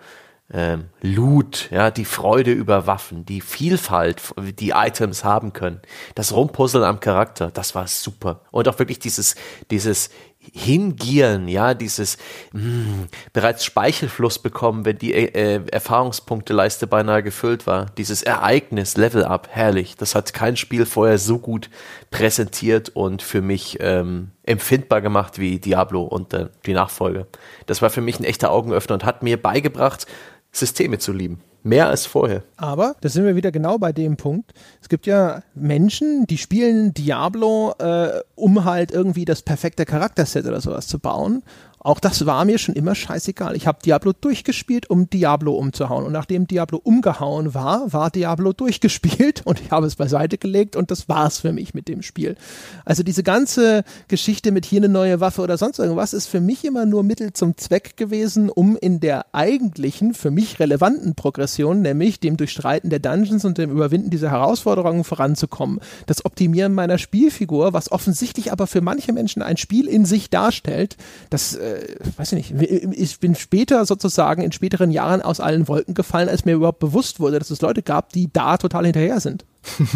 [0.54, 4.22] ähm, Loot, ja, die Freude über Waffen, die Vielfalt,
[4.60, 5.82] die Items haben können,
[6.16, 8.42] das Rumpuzzeln am Charakter, das war super.
[8.52, 9.36] Und auch wirklich dieses,
[9.72, 10.10] dieses
[10.52, 12.18] Hingieren, ja, dieses
[12.52, 17.86] mh, hm, bereits Speichelfluss bekommen, wenn die äh, Erfahrungspunkteleiste beinahe gefüllt war.
[17.98, 19.96] Dieses Ereignis, Level Up, herrlich.
[19.96, 21.70] Das hat kein Spiel vorher so gut
[22.12, 27.28] präsentiert und für mich ähm, empfindbar gemacht wie Diablo und äh, die Nachfolge.
[27.66, 30.08] Das war für mich ein echter Augenöffner und hat mir beigebracht,
[30.54, 31.42] Systeme zu lieben.
[31.66, 32.44] Mehr als vorher.
[32.58, 34.54] Aber da sind wir wieder genau bei dem Punkt.
[34.82, 40.60] Es gibt ja Menschen, die spielen Diablo, äh, um halt irgendwie das perfekte Charakterset oder
[40.60, 41.42] sowas zu bauen.
[41.84, 43.58] Auch das war mir schon immer scheißegal.
[43.58, 46.06] Ich habe Diablo durchgespielt, um Diablo umzuhauen.
[46.06, 50.92] Und nachdem Diablo umgehauen war, war Diablo durchgespielt und ich habe es beiseite gelegt und
[50.92, 52.38] das war's für mich mit dem Spiel.
[52.86, 56.64] Also diese ganze Geschichte mit hier eine neue Waffe oder sonst irgendwas ist für mich
[56.64, 62.22] immer nur Mittel zum Zweck gewesen, um in der eigentlichen, für mich relevanten Progression, nämlich
[62.22, 65.82] dem Durchstreiten der Dungeons und dem Überwinden dieser Herausforderungen voranzukommen.
[66.06, 70.96] Das Optimieren meiner Spielfigur, was offensichtlich aber für manche Menschen ein Spiel in sich darstellt,
[71.30, 75.68] das äh, äh, weiß ich nicht, ich bin später sozusagen in späteren Jahren aus allen
[75.68, 79.20] Wolken gefallen, als mir überhaupt bewusst wurde, dass es Leute gab, die da total hinterher
[79.20, 79.46] sind.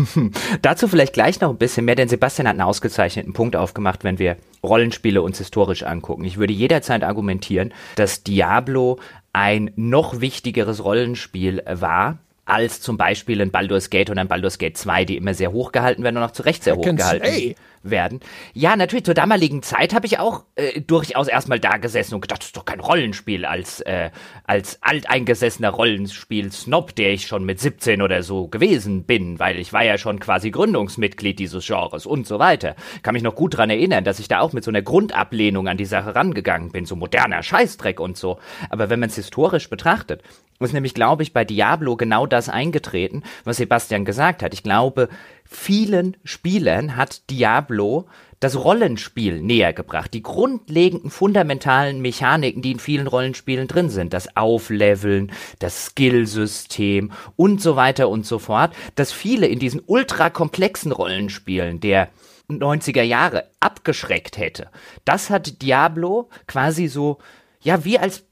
[0.62, 4.20] Dazu vielleicht gleich noch ein bisschen mehr, denn Sebastian hat einen ausgezeichneten Punkt aufgemacht, wenn
[4.20, 6.24] wir Rollenspiele uns historisch angucken.
[6.24, 9.00] Ich würde jederzeit argumentieren, dass Diablo
[9.34, 14.78] ein noch wichtigeres Rollenspiel war, als zum Beispiel ein Baldur's Gate und ein Baldur's Gate
[14.78, 18.20] 2, die immer sehr hoch gehalten werden und auch zu Recht sehr hoch gehalten werden.
[18.54, 22.40] Ja, natürlich, zur damaligen Zeit habe ich auch äh, durchaus erstmal da gesessen und gedacht,
[22.40, 24.12] das ist doch kein Rollenspiel als, äh,
[24.46, 29.84] als alteingesessener Rollenspiel-Snob, der ich schon mit 17 oder so gewesen bin, weil ich war
[29.84, 32.76] ja schon quasi Gründungsmitglied dieses Genres und so weiter.
[33.04, 35.78] Kann mich noch gut dran erinnern, dass ich da auch mit so einer Grundablehnung an
[35.78, 38.40] die Sache rangegangen bin, so moderner Scheißdreck und so.
[38.70, 40.24] Aber wenn man es historisch betrachtet,
[40.60, 44.54] ist nämlich, glaube ich, bei Diablo genau das eingetreten, was Sebastian gesagt hat.
[44.54, 45.10] Ich glaube,
[45.44, 48.08] vielen Spielern hat Diablo
[48.40, 50.14] das Rollenspiel näher gebracht.
[50.14, 54.14] Die grundlegenden, fundamentalen Mechaniken, die in vielen Rollenspielen drin sind.
[54.14, 58.76] Das Aufleveln, das Skillsystem und so weiter und so fort.
[58.96, 62.10] Dass viele in diesen ultrakomplexen Rollenspielen der
[62.50, 64.70] 90er Jahre abgeschreckt hätte.
[65.04, 67.18] Das hat Diablo quasi so,
[67.62, 68.24] ja, wie als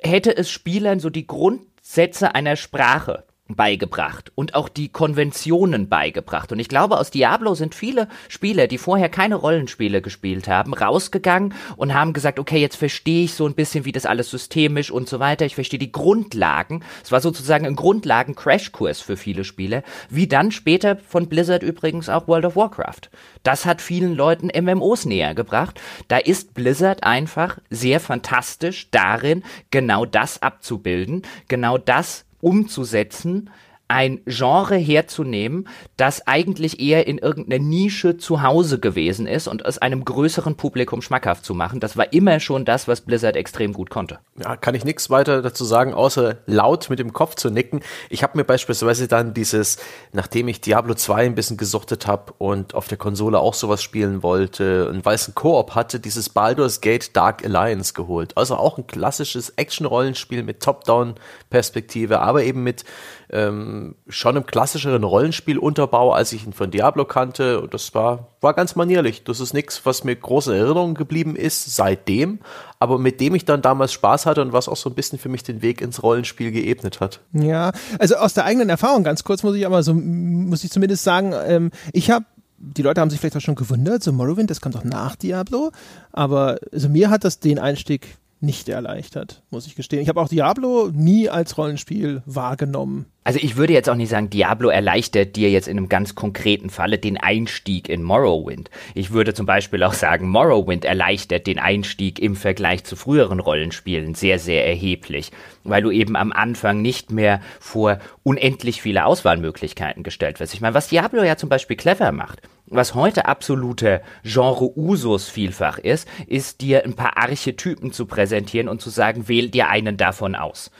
[0.00, 6.50] hätte es Spielern so die Grundsätze einer Sprache beigebracht und auch die Konventionen beigebracht.
[6.50, 11.52] Und ich glaube, aus Diablo sind viele Spieler, die vorher keine Rollenspiele gespielt haben, rausgegangen
[11.76, 15.10] und haben gesagt, okay, jetzt verstehe ich so ein bisschen, wie das alles systemisch und
[15.10, 15.44] so weiter.
[15.44, 16.82] Ich verstehe die Grundlagen.
[17.02, 22.26] Es war sozusagen ein Grundlagen-Crashkurs für viele Spieler, wie dann später von Blizzard übrigens auch
[22.26, 23.10] World of Warcraft.
[23.42, 25.78] Das hat vielen Leuten MMOs näher gebracht.
[26.08, 33.50] Da ist Blizzard einfach sehr fantastisch darin, genau das abzubilden, genau das umzusetzen,
[33.88, 39.78] ein Genre herzunehmen, das eigentlich eher in irgendeiner Nische zu Hause gewesen ist und es
[39.78, 41.80] einem größeren Publikum schmackhaft zu machen.
[41.80, 44.20] Das war immer schon das, was Blizzard extrem gut konnte.
[44.42, 47.80] Ja, kann ich nichts weiter dazu sagen, außer laut mit dem Kopf zu nicken.
[48.08, 49.76] Ich habe mir beispielsweise dann dieses,
[50.12, 54.22] nachdem ich Diablo 2 ein bisschen gesuchtet habe und auf der Konsole auch sowas spielen
[54.22, 58.36] wollte und weil es ein Koop hatte, dieses Baldur's Gate Dark Alliance geholt.
[58.36, 62.84] Also auch ein klassisches Action-Rollenspiel mit Top-Down-Perspektive, aber eben mit
[63.30, 63.73] ähm,
[64.08, 67.60] schon im klassischeren Rollenspielunterbau, als ich ihn von Diablo kannte.
[67.60, 69.24] Und das war, war ganz manierlich.
[69.24, 72.40] Das ist nichts, was mir große Erinnerungen geblieben ist seitdem,
[72.78, 75.28] aber mit dem ich dann damals Spaß hatte und was auch so ein bisschen für
[75.28, 77.20] mich den Weg ins Rollenspiel geebnet hat.
[77.32, 81.04] Ja, also aus der eigenen Erfahrung ganz kurz muss ich aber so, muss ich zumindest
[81.04, 82.26] sagen, ähm, ich habe
[82.56, 85.70] die Leute haben sich vielleicht auch schon gewundert, so Morrowind, das kam doch nach Diablo,
[86.12, 90.02] aber also mir hat das den Einstieg nicht erleichtert, muss ich gestehen.
[90.02, 93.06] Ich habe auch Diablo nie als Rollenspiel wahrgenommen.
[93.26, 96.68] Also ich würde jetzt auch nicht sagen, Diablo erleichtert dir jetzt in einem ganz konkreten
[96.68, 98.68] Falle den Einstieg in Morrowind.
[98.94, 104.14] Ich würde zum Beispiel auch sagen, Morrowind erleichtert den Einstieg im Vergleich zu früheren Rollenspielen
[104.14, 105.32] sehr, sehr erheblich,
[105.64, 110.52] weil du eben am Anfang nicht mehr vor unendlich viele Auswahlmöglichkeiten gestellt wirst.
[110.52, 112.42] Ich meine, was Diablo ja zum Beispiel clever macht,
[112.74, 118.90] was heute absolute Genre-Usus vielfach ist, ist dir ein paar Archetypen zu präsentieren und zu
[118.90, 120.70] sagen, wähl dir einen davon aus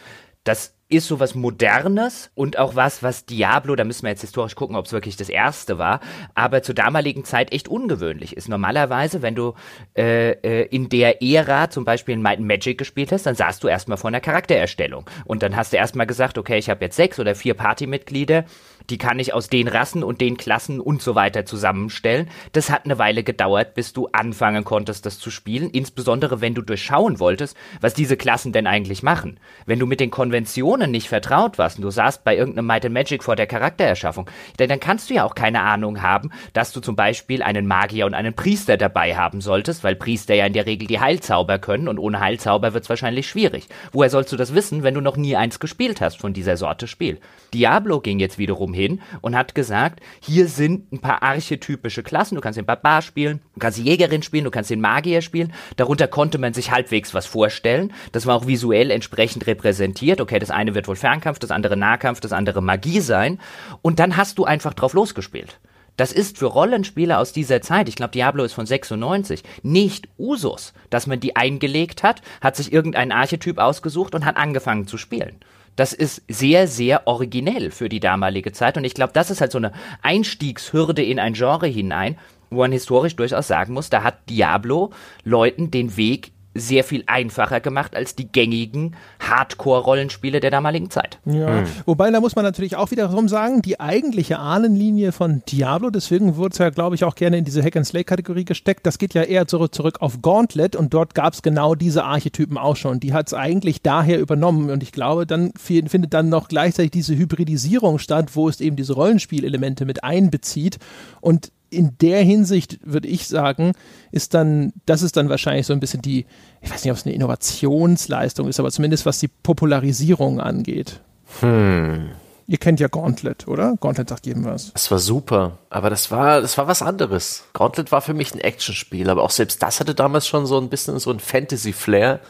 [0.45, 4.55] Das ist so was Modernes und auch was, was Diablo, da müssen wir jetzt historisch
[4.55, 6.01] gucken, ob es wirklich das erste war,
[6.35, 8.49] aber zur damaligen Zeit echt ungewöhnlich ist.
[8.49, 9.55] Normalerweise, wenn du
[9.97, 13.69] äh, äh, in der Ära zum Beispiel in Might Magic gespielt hast, dann saßt du
[13.69, 15.07] erstmal vor einer Charaktererstellung.
[15.25, 18.45] Und dann hast du erstmal gesagt, okay, ich habe jetzt sechs oder vier Partymitglieder,
[18.91, 22.29] die kann ich aus den Rassen und den Klassen und so weiter zusammenstellen.
[22.53, 25.71] Das hat eine Weile gedauert, bis du anfangen konntest, das zu spielen.
[25.71, 29.41] Insbesondere, wenn du durchschauen wolltest, was diese Klassen denn eigentlich machen.
[29.67, 32.95] Wenn du mit den Konventionen nicht vertraut warst und du saßt bei irgendeinem Might and
[32.95, 34.29] Magic vor der Charaktererschaffung,
[34.59, 38.07] denn dann kannst du ja auch keine Ahnung haben, dass du zum Beispiel einen Magier
[38.07, 41.89] und einen Priester dabei haben solltest, weil Priester ja in der Regel die Heilzauber können
[41.89, 43.69] und ohne Heilzauber wird es wahrscheinlich schwierig.
[43.93, 46.87] Woher sollst du das wissen, wenn du noch nie eins gespielt hast von dieser Sorte
[46.87, 47.19] Spiel?
[47.55, 52.35] Diablo ging jetzt wiederum hin und hat gesagt, hier sind ein paar archetypische Klassen.
[52.35, 55.53] Du kannst den Barbar spielen, du kannst die Jägerin spielen, du kannst den Magier spielen.
[55.77, 57.93] Darunter konnte man sich halbwegs was vorstellen.
[58.13, 60.21] Das war auch visuell entsprechend repräsentiert.
[60.21, 63.41] Okay, das eine wird wohl Fernkampf, das andere Nahkampf, das andere Magie sein.
[63.81, 65.59] Und dann hast du einfach drauf losgespielt.
[65.97, 70.75] Das ist für Rollenspieler aus dieser Zeit, ich glaube Diablo ist von 96, nicht Usus,
[70.91, 75.37] dass man die eingelegt hat, hat sich irgendein Archetyp ausgesucht und hat angefangen zu spielen.
[75.77, 78.77] Das ist sehr, sehr originell für die damalige Zeit.
[78.77, 79.73] Und ich glaube, das ist halt so eine
[80.03, 82.17] Einstiegshürde in ein Genre hinein,
[82.51, 84.91] wo man historisch durchaus sagen muss, da hat Diablo
[85.25, 91.19] Leuten den Weg sehr viel einfacher gemacht als die gängigen Hardcore-Rollenspiele der damaligen Zeit.
[91.25, 91.67] Ja, mhm.
[91.85, 96.53] wobei da muss man natürlich auch wiederum sagen, die eigentliche Ahnenlinie von Diablo, deswegen wurde
[96.53, 99.75] es ja, glaube ich, auch gerne in diese Hack-and-Slay-Kategorie gesteckt, das geht ja eher zurück,
[99.75, 103.01] zurück auf Gauntlet und dort gab es genau diese Archetypen auch schon.
[103.01, 107.17] Die hat es eigentlich daher übernommen und ich glaube, dann findet dann noch gleichzeitig diese
[107.17, 110.79] Hybridisierung statt, wo es eben diese Rollenspielelemente mit einbezieht
[111.21, 113.73] und in der Hinsicht würde ich sagen,
[114.13, 116.27] ist dann, das ist dann wahrscheinlich so ein bisschen die,
[116.61, 121.01] ich weiß nicht, ob es eine Innovationsleistung ist, aber zumindest was die Popularisierung angeht.
[121.41, 122.11] Hm.
[122.47, 123.77] Ihr kennt ja Gauntlet, oder?
[123.81, 124.73] Gauntlet sagt jedem was.
[124.75, 127.45] Das war super, aber das war, das war was anderes.
[127.55, 130.69] Gauntlet war für mich ein Actionspiel, aber auch selbst das hatte damals schon so ein
[130.69, 132.21] bisschen so ein Fantasy-Flair.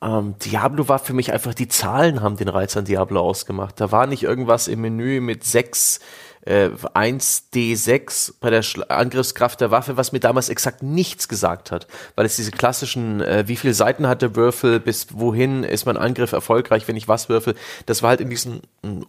[0.00, 3.80] Ähm, Diablo war für mich einfach, die Zahlen haben den Reiz an Diablo ausgemacht.
[3.80, 5.98] Da war nicht irgendwas im Menü mit sechs
[6.48, 11.86] äh, 1d6 bei der Schla Angriffskraft der Waffe, was mir damals exakt nichts gesagt hat,
[12.16, 15.98] weil es diese klassischen, äh, wie viele Seiten hat der Würfel, bis wohin ist mein
[15.98, 17.54] Angriff erfolgreich, wenn ich was würfel,
[17.84, 18.62] das war halt in diesem,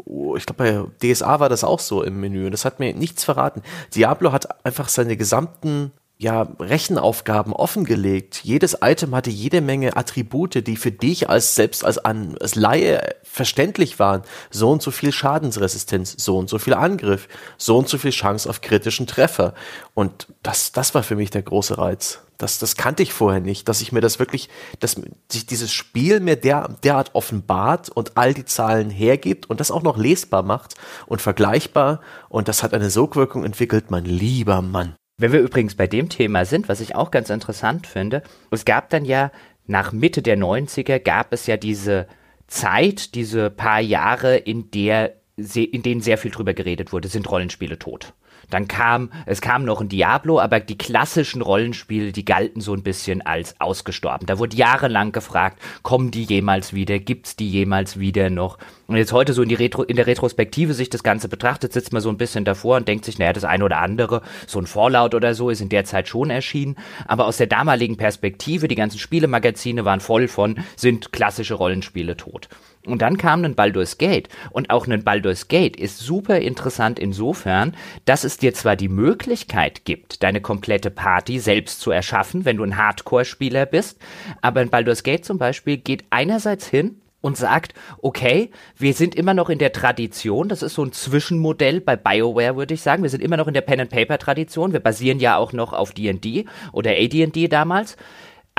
[0.05, 2.45] oh, ich glaube bei DSA war das auch so im Menü.
[2.45, 3.61] Und das hat mir nichts verraten.
[3.95, 5.91] Diablo hat einfach seine gesamten
[6.21, 8.41] ja, Rechenaufgaben offengelegt.
[8.43, 13.15] Jedes Item hatte jede Menge Attribute, die für dich als selbst als, an, als Laie
[13.23, 14.23] verständlich waren.
[14.51, 18.49] So und so viel Schadensresistenz, so und so viel Angriff, so und so viel Chance
[18.49, 19.53] auf kritischen Treffer.
[19.93, 22.19] Und das, das war für mich der große Reiz.
[22.37, 24.49] Das, das kannte ich vorher nicht, dass ich mir das wirklich,
[24.81, 24.99] dass
[25.31, 29.83] sich dieses Spiel mir der, derart offenbart und all die Zahlen hergibt und das auch
[29.83, 30.75] noch lesbar macht
[31.05, 32.01] und vergleichbar.
[32.27, 34.98] Und das hat eine Sogwirkung entwickelt, mein lieber Mann.
[35.19, 38.89] Wenn wir übrigens bei dem Thema sind, was ich auch ganz interessant finde, es gab
[38.89, 39.31] dann ja
[39.67, 42.07] nach Mitte der 90er gab es ja diese
[42.47, 47.79] Zeit, diese paar Jahre, in der in denen sehr viel drüber geredet wurde, sind Rollenspiele
[47.79, 48.13] tot.
[48.49, 52.83] Dann kam, es kam noch ein Diablo, aber die klassischen Rollenspiele, die galten so ein
[52.83, 54.25] bisschen als ausgestorben.
[54.25, 56.99] Da wurde jahrelang gefragt, kommen die jemals wieder?
[56.99, 58.57] Gibt's die jemals wieder noch?
[58.89, 61.93] Und jetzt heute so in, die Retro, in der Retrospektive sich das Ganze betrachtet, sitzt
[61.93, 64.65] man so ein bisschen davor und denkt sich, naja, das eine oder andere, so ein
[64.65, 66.75] Fallout oder so ist in der Zeit schon erschienen.
[67.05, 72.49] Aber aus der damaligen Perspektive, die ganzen Spielemagazine waren voll von, sind klassische Rollenspiele tot.
[72.83, 74.27] Und dann kam ein Baldur's Gate.
[74.49, 77.75] Und auch ein Baldur's Gate ist super interessant insofern,
[78.05, 82.63] dass es dir zwar die Möglichkeit gibt, deine komplette Party selbst zu erschaffen, wenn du
[82.63, 83.99] ein Hardcore-Spieler bist,
[84.41, 89.33] aber ein Baldur's Gate zum Beispiel geht einerseits hin und sagt, okay, wir sind immer
[89.33, 93.03] noch in der Tradition, das ist so ein Zwischenmodell bei BioWare, würde ich sagen.
[93.03, 94.73] Wir sind immer noch in der Pen-and-Paper-Tradition.
[94.73, 97.97] Wir basieren ja auch noch auf D&D oder AD&D damals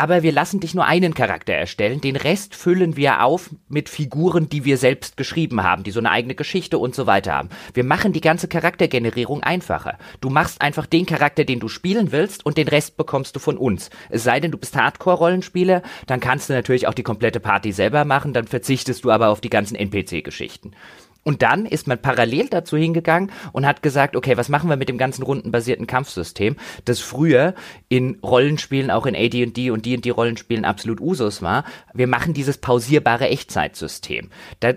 [0.00, 2.00] aber wir lassen dich nur einen Charakter erstellen.
[2.00, 6.10] Den Rest füllen wir auf mit Figuren, die wir selbst geschrieben haben, die so eine
[6.10, 7.50] eigene Geschichte und so weiter haben.
[7.74, 9.98] Wir machen die ganze Charaktergenerierung einfacher.
[10.22, 13.58] Du machst einfach den Charakter, den du spielen willst und den Rest bekommst du von
[13.58, 13.90] uns.
[14.08, 18.06] Es sei denn, du bist Hardcore-Rollenspieler, dann kannst du natürlich auch die komplette Party selber
[18.06, 20.72] machen, dann verzichtest du aber auf die ganzen NPC-Geschichten.
[21.22, 24.88] Und dann ist man parallel dazu hingegangen und hat gesagt, okay, was machen wir mit
[24.88, 26.56] dem ganzen rundenbasierten Kampfsystem,
[26.86, 27.54] das früher
[27.88, 31.64] in Rollenspielen, auch in AD&D und D&D Rollenspielen absolut Usus war.
[31.92, 34.30] Wir machen dieses pausierbare Echtzeitsystem.
[34.60, 34.72] Da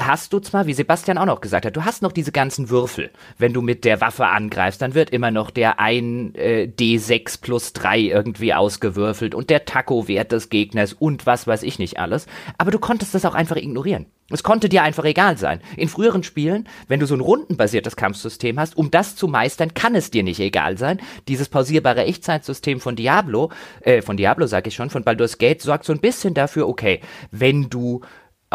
[0.00, 3.10] hast du zwar, wie Sebastian auch noch gesagt hat, du hast noch diese ganzen Würfel.
[3.38, 7.72] Wenn du mit der Waffe angreifst, dann wird immer noch der ein äh, D6 plus
[7.72, 12.26] 3 irgendwie ausgewürfelt und der Taco-Wert des Gegners und was weiß ich nicht alles.
[12.58, 14.06] Aber du konntest das auch einfach ignorieren.
[14.28, 15.60] Es konnte dir einfach egal sein.
[15.76, 19.94] In früheren Spielen, wenn du so ein rundenbasiertes Kampfsystem hast, um das zu meistern, kann
[19.94, 21.00] es dir nicht egal sein.
[21.28, 23.52] Dieses pausierbare Echtzeitsystem von Diablo,
[23.82, 27.00] äh, von Diablo sag ich schon, von Baldur's Gate sorgt so ein bisschen dafür, okay,
[27.30, 28.00] wenn du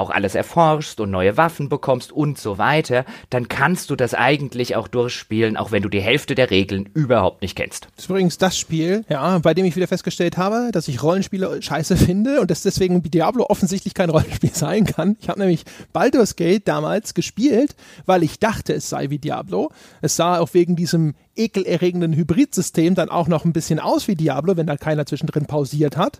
[0.01, 4.75] auch alles erforschst und neue Waffen bekommst und so weiter, dann kannst du das eigentlich
[4.75, 7.85] auch durchspielen, auch wenn du die Hälfte der Regeln überhaupt nicht kennst.
[7.95, 11.61] Das ist übrigens das Spiel, ja, bei dem ich wieder festgestellt habe, dass ich Rollenspiele
[11.61, 15.15] scheiße finde und dass deswegen Diablo offensichtlich kein Rollenspiel sein kann.
[15.21, 15.63] Ich habe nämlich
[15.93, 17.75] Baldur's Gate damals gespielt,
[18.05, 19.71] weil ich dachte, es sei wie Diablo.
[20.01, 24.57] Es sah auch wegen diesem ekelerregenden Hybridsystem dann auch noch ein bisschen aus wie Diablo,
[24.57, 26.19] wenn da keiner zwischendrin pausiert hat.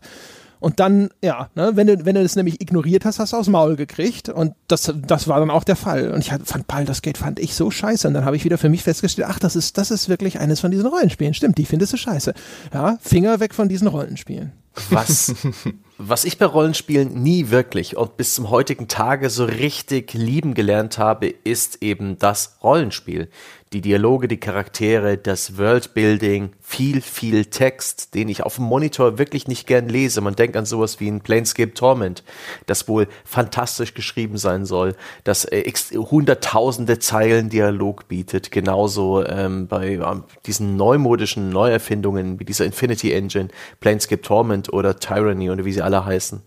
[0.62, 3.50] Und dann, ja, ne, wenn du, wenn du das nämlich ignoriert hast, hast du aufs
[3.50, 4.30] Maul gekriegt.
[4.30, 6.12] Und das, das war dann auch der Fall.
[6.12, 8.08] Und ich fand Baldur's Gate fand ich so scheiße.
[8.08, 10.60] Und dann habe ich wieder für mich festgestellt, ach, das ist, das ist wirklich eines
[10.60, 11.34] von diesen Rollenspielen.
[11.34, 12.36] Stimmt, die findest du scheiße.
[12.74, 14.52] Ja, Finger weg von diesen Rollenspielen.
[14.90, 15.36] Was,
[15.98, 20.98] was ich bei Rollenspielen nie wirklich und bis zum heutigen Tage so richtig lieben gelernt
[20.98, 23.30] habe, ist eben das Rollenspiel
[23.74, 29.48] die Dialoge, die Charaktere, das Worldbuilding, viel, viel Text, den ich auf dem Monitor wirklich
[29.48, 30.20] nicht gern lese.
[30.20, 32.24] Man denkt an sowas wie ein Planescape Torment,
[32.66, 38.52] das wohl fantastisch geschrieben sein soll, das äh, hunderttausende Zeilen Dialog bietet.
[38.52, 43.48] Genauso ähm, bei ähm, diesen neumodischen Neuerfindungen wie dieser Infinity Engine,
[43.80, 46.42] Planescape Torment oder Tyranny oder wie sie alle heißen.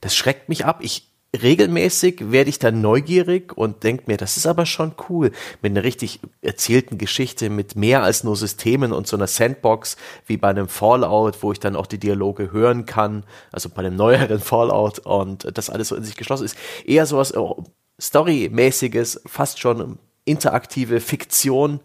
[0.00, 0.78] Das schreckt mich ab.
[0.80, 1.10] Ich
[1.40, 5.30] regelmäßig werde ich dann neugierig und denke mir, das ist aber schon cool,
[5.62, 10.36] mit einer richtig erzählten Geschichte, mit mehr als nur Systemen und so einer Sandbox wie
[10.36, 14.40] bei einem Fallout, wo ich dann auch die Dialoge hören kann, also bei einem neueren
[14.40, 16.56] Fallout und das alles so in sich geschlossen ist.
[16.84, 17.64] Eher sowas oh,
[18.00, 21.80] Storymäßiges, fast schon interaktive Fiktion,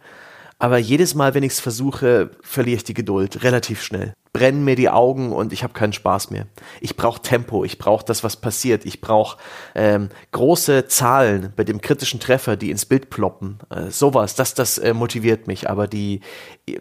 [0.57, 4.75] aber jedes Mal, wenn ich es versuche, verliere ich die Geduld relativ schnell brennen mir
[4.75, 6.45] die Augen und ich habe keinen Spaß mehr.
[6.81, 8.85] Ich brauche Tempo, ich brauche das, was passiert.
[8.85, 9.37] Ich brauche
[9.75, 13.59] ähm, große Zahlen bei dem kritischen Treffer, die ins Bild ploppen.
[13.69, 15.69] Äh, sowas, das, das äh, motiviert mich.
[15.69, 16.19] Aber die,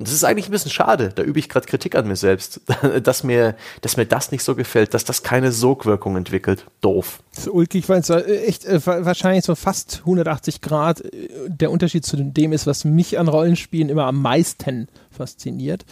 [0.01, 1.12] das ist eigentlich ein bisschen schade.
[1.14, 2.60] Da übe ich gerade Kritik an mir selbst,
[3.05, 6.66] dass mir, dass mir das nicht so gefällt, dass das keine Sogwirkung entwickelt.
[6.81, 7.22] Doof.
[7.31, 12.16] So ulkig, weil es echt äh, wahrscheinlich so fast 180 Grad äh, der Unterschied zu
[12.16, 15.85] dem ist, was mich an Rollenspielen immer am meisten fasziniert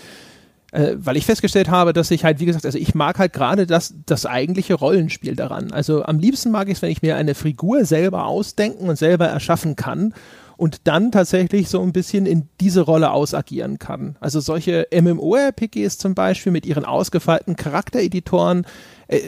[0.73, 3.67] äh, weil ich festgestellt habe, dass ich halt, wie gesagt, also ich mag halt gerade
[3.67, 5.71] das, das eigentliche Rollenspiel daran.
[5.71, 9.27] Also am liebsten mag ich es, wenn ich mir eine Figur selber ausdenken und selber
[9.27, 10.15] erschaffen kann
[10.57, 14.17] und dann tatsächlich so ein bisschen in diese Rolle ausagieren kann.
[14.21, 18.65] Also solche MMORPGs zum Beispiel mit ihren ausgefeilten Charaktereditoren,
[19.09, 19.19] äh,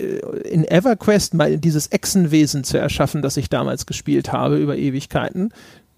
[0.48, 5.52] in EverQuest mal dieses Echsenwesen zu erschaffen, das ich damals gespielt habe über Ewigkeiten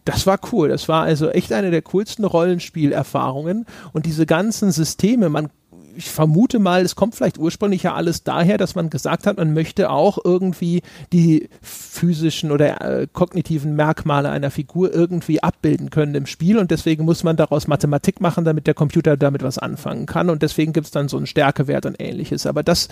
[0.06, 0.68] das war cool.
[0.68, 3.66] Das war also echt eine der coolsten Rollenspielerfahrungen.
[3.92, 5.50] Und diese ganzen Systeme, man
[5.96, 9.54] ich vermute mal, es kommt vielleicht ursprünglich ja alles daher, dass man gesagt hat, man
[9.54, 16.26] möchte auch irgendwie die physischen oder äh, kognitiven Merkmale einer Figur irgendwie abbilden können im
[16.26, 20.28] Spiel und deswegen muss man daraus Mathematik machen, damit der Computer damit was anfangen kann
[20.28, 22.46] und deswegen gibt es dann so einen Stärkewert und ähnliches.
[22.46, 22.88] Aber das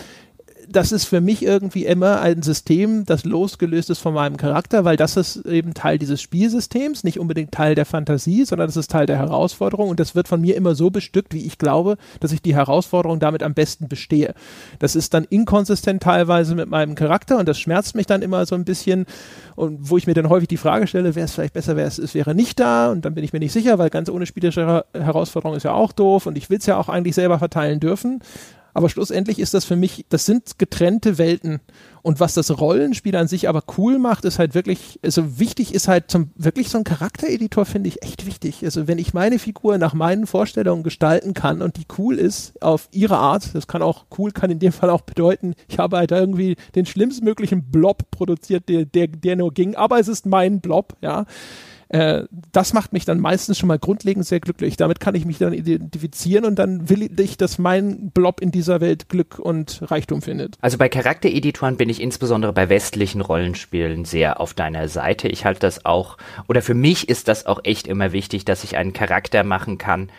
[0.69, 4.97] das ist für mich irgendwie immer ein System, das losgelöst ist von meinem Charakter, weil
[4.97, 9.07] das ist eben Teil dieses Spielsystems, nicht unbedingt Teil der Fantasie, sondern das ist Teil
[9.07, 12.43] der Herausforderung und das wird von mir immer so bestückt, wie ich glaube, dass ich
[12.43, 14.35] die Herausforderung damit am besten bestehe.
[14.79, 18.55] Das ist dann inkonsistent teilweise mit meinem Charakter und das schmerzt mich dann immer so
[18.55, 19.07] ein bisschen
[19.57, 22.15] und wo ich mir dann häufig die Frage stelle, wäre es vielleicht besser, wäre es,
[22.15, 25.57] wäre nicht da und dann bin ich mir nicht sicher, weil ganz ohne spielerische Herausforderung
[25.57, 28.23] ist ja auch doof und ich will es ja auch eigentlich selber verteilen dürfen.
[28.75, 31.61] Aber schlussendlich ist das für mich, das sind getrennte Welten.
[32.03, 35.89] Und was das Rollenspiel an sich aber cool macht, ist halt wirklich, also wichtig ist
[35.89, 38.63] halt zum, wirklich so ein Charaktereditor finde ich echt wichtig.
[38.65, 42.89] Also wenn ich meine Figur nach meinen Vorstellungen gestalten kann und die cool ist auf
[42.91, 46.11] ihre Art, das kann auch cool, kann in dem Fall auch bedeuten, ich habe halt
[46.11, 50.95] irgendwie den schlimmstmöglichen Blob produziert, der, der, der nur ging, aber es ist mein Blob,
[51.01, 51.25] ja
[51.95, 54.77] äh, das macht mich dann meistens schon mal grundlegend sehr glücklich.
[54.77, 58.81] Damit kann ich mich dann identifizieren und dann will ich, dass mein Blob in dieser
[58.81, 60.57] Welt Glück und Reichtum findet.
[60.61, 65.29] Also bei Charaktereditoren bin ich insbesondere bei westlichen Rollenspielen sehr auf deiner Seite.
[65.29, 66.19] Ich halte das auch,
[66.49, 70.11] oder für mich ist das auch echt immer wichtig, dass ich einen Charakter machen kann,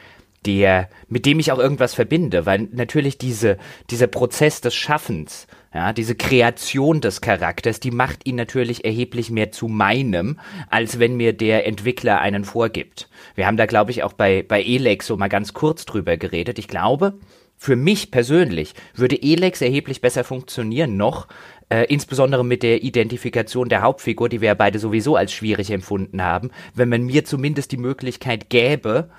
[0.45, 3.57] der, mit dem ich auch irgendwas verbinde, weil natürlich diese,
[3.89, 5.45] dieser Prozess des Schaffens,
[5.75, 10.39] ja, diese Kreation des Charakters, die macht ihn natürlich erheblich mehr zu meinem,
[10.69, 13.09] als wenn mir der Entwickler einen vorgibt.
[13.35, 16.59] Wir haben da, glaube ich, auch bei, bei Elex so mal ganz kurz drüber geredet.
[16.59, 17.15] Ich glaube,
[17.57, 21.27] für mich persönlich würde Elex erheblich besser funktionieren noch,
[21.67, 26.21] äh, insbesondere mit der Identifikation der Hauptfigur, die wir ja beide sowieso als schwierig empfunden
[26.21, 29.09] haben, wenn man mir zumindest die Möglichkeit gäbe,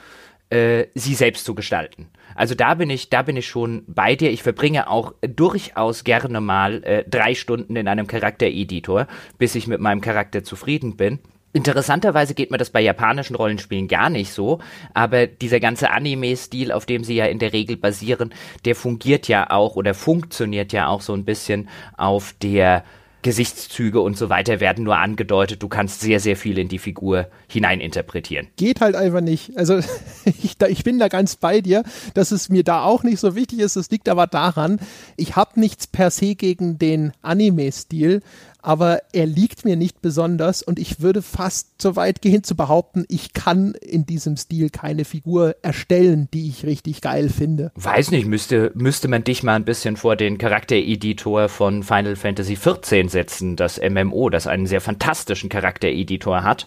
[0.51, 2.09] äh, sie selbst zu gestalten.
[2.35, 4.31] Also da bin ich, da bin ich schon bei dir.
[4.31, 9.07] Ich verbringe auch durchaus gerne mal äh, drei Stunden in einem Charaktereditor,
[9.39, 11.19] bis ich mit meinem Charakter zufrieden bin.
[11.53, 14.59] Interessanterweise geht mir das bei japanischen Rollenspielen gar nicht so,
[14.93, 18.35] aber dieser ganze Anime-Stil, auf dem sie ja in der Regel basieren,
[18.67, 22.85] der fungiert ja auch oder funktioniert ja auch so ein bisschen auf der
[23.27, 25.61] Gesichtszüge und so weiter werden nur angedeutet.
[25.61, 28.47] Du kannst sehr, sehr viel in die Figur hineininterpretieren.
[28.55, 29.59] Geht halt einfach nicht.
[29.59, 29.81] Also
[30.25, 31.83] ich, ich bin da ganz bei dir,
[32.15, 33.75] dass es mir da auch nicht so wichtig ist.
[33.75, 34.79] Es liegt aber daran,
[35.17, 38.23] ich habe nichts per se gegen den Anime-Stil,
[38.67, 43.05] aber er liegt mir nicht besonders und ich würde fast so weit gehen zu behaupten,
[43.09, 47.71] ich kann in diesem Stil keine Figur erstellen, die ich richtig geil finde.
[47.77, 52.57] Weiß nicht, müsste, müsste man dich mal ein bisschen vor den Charaktereditor von Final Fantasy
[52.57, 56.67] XIV setzen, das MMO, das einen sehr fantastischen Charaktereditor hat.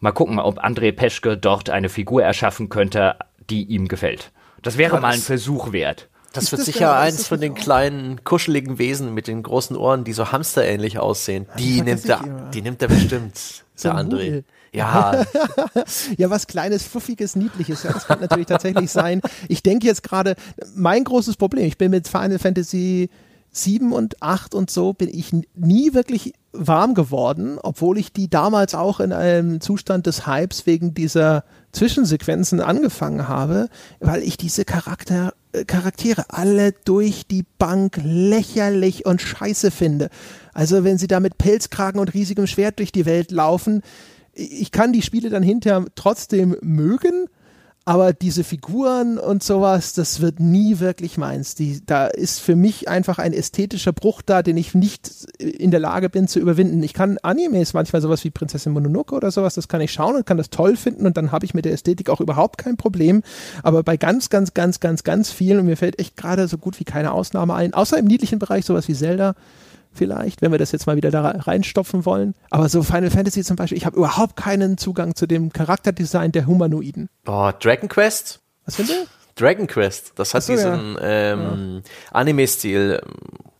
[0.00, 3.16] Mal gucken, ob André Peschke dort eine Figur erschaffen könnte,
[3.48, 4.32] die ihm gefällt.
[4.60, 6.10] Das wäre ja, mal ein Versuch wert.
[6.32, 10.12] Das wird das sicher eins von den kleinen, kuscheligen Wesen mit den großen Ohren, die
[10.12, 11.46] so hamsterähnlich aussehen.
[11.58, 12.20] Die nimmt er,
[12.52, 14.44] die nimmt er bestimmt, der André.
[14.72, 15.24] Ja.
[16.16, 17.82] ja, was kleines, fluffiges, niedliches.
[17.82, 19.22] Ja, das kann natürlich tatsächlich sein.
[19.48, 20.34] Ich denke jetzt gerade,
[20.74, 23.08] mein großes Problem, ich bin mit Final Fantasy
[23.50, 28.74] 7 und 8 und so bin ich nie wirklich warm geworden, obwohl ich die damals
[28.74, 33.68] auch in einem Zustand des Hypes wegen dieser Zwischensequenzen angefangen habe,
[34.00, 40.08] weil ich diese Charakter, äh, Charaktere alle durch die Bank lächerlich und scheiße finde.
[40.54, 43.82] Also wenn sie da mit Pelzkragen und riesigem Schwert durch die Welt laufen,
[44.32, 47.26] ich kann die Spiele dann hinterher trotzdem mögen,
[47.88, 51.54] aber diese Figuren und sowas, das wird nie wirklich meins.
[51.54, 55.08] Die, da ist für mich einfach ein ästhetischer Bruch da, den ich nicht
[55.38, 56.82] in der Lage bin zu überwinden.
[56.82, 60.26] Ich kann Animes manchmal sowas wie Prinzessin Mononoke oder sowas, das kann ich schauen und
[60.26, 63.22] kann das toll finden und dann habe ich mit der Ästhetik auch überhaupt kein Problem.
[63.62, 66.78] Aber bei ganz, ganz, ganz, ganz, ganz vielen und mir fällt echt gerade so gut
[66.80, 69.34] wie keine Ausnahme ein, außer im niedlichen Bereich sowas wie Zelda,
[69.98, 72.34] vielleicht, wenn wir das jetzt mal wieder da reinstopfen wollen.
[72.50, 76.46] Aber so Final Fantasy zum Beispiel, ich habe überhaupt keinen Zugang zu dem Charakterdesign der
[76.46, 77.10] Humanoiden.
[77.24, 78.40] Boah, Dragon Quest?
[78.64, 79.06] Was findest du?
[79.38, 81.00] Dragon Quest, das hat so, diesen ja.
[81.02, 81.90] ähm, ja.
[82.12, 83.00] Anime-Stil.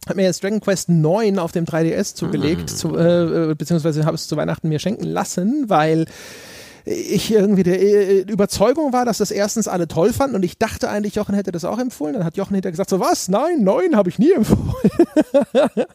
[0.09, 2.67] Hat mir jetzt Dragon Quest 9 auf dem 3DS zugelegt, mhm.
[2.69, 6.07] zu, äh, äh, beziehungsweise habe es zu Weihnachten mir schenken lassen, weil
[6.89, 10.89] ich irgendwie der äh, Überzeugung war, dass das erstens alle toll fanden und ich dachte
[10.89, 12.15] eigentlich, Jochen hätte das auch empfohlen.
[12.15, 13.29] Dann hat Jochen hinterher gesagt, so was?
[13.29, 14.91] Nein, neun habe ich nie empfohlen.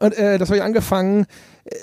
[0.00, 1.26] und äh, das habe ich angefangen.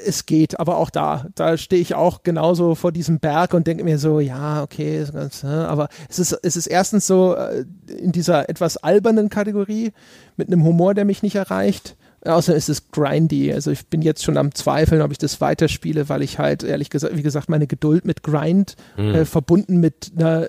[0.06, 3.85] Es geht, aber auch da, da stehe ich auch genauso vor diesem Berg und denke
[3.85, 8.49] mir so, ja, okay, ne, aber es ist, es ist erstens so äh, in dieser
[8.49, 9.93] etwas albernen Kategorie
[10.35, 11.95] mit einem Humor, der mich nicht erreicht
[12.26, 13.54] Außer ist es grindy.
[13.54, 16.90] Also ich bin jetzt schon am Zweifeln, ob ich das weiterspiele, weil ich halt, ehrlich
[16.90, 19.16] gesagt, wie gesagt, meine Geduld mit Grind mhm.
[19.16, 20.46] äh, verbunden mit einer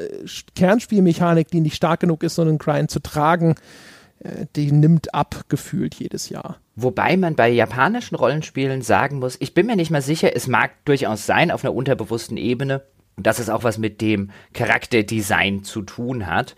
[0.57, 3.55] Kernspielmechanik, die nicht stark genug ist, so einen Grind zu tragen,
[4.19, 6.59] äh, die nimmt ab gefühlt jedes Jahr.
[6.75, 10.73] Wobei man bei japanischen Rollenspielen sagen muss, ich bin mir nicht mal sicher, es mag
[10.85, 12.83] durchaus sein auf einer unterbewussten Ebene,
[13.17, 16.57] dass es auch was mit dem Charakterdesign zu tun hat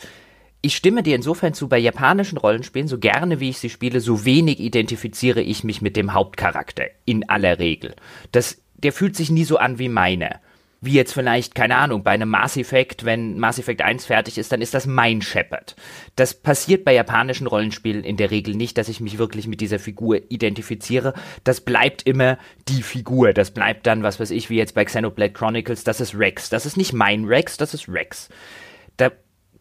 [0.63, 4.25] ich stimme dir insofern zu, bei japanischen Rollenspielen, so gerne wie ich sie spiele, so
[4.25, 6.85] wenig identifiziere ich mich mit dem Hauptcharakter.
[7.05, 7.97] In aller Regel.
[8.31, 10.41] Das, der fühlt sich nie so an wie meine.
[10.81, 14.51] Wie jetzt vielleicht, keine Ahnung, bei einem Mass Effect, wenn Mass Effect 1 fertig ist,
[14.51, 15.77] dann ist das mein Shepard.
[16.17, 19.79] Das passiert bei japanischen Rollenspielen in der Regel nicht, dass ich mich wirklich mit dieser
[19.79, 21.15] Figur identifiziere.
[21.45, 22.37] Das bleibt immer
[22.69, 23.33] die Figur.
[23.33, 26.51] Das bleibt dann, was weiß ich, wie jetzt bei Xenoblade Chronicles, das ist Rex.
[26.51, 28.29] Das ist nicht mein Rex, das ist Rex.
[28.97, 29.11] Da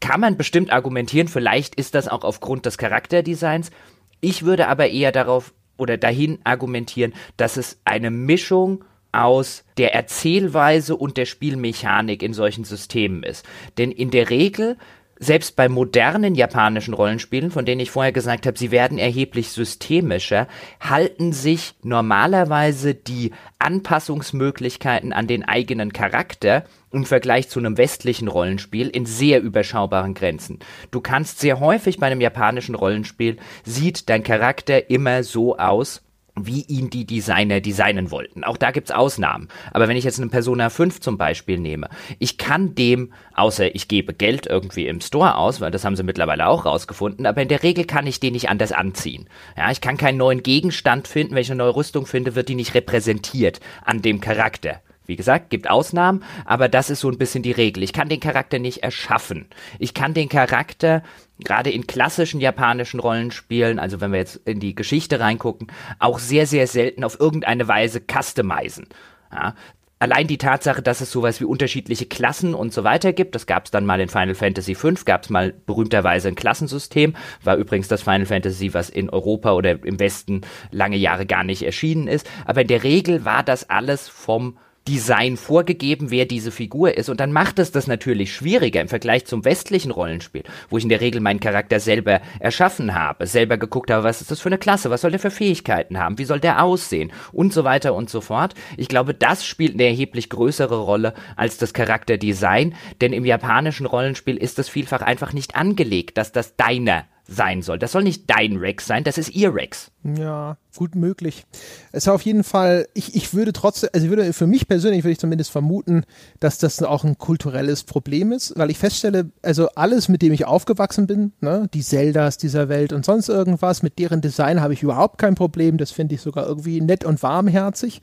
[0.02, 3.72] kann man bestimmt argumentieren, vielleicht ist das auch aufgrund des Charakterdesigns.
[4.19, 10.95] Ich würde aber eher darauf oder dahin argumentieren, dass es eine Mischung aus der Erzählweise
[10.95, 13.45] und der Spielmechanik in solchen Systemen ist.
[13.78, 14.78] Denn in der Regel
[15.19, 20.48] selbst bei modernen japanischen Rollenspielen, von denen ich vorher gesagt habe, sie werden erheblich systemischer,
[20.80, 28.88] halten sich normalerweise die Anpassungsmöglichkeiten an den eigenen Charakter im Vergleich zu einem westlichen Rollenspiel
[28.88, 30.59] in sehr überschaubaren Grenzen.
[30.91, 36.01] Du kannst sehr häufig bei einem japanischen Rollenspiel sieht dein Charakter immer so aus,
[36.35, 38.43] wie ihn die Designer designen wollten.
[38.43, 39.49] Auch da gibt's Ausnahmen.
[39.72, 41.89] Aber wenn ich jetzt eine Persona 5 zum Beispiel nehme,
[42.19, 46.03] ich kann dem, außer ich gebe Geld irgendwie im Store aus, weil das haben sie
[46.03, 49.27] mittlerweile auch rausgefunden, aber in der Regel kann ich den nicht anders anziehen.
[49.57, 51.35] Ja, ich kann keinen neuen Gegenstand finden.
[51.35, 55.49] Wenn ich eine neue Rüstung finde, wird die nicht repräsentiert an dem Charakter Wie gesagt,
[55.49, 57.84] gibt Ausnahmen, aber das ist so ein bisschen die Regel.
[57.84, 59.48] Ich kann den Charakter nicht erschaffen.
[59.80, 61.03] Ich kann den Charakter
[61.44, 65.68] gerade in klassischen japanischen Rollenspielen, also wenn wir jetzt in die Geschichte reingucken,
[65.99, 68.88] auch sehr, sehr selten auf irgendeine Weise customizen.
[69.32, 69.56] Ja,
[70.02, 73.65] allein die Tatsache, dass es sowas wie unterschiedliche Klassen und so weiter gibt, das gab
[73.65, 77.88] es dann mal in Final Fantasy V, gab es mal berühmterweise ein Klassensystem, war übrigens
[77.88, 80.41] das Final Fantasy, was in Europa oder im Westen
[80.72, 84.57] lange Jahre gar nicht erschienen ist, aber in der Regel war das alles vom
[84.88, 87.10] Design vorgegeben, wer diese Figur ist.
[87.10, 90.90] Und dann macht es das natürlich schwieriger im Vergleich zum westlichen Rollenspiel, wo ich in
[90.90, 94.58] der Regel meinen Charakter selber erschaffen habe, selber geguckt habe, was ist das für eine
[94.58, 98.10] Klasse, was soll der für Fähigkeiten haben, wie soll der aussehen und so weiter und
[98.10, 98.56] so fort.
[98.76, 104.38] Ich glaube, das spielt eine erheblich größere Rolle als das Charakterdesign, denn im japanischen Rollenspiel
[104.38, 107.80] ist es vielfach einfach nicht angelegt, dass das deiner sein soll.
[107.80, 109.91] Das soll nicht dein Rex sein, das ist ihr Rex.
[110.03, 111.45] Ja, gut möglich.
[111.91, 115.03] Es ist auf jeden Fall, ich, ich würde trotzdem, also ich würde für mich persönlich
[115.03, 116.03] würde ich zumindest vermuten,
[116.40, 120.45] dass das auch ein kulturelles Problem ist, weil ich feststelle, also alles, mit dem ich
[120.45, 124.84] aufgewachsen bin, ne, die Zeldas dieser Welt und sonst irgendwas, mit deren Design habe ich
[124.84, 125.78] überhaupt kein Problem.
[125.78, 128.02] Das finde ich sogar irgendwie nett und warmherzig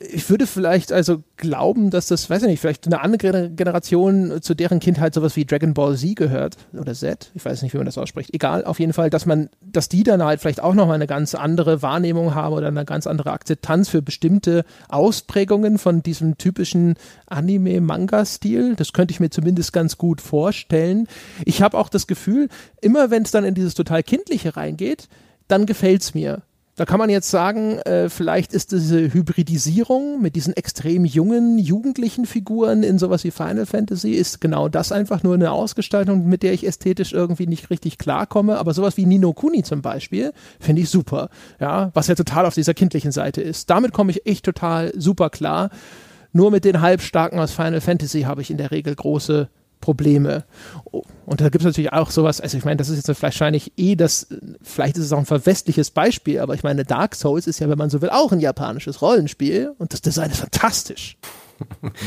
[0.00, 4.54] ich würde vielleicht also glauben, dass das, weiß ich nicht, vielleicht eine andere Generation, zu
[4.54, 7.84] deren Kindheit sowas wie Dragon Ball Z gehört oder Z, ich weiß nicht, wie man
[7.84, 8.32] das ausspricht.
[8.32, 11.34] Egal, auf jeden Fall, dass man, dass die dann halt vielleicht auch nochmal eine ganz
[11.34, 16.94] andere Wahrnehmung haben oder eine ganz andere Akzeptanz für bestimmte Ausprägungen von diesem typischen
[17.26, 18.74] Anime-Manga-Stil.
[18.74, 21.08] Das könnte ich mir zumindest ganz gut vorstellen.
[21.44, 22.48] Ich habe auch das Gefühl,
[22.80, 25.08] immer wenn es dann in dieses total Kindliche reingeht,
[25.46, 26.42] dann gefällt es mir.
[26.78, 32.24] Da kann man jetzt sagen, äh, vielleicht ist diese Hybridisierung mit diesen extrem jungen, jugendlichen
[32.24, 36.52] Figuren in sowas wie Final Fantasy, ist genau das einfach nur eine Ausgestaltung, mit der
[36.52, 38.58] ich ästhetisch irgendwie nicht richtig klarkomme.
[38.58, 41.30] Aber sowas wie Nino Kuni zum Beispiel, finde ich super.
[41.58, 43.68] Ja, was ja total auf dieser kindlichen Seite ist.
[43.70, 45.70] Damit komme ich echt total super klar.
[46.32, 49.48] Nur mit den Halbstarken aus Final Fantasy habe ich in der Regel große
[49.80, 50.44] Probleme.
[50.84, 53.96] Und da gibt es natürlich auch sowas, also ich meine, das ist jetzt wahrscheinlich eh
[53.96, 54.28] das,
[54.62, 57.78] vielleicht ist es auch ein verwestliches Beispiel, aber ich meine, Dark Souls ist ja, wenn
[57.78, 61.16] man so will, auch ein japanisches Rollenspiel und das Design ist fantastisch.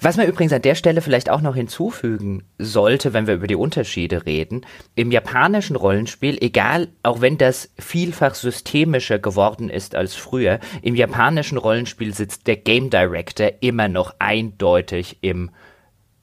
[0.00, 3.54] Was man übrigens an der Stelle vielleicht auch noch hinzufügen sollte, wenn wir über die
[3.54, 10.58] Unterschiede reden, im japanischen Rollenspiel, egal, auch wenn das vielfach systemischer geworden ist als früher,
[10.82, 15.50] im japanischen Rollenspiel sitzt der Game Director immer noch eindeutig im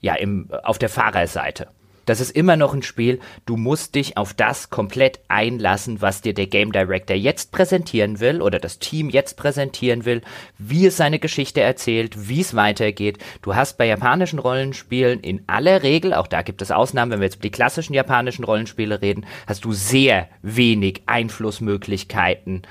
[0.04, 1.68] ja, im, auf der Fahrerseite.
[2.06, 6.34] Das ist immer noch ein Spiel, du musst dich auf das komplett einlassen, was dir
[6.34, 10.22] der Game Director jetzt präsentieren will oder das Team jetzt präsentieren will,
[10.58, 13.20] wie es seine Geschichte erzählt, wie es weitergeht.
[13.42, 17.28] Du hast bei japanischen Rollenspielen in aller Regel, auch da gibt es Ausnahmen, wenn wir
[17.28, 22.64] jetzt über die klassischen japanischen Rollenspiele reden, hast du sehr wenig Einflussmöglichkeiten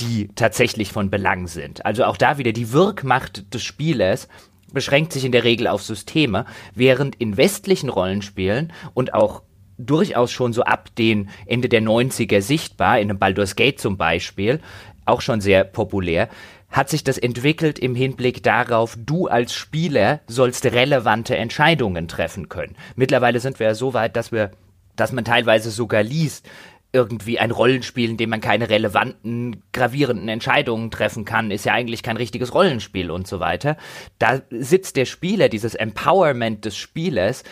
[0.00, 1.84] die tatsächlich von Belang sind.
[1.84, 4.28] Also auch da wieder die Wirkmacht des Spielers
[4.72, 9.42] beschränkt sich in der Regel auf Systeme, während in westlichen Rollenspielen und auch
[9.78, 14.60] durchaus schon so ab den Ende der 90er sichtbar, in einem Baldur's Gate zum Beispiel,
[15.06, 16.28] auch schon sehr populär,
[16.68, 22.76] hat sich das entwickelt im Hinblick darauf, du als Spieler sollst relevante Entscheidungen treffen können.
[22.94, 24.50] Mittlerweile sind wir ja so weit, dass wir
[25.00, 26.48] dass man teilweise sogar liest,
[26.92, 32.02] irgendwie ein Rollenspiel, in dem man keine relevanten, gravierenden Entscheidungen treffen kann, ist ja eigentlich
[32.02, 33.76] kein richtiges Rollenspiel und so weiter.
[34.18, 37.44] Da sitzt der Spieler, dieses Empowerment des Spielers,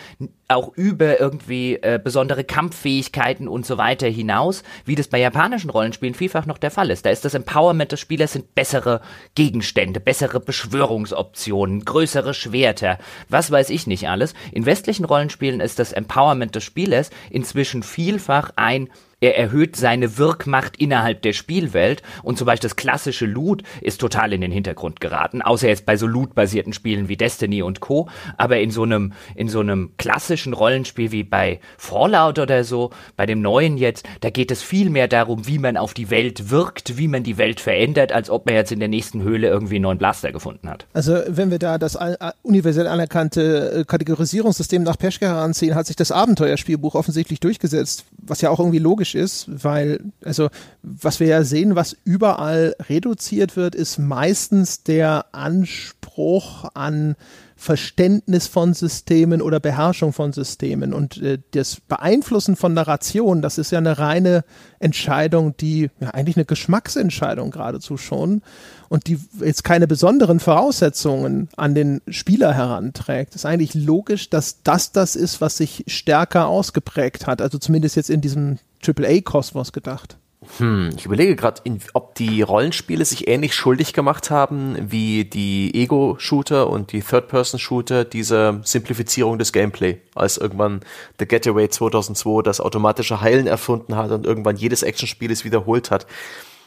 [0.49, 6.15] auch über irgendwie äh, besondere Kampffähigkeiten und so weiter hinaus, wie das bei japanischen Rollenspielen
[6.15, 7.05] vielfach noch der Fall ist.
[7.05, 8.99] Da ist das Empowerment des Spielers sind bessere
[9.35, 12.97] Gegenstände, bessere Beschwörungsoptionen, größere Schwerter,
[13.29, 14.33] was weiß ich nicht alles.
[14.51, 18.89] In westlichen Rollenspielen ist das Empowerment des Spielers inzwischen vielfach ein
[19.21, 24.33] er erhöht seine Wirkmacht innerhalb der Spielwelt und zum Beispiel das klassische Loot ist total
[24.33, 28.09] in den Hintergrund geraten, außer jetzt bei so Loot-basierten Spielen wie Destiny und Co.
[28.37, 33.25] Aber in so einem, in so einem klassischen Rollenspiel wie bei Fallout oder so, bei
[33.25, 36.97] dem neuen jetzt, da geht es viel mehr darum, wie man auf die Welt wirkt,
[36.97, 39.83] wie man die Welt verändert, als ob man jetzt in der nächsten Höhle irgendwie einen
[39.83, 40.85] neuen Blaster gefunden hat.
[40.93, 41.97] Also wenn wir da das
[42.41, 48.49] universell anerkannte äh, Kategorisierungssystem nach Peschke heranziehen, hat sich das Abenteuerspielbuch offensichtlich durchgesetzt, was ja
[48.49, 50.49] auch irgendwie logisch logisch ist, weil, also,
[50.81, 57.15] was wir ja sehen, was überall reduziert wird, ist meistens der Anspruch an
[57.59, 60.93] Verständnis von Systemen oder Beherrschung von Systemen.
[60.93, 64.45] Und äh, das Beeinflussen von Narration, das ist ja eine reine
[64.79, 68.43] Entscheidung, die ja eigentlich eine Geschmacksentscheidung geradezu schon
[68.87, 73.35] und die jetzt keine besonderen Voraussetzungen an den Spieler heranträgt.
[73.35, 77.41] ist eigentlich logisch, dass das das ist, was sich stärker ausgeprägt hat.
[77.41, 80.17] Also zumindest jetzt in diesem AAA-Kosmos gedacht.
[80.57, 81.61] Hm, ich überlege gerade,
[81.93, 88.61] ob die Rollenspiele sich ähnlich schuldig gemacht haben wie die Ego-Shooter und die Third-Person-Shooter dieser
[88.63, 90.79] Simplifizierung des Gameplay, als irgendwann
[91.19, 96.07] The Getaway 2002 das automatische Heilen erfunden hat und irgendwann jedes Actionspiel es wiederholt hat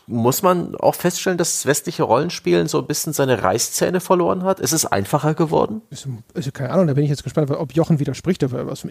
[0.06, 4.60] muss man auch feststellen, dass das westliche Rollenspielen so ein bisschen seine Reißzähne verloren hat?
[4.60, 5.82] Ist es einfacher geworden?
[5.90, 8.86] Ist, also keine Ahnung, da bin ich jetzt gespannt, ob Jochen widerspricht, aber was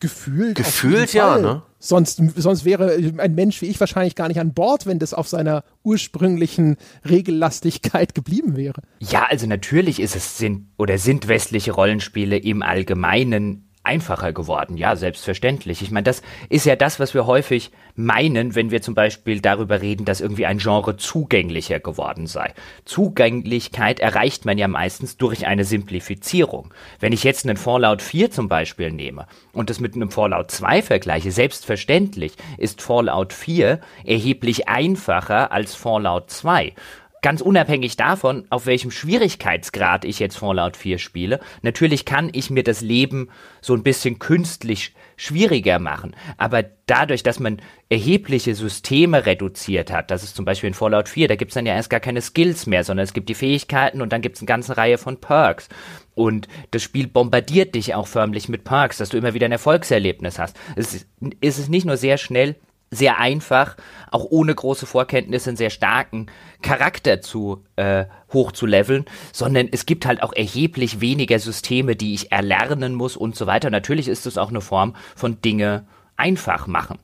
[0.00, 0.56] gefühlt.
[0.56, 1.62] Gefühlt ja, ne?
[1.78, 5.28] Sonst, sonst wäre ein Mensch wie ich wahrscheinlich gar nicht an Bord, wenn das auf
[5.28, 6.76] seiner ursprünglichen
[7.08, 8.82] Regellastigkeit geblieben wäre.
[8.98, 14.76] Ja, also natürlich ist es sind oder sind westliche Rollenspiele im Allgemeinen einfacher geworden.
[14.76, 15.80] Ja, selbstverständlich.
[15.80, 19.80] Ich meine, das ist ja das, was wir häufig meinen, wenn wir zum Beispiel darüber
[19.80, 22.52] reden, dass irgendwie ein Genre zugänglicher geworden sei.
[22.84, 26.74] Zugänglichkeit erreicht man ja meistens durch eine Simplifizierung.
[27.00, 30.82] Wenn ich jetzt einen Fallout 4 zum Beispiel nehme und das mit einem Fallout 2
[30.82, 36.74] vergleiche, selbstverständlich ist Fallout 4 erheblich einfacher als Fallout 2
[37.22, 42.62] ganz unabhängig davon, auf welchem Schwierigkeitsgrad ich jetzt Fallout 4 spiele, natürlich kann ich mir
[42.62, 43.30] das Leben
[43.60, 46.14] so ein bisschen künstlich schwieriger machen.
[46.36, 51.28] Aber dadurch, dass man erhebliche Systeme reduziert hat, das ist zum Beispiel in Fallout 4,
[51.28, 54.02] da gibt es dann ja erst gar keine Skills mehr, sondern es gibt die Fähigkeiten
[54.02, 55.68] und dann gibt es eine ganze Reihe von Perks.
[56.14, 60.38] Und das Spiel bombardiert dich auch förmlich mit Perks, dass du immer wieder ein Erfolgserlebnis
[60.38, 60.56] hast.
[60.76, 61.08] Es ist,
[61.40, 62.56] es nicht nur sehr schnell,
[62.90, 63.76] sehr einfach,
[64.10, 66.26] auch ohne große Vorkenntnisse einen sehr starken
[66.62, 72.14] Charakter zu äh, hoch zu leveln, sondern es gibt halt auch erheblich weniger Systeme, die
[72.14, 73.70] ich erlernen muss und so weiter.
[73.70, 75.86] Natürlich ist es auch eine Form von Dinge
[76.16, 76.98] einfach machen.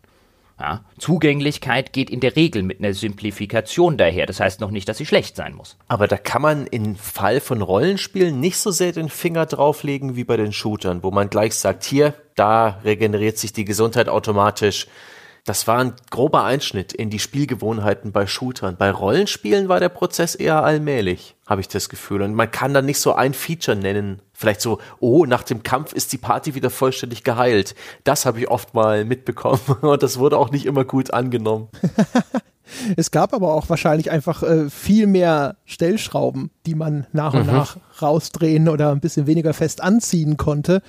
[0.61, 4.27] Ja, Zugänglichkeit geht in der Regel mit einer Simplifikation daher.
[4.27, 5.77] Das heißt noch nicht, dass sie schlecht sein muss.
[5.89, 10.23] Aber da kann man im Fall von Rollenspielen nicht so sehr den Finger drauflegen wie
[10.23, 14.87] bei den Shootern, wo man gleich sagt, hier, da regeneriert sich die Gesundheit automatisch
[15.45, 18.77] das war ein grober Einschnitt in die Spielgewohnheiten bei Shootern.
[18.77, 22.23] Bei Rollenspielen war der Prozess eher allmählich, habe ich das Gefühl.
[22.23, 24.23] Und man kann dann nicht so ein Feature nennen.
[24.33, 27.75] Vielleicht so, oh, nach dem Kampf ist die Party wieder vollständig geheilt.
[28.05, 29.61] Das habe ich oft mal mitbekommen.
[29.81, 31.69] Und das wurde auch nicht immer gut angenommen.
[32.97, 37.53] Es gab aber auch wahrscheinlich einfach äh, viel mehr Stellschrauben, die man nach und mhm.
[37.53, 40.81] nach rausdrehen oder ein bisschen weniger fest anziehen konnte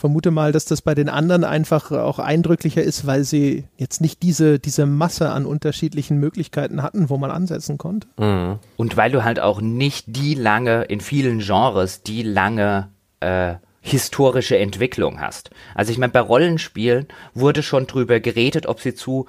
[0.00, 4.22] vermute mal, dass das bei den anderen einfach auch eindrücklicher ist, weil sie jetzt nicht
[4.22, 8.08] diese, diese Masse an unterschiedlichen Möglichkeiten hatten, wo man ansetzen konnte.
[8.18, 8.58] Mhm.
[8.76, 12.88] Und weil du halt auch nicht die lange, in vielen Genres, die lange
[13.20, 15.50] äh, historische Entwicklung hast.
[15.74, 19.26] Also ich meine, bei Rollenspielen wurde schon drüber geredet, ob sie zu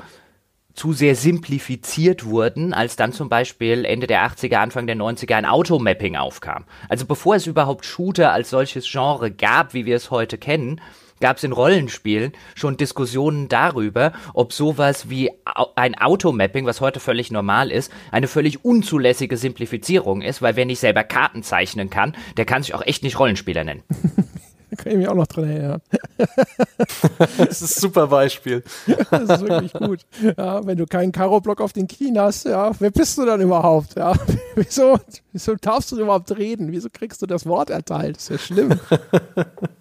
[0.73, 5.45] zu sehr simplifiziert wurden, als dann zum Beispiel Ende der 80er, Anfang der 90er ein
[5.45, 6.65] Automapping aufkam.
[6.89, 10.81] Also bevor es überhaupt Shooter als solches Genre gab, wie wir es heute kennen,
[11.21, 15.29] gab es in Rollenspielen schon Diskussionen darüber, ob sowas wie
[15.75, 20.79] ein Automapping, was heute völlig normal ist, eine völlig unzulässige Simplifizierung ist, weil wer nicht
[20.79, 23.83] selber Karten zeichnen kann, der kann sich auch echt nicht Rollenspieler nennen.
[24.71, 25.81] Da kann ich mich auch noch dran erinnern.
[27.37, 28.63] das ist ein super Beispiel.
[29.11, 30.05] das ist wirklich gut.
[30.37, 33.95] Ja, wenn du keinen Karo-Block auf den Knien hast, ja, wer bist du dann überhaupt?
[33.95, 34.13] Ja,
[34.55, 34.97] wieso,
[35.33, 36.71] wieso darfst du überhaupt reden?
[36.71, 38.15] Wieso kriegst du das Wort erteilt?
[38.15, 38.79] Das ist ja schlimm.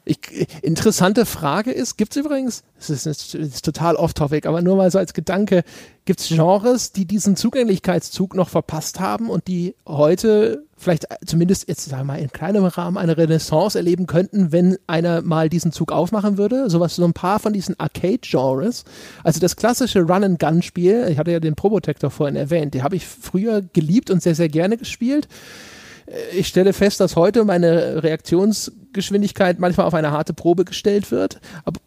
[0.05, 0.19] Ich,
[0.63, 4.91] interessante Frage ist, gibt es übrigens, das ist, das ist total off-topic, aber nur mal
[4.91, 5.63] so als Gedanke,
[6.05, 11.85] gibt es Genres, die diesen Zugänglichkeitszug noch verpasst haben und die heute vielleicht zumindest jetzt
[11.85, 15.93] sagen wir mal in kleinem Rahmen eine Renaissance erleben könnten, wenn einer mal diesen Zug
[15.93, 16.71] aufmachen würde.
[16.71, 18.85] Sowas, so ein paar von diesen Arcade-Genres.
[19.23, 23.61] Also das klassische Run-and-Gun-Spiel, ich hatte ja den Probotector vorhin erwähnt, die habe ich früher
[23.61, 25.29] geliebt und sehr, sehr gerne gespielt
[26.33, 31.41] ich stelle fest, dass heute meine Reaktionsgeschwindigkeit manchmal auf eine harte Probe gestellt wird.
[31.65, 31.81] Aber,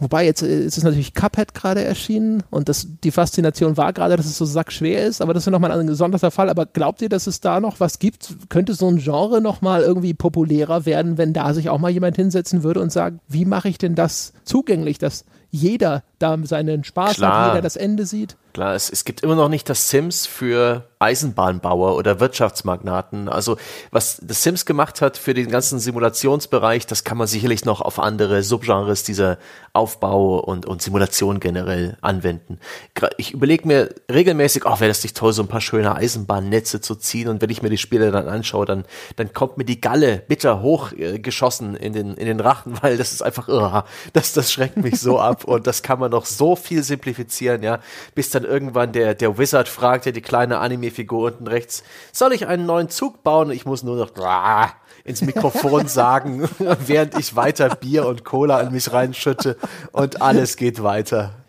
[0.00, 4.16] wobei jetzt äh, ist es natürlich Cuphead gerade erschienen und das, die Faszination war gerade,
[4.16, 6.48] dass es so sackschwer ist, aber das ist nochmal ein besonderer Fall.
[6.48, 8.34] Aber glaubt ihr, dass es da noch was gibt?
[8.48, 12.62] Könnte so ein Genre nochmal irgendwie populärer werden, wenn da sich auch mal jemand hinsetzen
[12.62, 17.46] würde und sagt, wie mache ich denn das zugänglich, dass jeder da seinen Spaß Klar.
[17.46, 18.36] hat, jeder das Ende sieht?
[18.52, 23.30] Klar, es, es gibt immer noch nicht das Sims für Eisenbahnbauer oder Wirtschaftsmagnaten.
[23.30, 23.56] Also
[23.90, 27.98] was das Sims gemacht hat für den ganzen Simulationsbereich, das kann man sicherlich noch auf
[27.98, 29.38] andere Subgenres dieser
[29.72, 32.58] Aufbau und, und Simulation generell anwenden.
[33.16, 36.82] Ich überlege mir regelmäßig, ach, oh, wäre das nicht toll, so ein paar schöne Eisenbahnnetze
[36.82, 37.28] zu ziehen.
[37.28, 38.84] Und wenn ich mir die Spiele dann anschaue, dann,
[39.16, 43.22] dann kommt mir die Galle bitter hochgeschossen in den, in den Rachen, weil das ist
[43.22, 43.82] einfach, oh,
[44.12, 45.44] das, das schreckt mich so ab.
[45.44, 47.78] Und das kann man noch so viel simplifizieren, ja,
[48.14, 52.32] bis dann irgendwann der, der Wizard fragt ja die kleine Anime Figur unten rechts, soll
[52.32, 53.50] ich einen neuen Zug bauen?
[53.50, 54.10] Ich muss nur noch
[55.04, 56.48] ins Mikrofon sagen,
[56.86, 59.56] während ich weiter Bier und Cola an mich reinschütte
[59.92, 61.39] und alles geht weiter.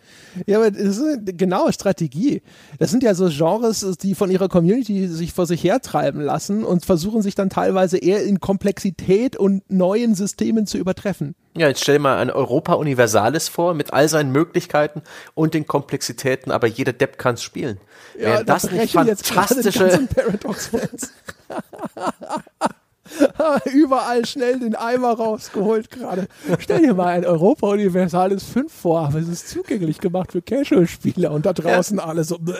[0.45, 2.41] Ja, aber das ist eine genaue Strategie.
[2.79, 6.85] Das sind ja so Genres, die von ihrer Community sich vor sich hertreiben lassen und
[6.85, 11.35] versuchen sich dann teilweise eher in Komplexität und neuen Systemen zu übertreffen.
[11.57, 15.01] Ja, jetzt stell dir mal ein Europa Universalis vor mit all seinen Möglichkeiten
[15.33, 17.77] und den Komplexitäten, aber jeder Depp kann es spielen.
[18.17, 21.11] Ja, Wären das nicht fantastische Paradox-Fans.
[23.73, 26.27] Überall schnell den Eimer rausgeholt gerade.
[26.59, 31.31] Stell dir mal ein Europa Universalis 5 vor, aber es ist zugänglich gemacht für Casual-Spieler
[31.31, 32.03] und da draußen ja.
[32.05, 32.37] alle so.
[32.37, 32.55] Bläh.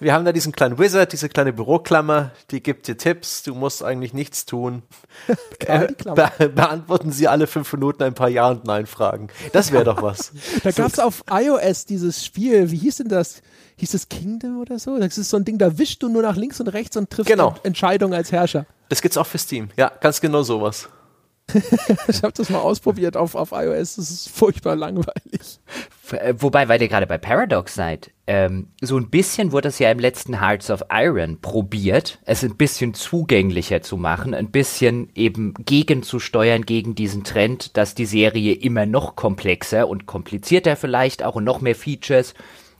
[0.00, 3.82] Wir haben da diesen kleinen Wizard, diese kleine Büroklammer, die gibt dir Tipps, du musst
[3.82, 4.82] eigentlich nichts tun.
[5.66, 9.28] äh, be beantworten sie alle fünf Minuten ein paar Ja- und Nein-Fragen.
[9.52, 10.32] Das wäre doch was.
[10.62, 13.42] da gab es auf iOS dieses Spiel, wie hieß denn das?
[13.78, 14.98] Hieß es Kingdom oder so?
[14.98, 17.30] Das ist so ein Ding, da wischst du nur nach links und rechts und triffst
[17.30, 17.54] genau.
[17.62, 18.66] Entscheidungen als Herrscher.
[18.88, 19.68] Das gibt's auch für Steam.
[19.76, 20.88] Ja, ganz genau sowas.
[22.08, 23.96] ich habe das mal ausprobiert auf, auf iOS.
[23.96, 25.60] Das ist furchtbar langweilig.
[26.10, 29.90] Äh, wobei, weil ihr gerade bei Paradox seid, ähm, so ein bisschen wurde es ja
[29.90, 35.54] im letzten Hearts of Iron probiert, es ein bisschen zugänglicher zu machen, ein bisschen eben
[35.54, 41.44] gegenzusteuern gegen diesen Trend, dass die Serie immer noch komplexer und komplizierter vielleicht auch und
[41.44, 42.34] noch mehr Features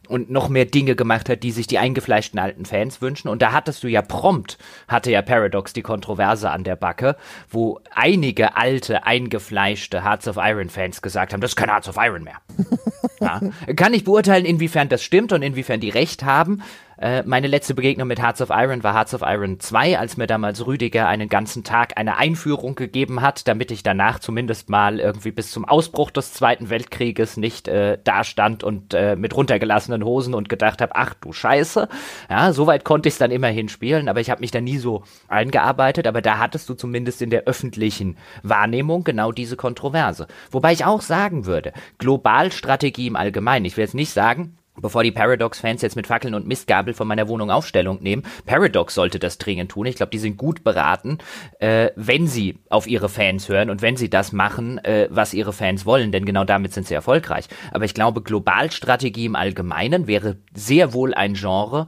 [0.09, 3.29] und noch mehr Dinge gemacht hat, die sich die eingefleischten alten Fans wünschen.
[3.29, 4.59] Und da hattest du ja prompt,
[4.89, 7.17] hatte ja Paradox die Kontroverse an der Backe,
[7.49, 11.97] wo einige alte, eingefleischte Hearts of Iron Fans gesagt haben, das ist kein Hearts of
[11.99, 12.39] Iron mehr.
[13.21, 13.41] ja.
[13.75, 16.63] Kann ich beurteilen, inwiefern das stimmt und inwiefern die recht haben.
[16.99, 20.27] Äh, meine letzte Begegnung mit Hearts of Iron war Hearts of Iron 2, als mir
[20.27, 25.31] damals Rüdiger einen ganzen Tag eine Einführung gegeben hat, damit ich danach zumindest mal irgendwie
[25.31, 30.49] bis zum Ausbruch des Zweiten Weltkrieges nicht äh, dastand und äh, mit runtergelassenen Hosen und
[30.49, 31.89] gedacht habe, ach du Scheiße.
[32.31, 35.05] Ja, soweit konnte ich es dann immerhin spielen, aber ich habe mich da nie so
[35.29, 40.27] eingearbeitet, aber da hattest du zumindest in der öffentlichen Wahrnehmung genau diese Kontroverse.
[40.51, 45.13] Wobei ich auch sagen würde, Globalstrategie im Allgemeinen, ich will jetzt nicht sagen, Bevor die
[45.13, 49.71] Paradox-Fans jetzt mit Fackeln und Mistgabel von meiner Wohnung Aufstellung nehmen, Paradox sollte das dringend
[49.71, 49.87] tun.
[49.87, 51.19] Ich glaube, die sind gut beraten,
[51.59, 55.53] äh, wenn sie auf ihre Fans hören und wenn sie das machen, äh, was ihre
[55.53, 57.47] Fans wollen, denn genau damit sind sie erfolgreich.
[57.73, 61.87] Aber ich glaube, Globalstrategie im Allgemeinen wäre sehr wohl ein Genre,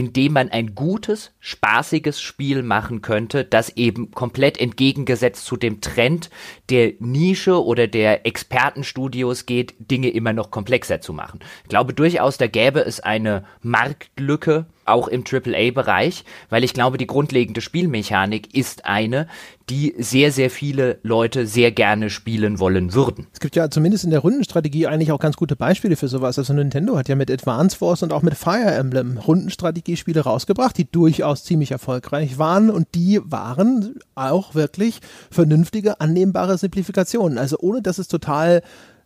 [0.00, 5.82] in dem man ein gutes, spaßiges Spiel machen könnte, das eben komplett entgegengesetzt zu dem
[5.82, 6.30] Trend
[6.70, 11.40] der Nische oder der Expertenstudios geht, Dinge immer noch komplexer zu machen.
[11.64, 17.06] Ich glaube durchaus, da gäbe es eine Marktlücke, auch im AAA-Bereich, weil ich glaube, die
[17.06, 19.26] grundlegende Spielmechanik ist eine,
[19.70, 23.28] die sehr, sehr viele Leute sehr gerne spielen wollen würden.
[23.32, 26.38] Es gibt ja zumindest in der Rundenstrategie eigentlich auch ganz gute Beispiele für sowas.
[26.38, 30.90] Also Nintendo hat ja mit Advance Wars und auch mit Fire Emblem Rundenstrategiespiele rausgebracht, die
[30.90, 35.00] durchaus ziemlich erfolgreich waren und die waren auch wirklich
[35.30, 37.38] vernünftige, annehmbare Simplifikationen.
[37.38, 38.62] Also ohne dass es total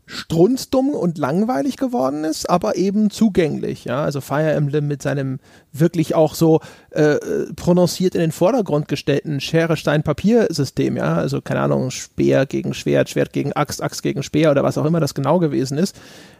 [0.07, 3.85] strunzdumm und langweilig geworden ist, aber eben zugänglich.
[3.85, 5.39] Ja, also Fire Emblem mit seinem
[5.73, 6.61] wirklich auch so
[6.91, 7.17] äh,
[7.57, 10.97] prononciert in den Vordergrund gestellten Schere Stein Papier System.
[10.97, 14.79] Ja, also keine Ahnung Speer gegen Schwert, Schwert gegen Axt, Axt gegen Speer oder was
[14.79, 15.97] auch immer das genau gewesen ist.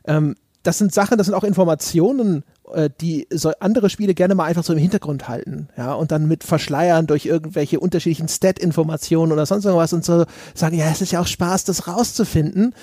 [0.07, 0.35] Ähm,
[0.65, 2.43] das sind Sachen, das sind auch Informationen,
[2.73, 6.27] äh, die so andere Spiele gerne mal einfach so im Hintergrund halten, ja, und dann
[6.27, 10.25] mit verschleiern durch irgendwelche unterschiedlichen Stat-Informationen oder sonst irgendwas und so
[10.55, 12.75] sagen, ja, es ist ja auch Spaß, das rauszufinden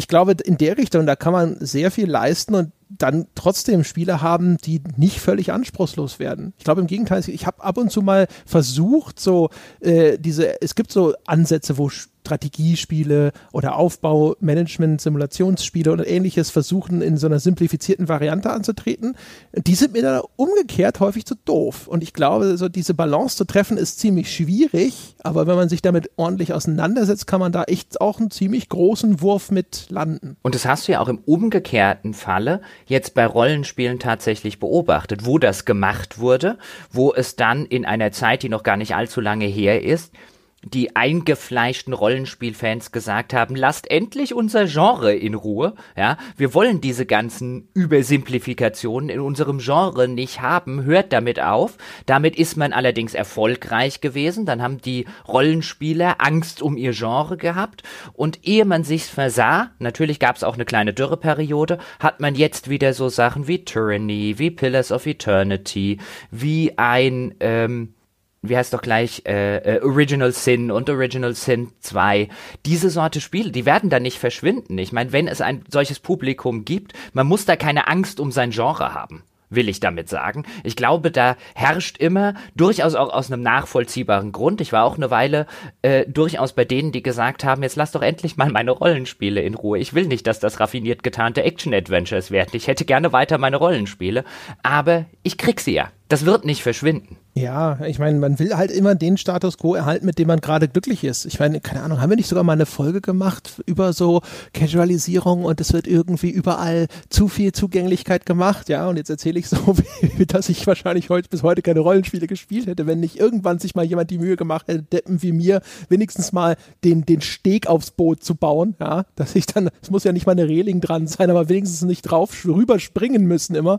[0.00, 4.22] ich glaube, in der Richtung, da kann man sehr viel leisten und dann trotzdem Spiele
[4.22, 6.54] haben, die nicht völlig anspruchslos werden.
[6.56, 9.50] Ich glaube im Gegenteil, ich habe ab und zu mal versucht, so
[9.80, 11.90] äh, diese, es gibt so Ansätze, wo
[12.20, 19.16] Strategiespiele oder Aufbau, Management, Simulationsspiele oder ähnliches versuchen, in so einer simplifizierten Variante anzutreten.
[19.54, 21.88] Die sind mir dann umgekehrt häufig zu doof.
[21.88, 25.82] Und ich glaube, so diese Balance zu treffen ist ziemlich schwierig, aber wenn man sich
[25.82, 30.36] damit ordentlich auseinandersetzt, kann man da echt auch einen ziemlich großen Wurf mit landen.
[30.42, 35.38] Und das hast du ja auch im umgekehrten Falle jetzt bei Rollenspielen tatsächlich beobachtet, wo
[35.38, 36.58] das gemacht wurde,
[36.90, 40.12] wo es dann in einer Zeit, die noch gar nicht allzu lange her ist,
[40.62, 47.06] die eingefleischten Rollenspielfans gesagt haben, lasst endlich unser Genre in Ruhe, ja, wir wollen diese
[47.06, 51.78] ganzen Übersimplifikationen in unserem Genre nicht haben, hört damit auf.
[52.04, 57.82] Damit ist man allerdings erfolgreich gewesen, dann haben die Rollenspieler Angst um ihr Genre gehabt.
[58.12, 62.92] Und ehe man sich's versah, natürlich gab's auch eine kleine Dürreperiode, hat man jetzt wieder
[62.92, 65.98] so Sachen wie Tyranny, wie Pillars of Eternity,
[66.30, 67.94] wie ein, ähm,
[68.42, 72.28] wie heißt doch gleich, äh, äh, Original Sin und Original Sin 2.
[72.64, 74.78] Diese Sorte Spiele, die werden da nicht verschwinden.
[74.78, 78.50] Ich meine, wenn es ein solches Publikum gibt, man muss da keine Angst um sein
[78.50, 79.24] Genre haben.
[79.52, 80.44] will ich damit sagen.
[80.62, 85.10] Ich glaube, da herrscht immer, durchaus auch aus einem nachvollziehbaren Grund, ich war auch eine
[85.10, 85.46] Weile
[85.82, 89.54] äh, durchaus bei denen, die gesagt haben, jetzt lass doch endlich mal meine Rollenspiele in
[89.54, 89.80] Ruhe.
[89.80, 92.50] Ich will nicht, dass das raffiniert getarnte Action-Adventures werden.
[92.52, 94.24] Ich hätte gerne weiter meine Rollenspiele,
[94.62, 95.90] aber ich krieg sie ja.
[96.10, 97.18] Das wird nicht verschwinden.
[97.34, 100.66] Ja, ich meine, man will halt immer den Status quo erhalten, mit dem man gerade
[100.66, 101.24] glücklich ist.
[101.24, 104.20] Ich meine, keine Ahnung, haben wir nicht sogar mal eine Folge gemacht über so
[104.52, 109.48] Casualisierung und es wird irgendwie überall zu viel Zugänglichkeit gemacht, ja, und jetzt erzähle ich
[109.48, 109.56] so,
[110.16, 113.76] wie, dass ich wahrscheinlich heute bis heute keine Rollenspiele gespielt hätte, wenn nicht irgendwann sich
[113.76, 117.92] mal jemand die Mühe gemacht hätte, Deppen wie mir, wenigstens mal den, den Steg aufs
[117.92, 121.06] Boot zu bauen, ja, dass ich dann, es muss ja nicht mal eine Reling dran
[121.06, 123.78] sein, aber wenigstens nicht drauf rüberspringen müssen immer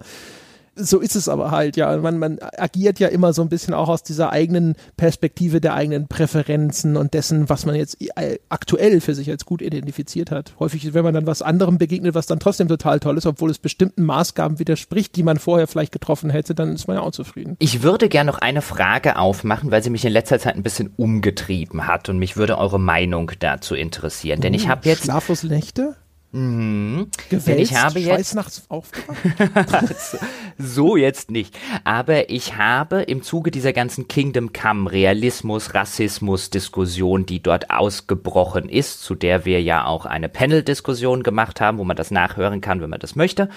[0.76, 1.95] so ist es aber halt, ja.
[1.98, 6.07] Man, man agiert ja immer so ein bisschen auch aus dieser eigenen Perspektive der eigenen
[6.07, 7.98] Präferenzen und dessen, was man jetzt
[8.49, 10.53] aktuell für sich als gut identifiziert hat.
[10.60, 13.60] Häufig, wenn man dann was anderem begegnet, was dann trotzdem total toll ist, obwohl es
[13.60, 17.56] bestimmten Maßgaben widerspricht, die man vorher vielleicht getroffen hätte, dann ist man ja auch zufrieden.
[17.60, 20.91] Ich würde gerne noch eine Frage aufmachen, weil sie mich in letzter Zeit ein bisschen
[20.95, 24.41] umgetrieben hat und mich würde eure Meinung dazu interessieren.
[24.41, 25.03] Denn ich hm, habe jetzt.
[25.03, 25.95] Schlaflose Nächte?
[26.33, 27.07] Mhm.
[27.29, 29.95] Denn ich habe jetzt nachts aufgewacht?
[30.57, 31.57] so jetzt nicht.
[31.83, 38.69] Aber ich habe im Zuge dieser ganzen Kingdom Come Realismus, Rassismus Diskussion, die dort ausgebrochen
[38.69, 42.81] ist, zu der wir ja auch eine Panel-Diskussion gemacht haben, wo man das nachhören kann,
[42.81, 43.49] wenn man das möchte,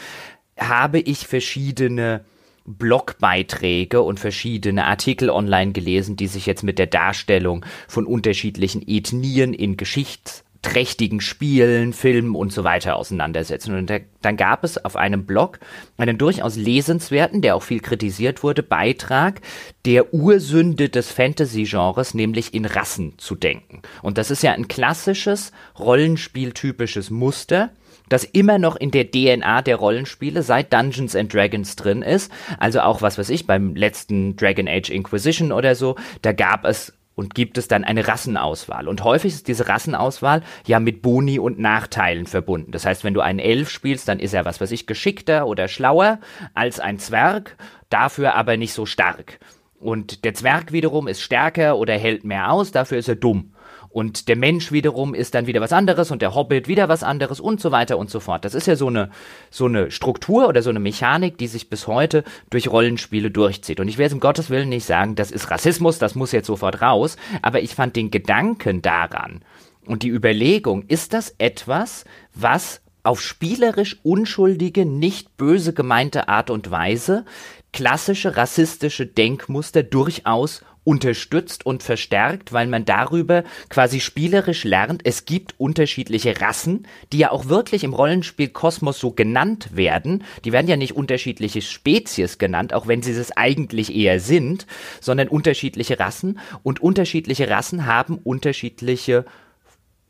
[0.59, 2.25] habe ich verschiedene
[2.67, 9.53] Blogbeiträge und verschiedene Artikel online gelesen, die sich jetzt mit der Darstellung von unterschiedlichen Ethnien
[9.53, 13.77] in Geschichts trächtigen Spielen, Filmen und so weiter auseinandersetzen.
[13.77, 15.61] Und da, dann gab es auf einem Blog
[15.97, 19.41] einen durchaus lesenswerten, der auch viel kritisiert wurde, Beitrag
[19.85, 23.83] der Ursünde des Fantasy-Genres, nämlich in Rassen zu denken.
[24.03, 27.71] Und das ist ja ein klassisches Rollenspieltypisches Muster
[28.11, 32.31] das immer noch in der DNA der Rollenspiele seit Dungeons and Dragons drin ist.
[32.59, 36.93] Also auch was weiß ich, beim letzten Dragon Age Inquisition oder so, da gab es
[37.15, 38.89] und gibt es dann eine Rassenauswahl.
[38.89, 42.73] Und häufig ist diese Rassenauswahl ja mit Boni und Nachteilen verbunden.
[42.73, 45.69] Das heißt, wenn du einen Elf spielst, dann ist er, was weiß ich, geschickter oder
[45.69, 46.19] schlauer
[46.55, 47.57] als ein Zwerg,
[47.89, 49.39] dafür aber nicht so stark.
[49.79, 53.54] Und der Zwerg wiederum ist stärker oder hält mehr aus, dafür ist er dumm.
[53.95, 57.39] Und der Mensch wiederum ist dann wieder was anderes und der Hobbit wieder was anderes
[57.39, 58.45] und so weiter und so fort.
[58.45, 59.09] Das ist ja so eine,
[59.53, 63.79] so eine Struktur oder so eine Mechanik, die sich bis heute durch Rollenspiele durchzieht.
[63.79, 66.49] Und ich will jetzt um Gottes Willen nicht sagen, das ist Rassismus, das muss jetzt
[66.49, 69.45] sofort raus, aber ich fand den Gedanken daran
[69.87, 72.05] und die Überlegung, ist das etwas,
[72.35, 77.25] was auf spielerisch unschuldige, nicht böse gemeinte Art und Weise
[77.73, 85.55] klassische rassistische Denkmuster durchaus unterstützt und verstärkt, weil man darüber quasi spielerisch lernt, es gibt
[85.59, 90.25] unterschiedliche Rassen, die ja auch wirklich im Rollenspiel Kosmos so genannt werden.
[90.45, 94.67] Die werden ja nicht unterschiedliche Spezies genannt, auch wenn sie es eigentlich eher sind,
[95.01, 96.39] sondern unterschiedliche Rassen.
[96.63, 99.25] Und unterschiedliche Rassen haben unterschiedliche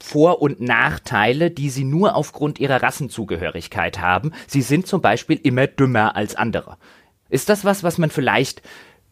[0.03, 4.33] vor- und Nachteile, die sie nur aufgrund ihrer Rassenzugehörigkeit haben.
[4.47, 6.77] Sie sind zum Beispiel immer dümmer als andere.
[7.31, 8.63] Ist das was, was man vielleicht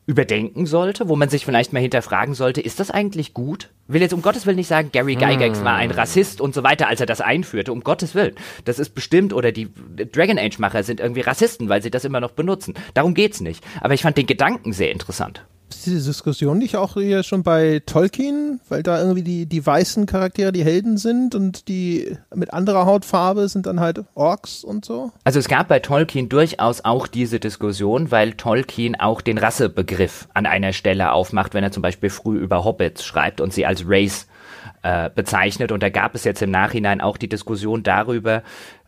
[0.06, 3.70] überdenken sollte, wo man sich vielleicht mal hinterfragen sollte, ist das eigentlich gut?
[3.86, 5.64] Will jetzt um Gottes Willen nicht sagen, Gary Gygax hm.
[5.64, 8.34] war ein Rassist und so weiter, als er das einführte, um Gottes Willen.
[8.64, 9.68] Das ist bestimmt, oder die
[10.12, 12.74] Dragon Age Macher sind irgendwie Rassisten, weil sie das immer noch benutzen.
[12.94, 13.64] Darum geht's nicht.
[13.80, 15.44] Aber ich fand den Gedanken sehr interessant
[15.80, 20.52] diese Diskussion nicht auch hier schon bei Tolkien, weil da irgendwie die, die weißen Charaktere
[20.52, 25.12] die Helden sind und die mit anderer Hautfarbe sind dann halt Orks und so?
[25.24, 30.46] Also es gab bei Tolkien durchaus auch diese Diskussion, weil Tolkien auch den Rassebegriff an
[30.46, 34.26] einer Stelle aufmacht, wenn er zum Beispiel früh über Hobbits schreibt und sie als Race
[34.82, 35.72] äh, bezeichnet.
[35.72, 38.42] Und da gab es jetzt im Nachhinein auch die Diskussion darüber,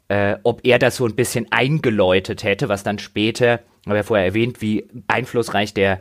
[0.08, 4.26] äh, ob er das so ein bisschen eingeläutet hätte, was dann später, habe ja vorher
[4.26, 6.00] erwähnt, wie einflussreich der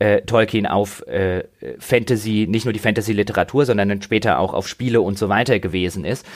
[0.00, 1.44] äh, Tolkien auf äh,
[1.78, 6.04] Fantasy, nicht nur die Fantasy-Literatur, sondern dann später auch auf Spiele und so weiter gewesen
[6.04, 6.26] ist.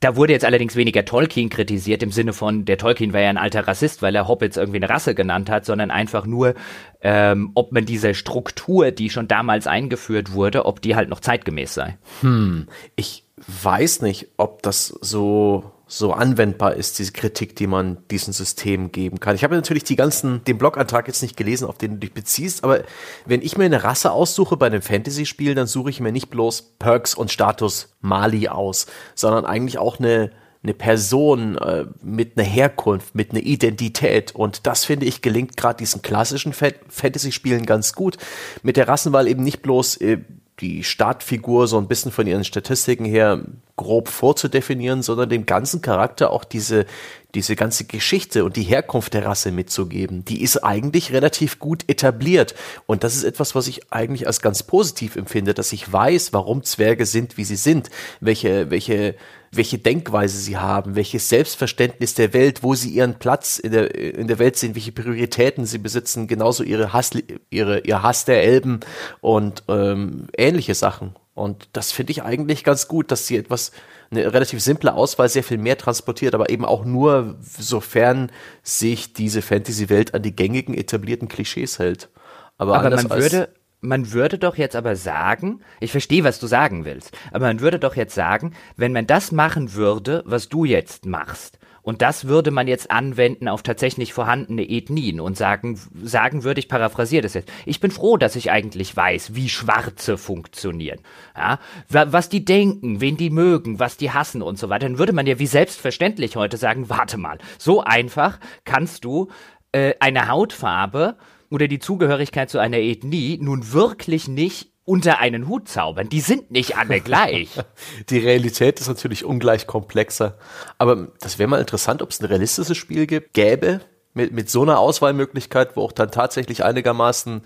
[0.00, 3.38] Da wurde jetzt allerdings weniger Tolkien kritisiert im Sinne von, der Tolkien war ja ein
[3.38, 6.54] alter Rassist, weil er Hobbits irgendwie eine Rasse genannt hat, sondern einfach nur,
[7.00, 11.72] ähm, ob man diese Struktur, die schon damals eingeführt wurde, ob die halt noch zeitgemäß
[11.72, 11.96] sei.
[12.20, 18.32] Hm, ich weiß nicht, ob das so so anwendbar ist, diese Kritik, die man diesem
[18.32, 19.36] System geben kann.
[19.36, 22.64] Ich habe natürlich die ganzen, den Blogantrag jetzt nicht gelesen, auf den du dich beziehst,
[22.64, 22.82] aber
[23.26, 26.74] wenn ich mir eine Rasse aussuche bei einem Fantasy-Spiel, dann suche ich mir nicht bloß
[26.80, 30.32] Perks und Status Mali aus, sondern eigentlich auch eine,
[30.64, 34.34] eine Person äh, mit einer Herkunft, mit einer Identität.
[34.34, 38.18] Und das finde ich gelingt gerade diesen klassischen Fantasy-Spielen ganz gut.
[38.64, 40.18] Mit der Rassenwahl eben nicht bloß äh,
[40.60, 43.44] die Startfigur so ein bisschen von ihren Statistiken her
[43.76, 46.86] grob vorzudefinieren, sondern dem ganzen Charakter auch diese,
[47.34, 50.24] diese ganze Geschichte und die Herkunft der Rasse mitzugeben.
[50.24, 52.54] Die ist eigentlich relativ gut etabliert.
[52.86, 56.62] Und das ist etwas, was ich eigentlich als ganz positiv empfinde, dass ich weiß, warum
[56.62, 57.90] Zwerge sind, wie sie sind,
[58.20, 59.16] welche, welche,
[59.50, 64.28] welche Denkweise sie haben, welches Selbstverständnis der Welt, wo sie ihren Platz in der, in
[64.28, 67.10] der Welt sehen, welche Prioritäten sie besitzen, genauso ihre Hass,
[67.50, 68.80] ihre, ihr Hass der Elben
[69.20, 71.16] und ähm, ähnliche Sachen.
[71.34, 73.72] Und das finde ich eigentlich ganz gut, dass sie etwas,
[74.10, 78.30] eine relativ simple Auswahl sehr viel mehr transportiert, aber eben auch nur, sofern
[78.62, 82.08] sich diese Fantasy-Welt an die gängigen etablierten Klischees hält.
[82.56, 83.48] Aber, aber man würde,
[83.80, 87.80] man würde doch jetzt aber sagen, ich verstehe, was du sagen willst, aber man würde
[87.80, 92.50] doch jetzt sagen, wenn man das machen würde, was du jetzt machst, und das würde
[92.50, 97.52] man jetzt anwenden auf tatsächlich vorhandene Ethnien und sagen, sagen würde, ich paraphrasiere das jetzt.
[97.66, 101.00] Ich bin froh, dass ich eigentlich weiß, wie Schwarze funktionieren.
[101.36, 101.58] Ja,
[101.90, 104.88] was die denken, wen die mögen, was die hassen und so weiter.
[104.88, 109.28] Dann würde man ja wie selbstverständlich heute sagen, warte mal, so einfach kannst du
[109.72, 111.16] äh, eine Hautfarbe
[111.50, 116.08] oder die Zugehörigkeit zu einer Ethnie nun wirklich nicht unter einen Hut zaubern.
[116.08, 117.48] Die sind nicht alle gleich.
[118.10, 120.36] Die Realität ist natürlich ungleich komplexer.
[120.78, 123.80] Aber das wäre mal interessant, ob es ein realistisches Spiel gibt, gäbe,
[124.12, 127.42] mit, mit so einer Auswahlmöglichkeit, wo auch dann tatsächlich einigermaßen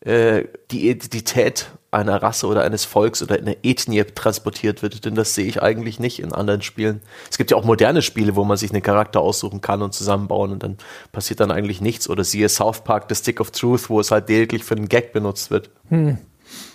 [0.00, 5.34] äh, die Identität einer Rasse oder eines Volks oder einer Ethnie transportiert wird, denn das
[5.34, 7.02] sehe ich eigentlich nicht in anderen Spielen.
[7.30, 10.52] Es gibt ja auch moderne Spiele, wo man sich einen Charakter aussuchen kann und zusammenbauen
[10.52, 10.78] und dann
[11.12, 12.08] passiert dann eigentlich nichts.
[12.08, 15.12] Oder siehe South Park, The Stick of Truth, wo es halt lediglich für einen Gag
[15.12, 15.70] benutzt wird.
[15.90, 16.16] Hm.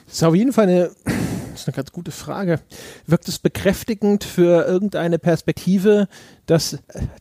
[0.07, 0.91] Das ist auf jeden Fall eine,
[1.51, 2.61] das ist eine ganz gute Frage.
[3.05, 6.07] Wirkt es bekräftigend für irgendeine Perspektive,
[6.47, 6.79] dass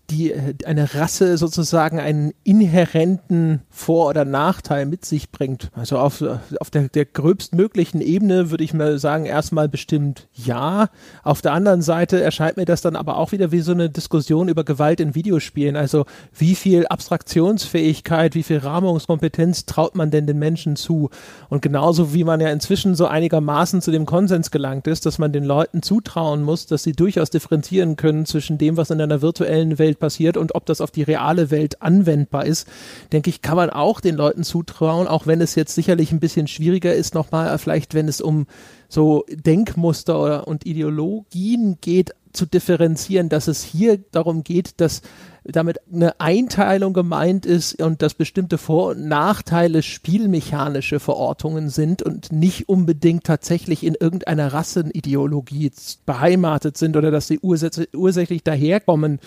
[0.08, 0.32] die,
[0.64, 5.70] eine Rasse sozusagen einen inhärenten Vor- oder Nachteil mit sich bringt.
[5.74, 6.24] Also auf,
[6.60, 10.88] auf der, der gröbstmöglichen Ebene würde ich mal sagen, erstmal bestimmt ja.
[11.24, 14.48] Auf der anderen Seite erscheint mir das dann aber auch wieder wie so eine Diskussion
[14.48, 15.74] über Gewalt in Videospielen.
[15.74, 21.10] Also wie viel Abstraktionsfähigkeit, wie viel Rahmungskompetenz traut man denn den Menschen zu?
[21.48, 25.32] Und genauso wie man ja inzwischen so einigermaßen zu dem Konsens gelangt ist, dass man
[25.32, 29.22] den Leuten zutrauen muss, dass sie durchaus differenzieren können zwischen dem, was in einer einer
[29.22, 32.68] virtuellen Welt passiert und ob das auf die reale Welt anwendbar ist,
[33.12, 36.46] denke ich, kann man auch den Leuten zutrauen, auch wenn es jetzt sicherlich ein bisschen
[36.46, 38.46] schwieriger ist, nochmal vielleicht, wenn es um
[38.88, 45.00] so Denkmuster oder, und Ideologien geht, zu differenzieren, dass es hier darum geht, dass
[45.48, 52.32] damit eine Einteilung gemeint ist und dass bestimmte Vor- und Nachteile spielmechanische Verortungen sind und
[52.32, 55.70] nicht unbedingt tatsächlich in irgendeiner Rassenideologie
[56.04, 59.20] beheimatet sind oder dass sie ursächlich daherkommen.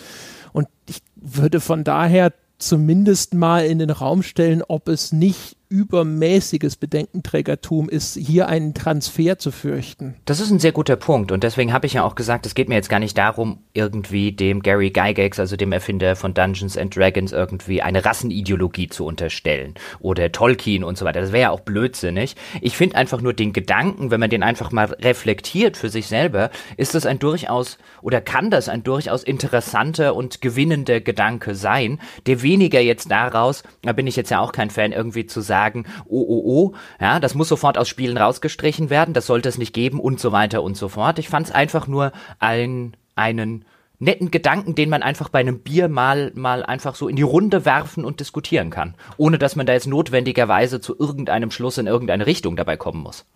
[0.52, 6.74] Und ich würde von daher zumindest mal in den Raum stellen, ob es nicht übermäßiges
[6.76, 10.16] Bedenkenträgertum ist, hier einen Transfer zu fürchten.
[10.24, 12.68] Das ist ein sehr guter Punkt und deswegen habe ich ja auch gesagt, es geht
[12.68, 16.94] mir jetzt gar nicht darum, irgendwie dem Gary Gygax, also dem Erfinder von Dungeons and
[16.94, 21.20] Dragons, irgendwie eine Rassenideologie zu unterstellen oder Tolkien und so weiter.
[21.20, 22.34] Das wäre ja auch blödsinnig.
[22.60, 26.50] Ich finde einfach nur den Gedanken, wenn man den einfach mal reflektiert für sich selber,
[26.76, 32.42] ist das ein durchaus oder kann das ein durchaus interessanter und gewinnender Gedanke sein, der
[32.42, 35.84] weniger jetzt daraus, da bin ich jetzt ja auch kein Fan, irgendwie zu sagen, sagen,
[36.06, 39.74] oh, oh, oh, ja, das muss sofort aus Spielen rausgestrichen werden, das sollte es nicht
[39.74, 41.18] geben und so weiter und so fort.
[41.18, 43.64] Ich fand es einfach nur ein, einen
[43.98, 47.66] netten Gedanken, den man einfach bei einem Bier mal, mal einfach so in die Runde
[47.66, 52.26] werfen und diskutieren kann, ohne dass man da jetzt notwendigerweise zu irgendeinem Schluss in irgendeine
[52.26, 53.26] Richtung dabei kommen muss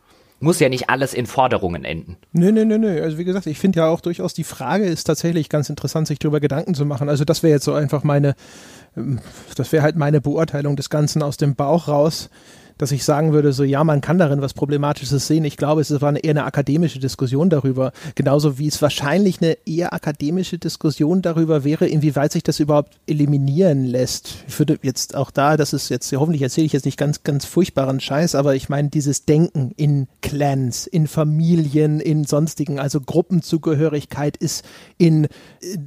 [0.41, 2.17] muss ja nicht alles in Forderungen enden.
[2.33, 3.03] Nö, nö, nö, nö.
[3.03, 6.19] Also wie gesagt, ich finde ja auch durchaus die Frage ist tatsächlich ganz interessant, sich
[6.19, 7.09] darüber Gedanken zu machen.
[7.09, 8.35] Also das wäre jetzt so einfach meine,
[9.57, 12.31] das wäre halt meine Beurteilung des Ganzen aus dem Bauch raus
[12.79, 15.45] dass ich sagen würde, so ja, man kann darin was Problematisches sehen.
[15.45, 19.57] Ich glaube, es war eine, eher eine akademische Diskussion darüber, genauso wie es wahrscheinlich eine
[19.67, 24.45] eher akademische Diskussion darüber wäre, inwieweit sich das überhaupt eliminieren lässt.
[24.49, 27.45] Ich würde jetzt auch da, das ist jetzt, hoffentlich erzähle ich jetzt nicht ganz, ganz
[27.45, 34.37] furchtbaren Scheiß, aber ich meine, dieses Denken in Clans, in Familien, in sonstigen, also Gruppenzugehörigkeit
[34.37, 34.65] ist
[34.99, 35.29] in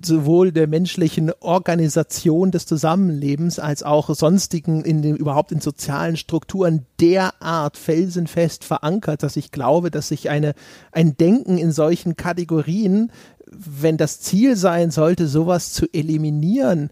[0.03, 6.76] sowohl der menschlichen Organisation des Zusammenlebens als auch sonstigen, in den, überhaupt in sozialen Strukturen
[6.99, 10.53] derart felsenfest verankert, dass ich glaube, dass sich eine,
[10.91, 13.11] ein Denken in solchen Kategorien,
[13.51, 16.91] wenn das Ziel sein sollte, sowas zu eliminieren,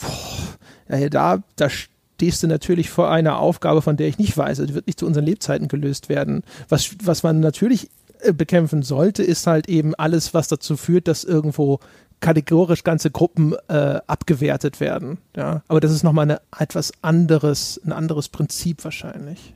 [0.00, 4.58] boah, ja, da, da stehst du natürlich vor einer Aufgabe, von der ich nicht weiß.
[4.58, 6.42] Die wird nicht zu unseren Lebzeiten gelöst werden.
[6.68, 7.90] Was, was man natürlich
[8.20, 11.80] äh, bekämpfen sollte, ist halt eben alles, was dazu führt, dass irgendwo
[12.22, 15.18] kategorisch ganze Gruppen äh, abgewertet werden.
[15.36, 19.54] Ja, aber das ist nochmal eine etwas anderes, ein anderes Prinzip wahrscheinlich.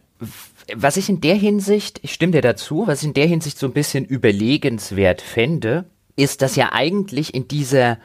[0.74, 3.66] Was ich in der Hinsicht, ich stimme dir dazu, was ich in der Hinsicht so
[3.66, 5.84] ein bisschen überlegenswert fände,
[6.16, 7.98] ist, dass ja eigentlich in dieser,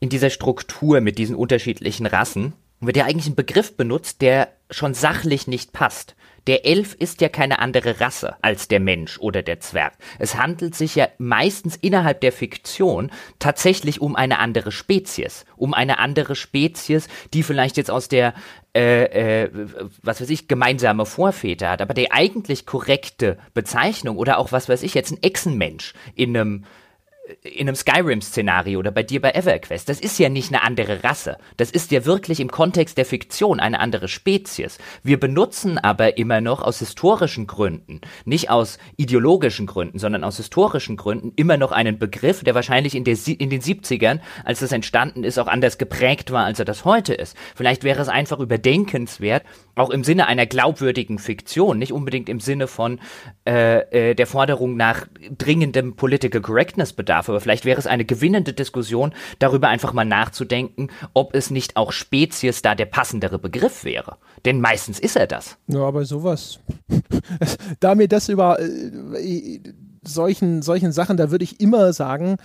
[0.00, 4.94] in dieser Struktur mit diesen unterschiedlichen Rassen wird ja eigentlich ein Begriff benutzt, der schon
[4.94, 6.14] sachlich nicht passt.
[6.46, 9.94] Der Elf ist ja keine andere Rasse als der Mensch oder der Zwerg.
[10.18, 15.46] Es handelt sich ja meistens innerhalb der Fiktion tatsächlich um eine andere Spezies.
[15.56, 18.34] Um eine andere Spezies, die vielleicht jetzt aus der,
[18.76, 19.50] äh, äh,
[20.02, 21.80] was weiß ich, gemeinsame Vorväter hat.
[21.80, 26.64] Aber die eigentlich korrekte Bezeichnung oder auch, was weiß ich, jetzt ein Echsenmensch in einem
[27.42, 31.38] in einem Skyrim-Szenario oder bei dir bei EverQuest, das ist ja nicht eine andere Rasse.
[31.56, 34.78] Das ist ja wirklich im Kontext der Fiktion eine andere Spezies.
[35.02, 40.96] Wir benutzen aber immer noch aus historischen Gründen, nicht aus ideologischen Gründen, sondern aus historischen
[40.96, 45.24] Gründen immer noch einen Begriff, der wahrscheinlich in, der, in den 70ern, als das entstanden
[45.24, 47.36] ist, auch anders geprägt war, als er das heute ist.
[47.54, 49.44] Vielleicht wäre es einfach überdenkenswert,
[49.76, 53.00] auch im Sinne einer glaubwürdigen Fiktion, nicht unbedingt im Sinne von
[53.46, 55.06] äh, äh, der Forderung nach
[55.38, 60.88] dringendem Political Correctness bedarf, aber vielleicht wäre es eine gewinnende Diskussion, darüber einfach mal nachzudenken,
[61.12, 64.16] ob es nicht auch Spezies da der passendere Begriff wäre.
[64.44, 65.56] Denn meistens ist er das.
[65.68, 66.58] Ja, aber sowas.
[67.80, 69.60] da mir das über äh,
[70.02, 72.36] solchen, solchen Sachen, da würde ich immer sagen,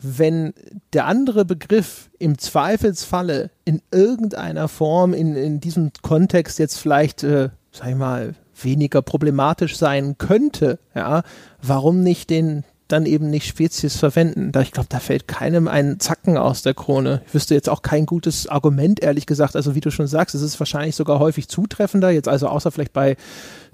[0.00, 0.52] wenn
[0.92, 7.50] der andere Begriff im Zweifelsfalle in irgendeiner Form in, in diesem Kontext jetzt vielleicht, äh,
[7.70, 11.22] sag ich mal, weniger problematisch sein könnte, ja,
[11.62, 14.52] warum nicht den dann eben nicht Spezies verwenden.
[14.52, 17.22] Da ich glaube, da fällt keinem ein Zacken aus der Krone.
[17.26, 19.56] Ich wüsste jetzt auch kein gutes Argument, ehrlich gesagt.
[19.56, 22.92] Also wie du schon sagst, es ist wahrscheinlich sogar häufig zutreffender, jetzt also außer vielleicht
[22.92, 23.16] bei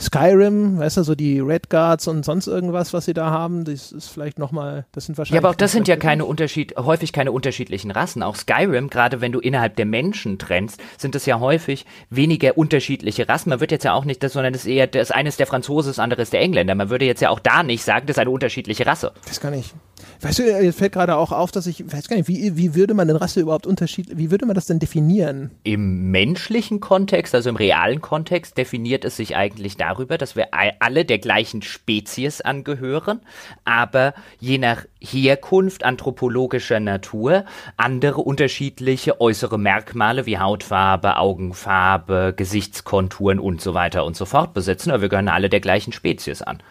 [0.00, 3.90] Skyrim, weißt du, so die Red Guards und sonst irgendwas, was sie da haben, das
[3.90, 5.34] ist vielleicht nochmal, das sind wahrscheinlich.
[5.34, 8.22] Ja, aber auch das sind ja keine Unterschied, häufig keine unterschiedlichen Rassen.
[8.22, 13.28] Auch Skyrim, gerade wenn du innerhalb der Menschen trennst, sind es ja häufig weniger unterschiedliche
[13.28, 13.50] Rassen.
[13.50, 15.46] Man wird jetzt ja auch nicht, das, sondern das ist eher, das eine ist der
[15.46, 16.76] Franzose, das andere ist der Engländer.
[16.76, 19.12] Man würde jetzt ja auch da nicht sagen, das ist eine unterschiedliche Rasse.
[19.26, 19.74] Das kann ich.
[20.20, 22.94] Weißt du, jetzt fällt gerade auch auf, dass ich, weiß gar nicht, wie, wie würde
[22.94, 25.50] man eine Rasse überhaupt unterschiedlich, wie würde man das denn definieren?
[25.62, 30.48] Im menschlichen Kontext, also im realen Kontext, definiert es sich eigentlich darüber, dass wir
[30.80, 33.20] alle der gleichen Spezies angehören,
[33.64, 37.44] aber je nach Herkunft anthropologischer Natur
[37.76, 44.90] andere unterschiedliche äußere Merkmale wie Hautfarbe, Augenfarbe, Gesichtskonturen und so weiter und so fort besitzen,
[44.90, 46.62] aber wir gehören alle der gleichen Spezies an.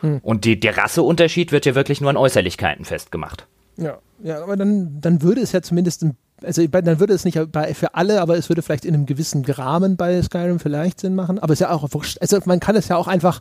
[0.00, 0.20] Hm.
[0.22, 3.46] Und die, der Rasseunterschied wird ja wirklich nur an Äußerlichkeiten festgemacht.
[3.76, 7.38] Ja, ja, aber dann, dann würde es ja zumindest ein also dann würde es nicht
[7.50, 11.14] bei, für alle, aber es würde vielleicht in einem gewissen Rahmen bei Skyrim vielleicht Sinn
[11.14, 11.38] machen.
[11.38, 12.18] Aber es ist ja auch wurscht.
[12.20, 13.40] Also man kann es ja auch einfach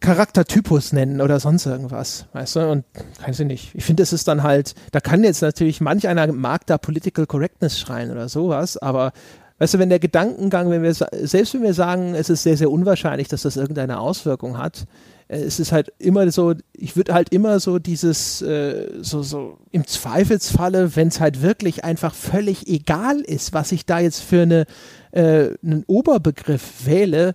[0.00, 2.70] Charaktertypus nennen oder sonst irgendwas, weißt du?
[2.70, 2.84] Und
[3.20, 3.74] kann ich nicht.
[3.74, 7.26] Ich finde, es ist dann halt, da kann jetzt natürlich manch einer mag da Political
[7.26, 9.12] Correctness schreien oder sowas, aber
[9.58, 12.70] weißt du, wenn der Gedankengang, wenn wir selbst wenn wir sagen, es ist sehr sehr
[12.70, 14.86] unwahrscheinlich, dass das irgendeine Auswirkung hat,
[15.30, 19.86] es ist halt immer so, ich würde halt immer so dieses, äh, so, so im
[19.86, 24.66] Zweifelsfalle, wenn es halt wirklich einfach völlig egal ist, was ich da jetzt für eine,
[25.12, 27.34] äh, einen Oberbegriff wähle,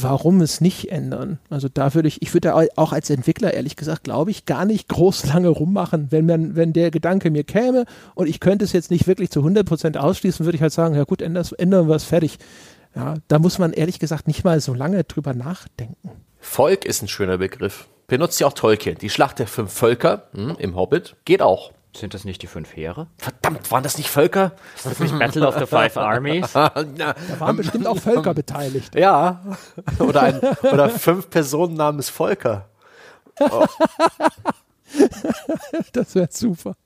[0.00, 1.38] warum es nicht ändern?
[1.50, 4.88] Also da würde ich, ich würde auch als Entwickler ehrlich gesagt, glaube ich, gar nicht
[4.88, 6.06] groß lange rummachen.
[6.10, 7.84] Wenn man, wenn der Gedanke mir käme
[8.14, 11.04] und ich könnte es jetzt nicht wirklich zu 100% ausschließen, würde ich halt sagen, ja
[11.04, 12.38] gut, ändern, ändern wir es fertig.
[12.96, 16.10] Ja, da muss man ehrlich gesagt nicht mal so lange drüber nachdenken.
[16.44, 17.88] Volk ist ein schöner Begriff.
[18.06, 18.96] Benutzt ja auch Tolkien.
[18.98, 21.72] Die Schlacht der fünf Völker hm, im Hobbit geht auch.
[21.96, 23.06] Sind das nicht die fünf Heere?
[23.18, 24.52] Verdammt, waren das nicht Völker?
[24.76, 26.52] Ist das nicht Battle of the Five Armies?
[26.52, 26.74] da
[27.38, 28.94] waren bestimmt auch Völker beteiligt.
[28.94, 29.42] Ja.
[29.98, 30.40] Oder, ein,
[30.72, 32.68] oder fünf Personen namens Volker.
[33.40, 33.64] Oh.
[35.92, 36.76] das wäre super.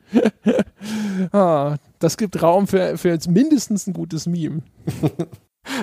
[1.32, 4.62] ah, das gibt Raum für, für jetzt mindestens ein gutes Meme.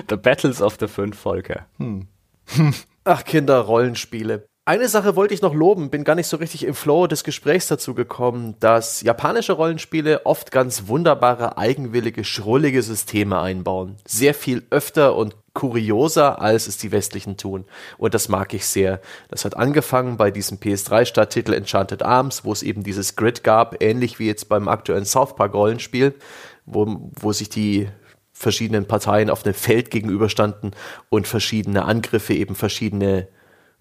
[0.08, 1.66] the Battles of the Fünf Völker.
[1.78, 2.08] Hm.
[3.04, 4.48] Ach, Kinder, Rollenspiele.
[4.68, 7.68] Eine Sache wollte ich noch loben, bin gar nicht so richtig im Flow des Gesprächs
[7.68, 13.94] dazu gekommen, dass japanische Rollenspiele oft ganz wunderbare, eigenwillige, schrullige Systeme einbauen.
[14.04, 17.64] Sehr viel öfter und kurioser, als es die westlichen tun.
[17.96, 19.00] Und das mag ich sehr.
[19.28, 24.18] Das hat angefangen bei diesem PS3-Starttitel Enchanted Arms, wo es eben dieses Grid gab, ähnlich
[24.18, 26.12] wie jetzt beim aktuellen South Park Rollenspiel,
[26.64, 27.88] wo, wo sich die
[28.38, 30.72] verschiedenen Parteien auf einem Feld gegenüberstanden
[31.08, 33.28] und verschiedene Angriffe eben verschiedene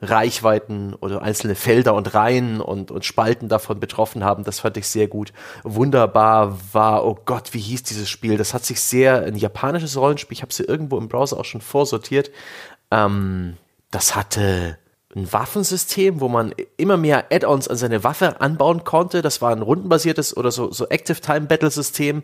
[0.01, 4.43] Reichweiten oder einzelne Felder und Reihen und, und Spalten davon betroffen haben.
[4.43, 5.33] Das fand ich sehr gut.
[5.63, 8.37] Wunderbar war, oh Gott, wie hieß dieses Spiel?
[8.37, 11.61] Das hat sich sehr, ein japanisches Rollenspiel, ich habe sie irgendwo im Browser auch schon
[11.61, 12.31] vorsortiert.
[12.91, 13.57] Ähm,
[13.91, 14.77] das hatte
[15.15, 19.21] ein Waffensystem, wo man immer mehr Add-ons an seine Waffe anbauen konnte.
[19.21, 22.23] Das war ein rundenbasiertes oder so, so Active-Time-Battle-System,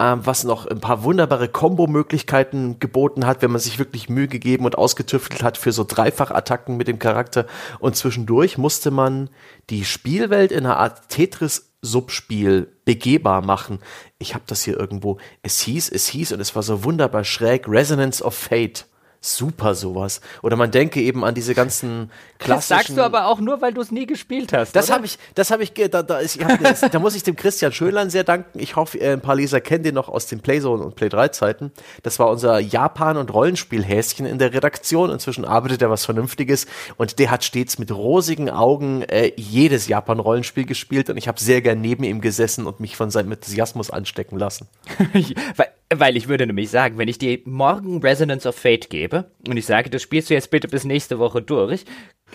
[0.00, 4.64] ähm, was noch ein paar wunderbare Combo-Möglichkeiten geboten hat, wenn man sich wirklich Mühe gegeben
[4.64, 7.46] und ausgetüftelt hat für so Dreifachattacken mit dem Charakter.
[7.80, 9.30] Und zwischendurch musste man
[9.70, 13.80] die Spielwelt in einer Art Tetris-Subspiel begehbar machen.
[14.18, 15.18] Ich habe das hier irgendwo.
[15.42, 17.68] Es hieß, es hieß und es war so wunderbar schräg.
[17.68, 18.86] Resonance of Fate
[19.20, 20.20] super sowas.
[20.42, 22.56] Oder man denke eben an diese ganzen klassischen.
[22.56, 24.76] Das sagst du aber auch nur, weil du es nie gespielt hast.
[24.76, 27.72] Das habe ich, das habe ich, da, da, ist, das, da muss ich dem Christian
[27.72, 28.58] Schönlein sehr danken.
[28.60, 31.72] Ich hoffe, ein paar Leser kennen den noch aus den Playzone und Play 3 Zeiten.
[32.02, 35.10] Das war unser Japan- und Rollenspielhäschen in der Redaktion.
[35.10, 36.66] Inzwischen arbeitet er was Vernünftiges
[36.96, 41.60] und der hat stets mit rosigen Augen äh, jedes Japan-Rollenspiel gespielt und ich habe sehr
[41.60, 44.68] gern neben ihm gesessen und mich von seinem Enthusiasmus anstecken lassen.
[45.56, 49.56] weil, weil ich würde nämlich sagen, wenn ich dir morgen Resonance of Fate gebe und
[49.56, 51.84] ich sage, das spielst du jetzt bitte bis nächste Woche durch,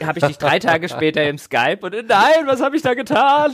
[0.01, 3.53] habe ich dich drei Tage später im Skype und nein, was habe ich da getan?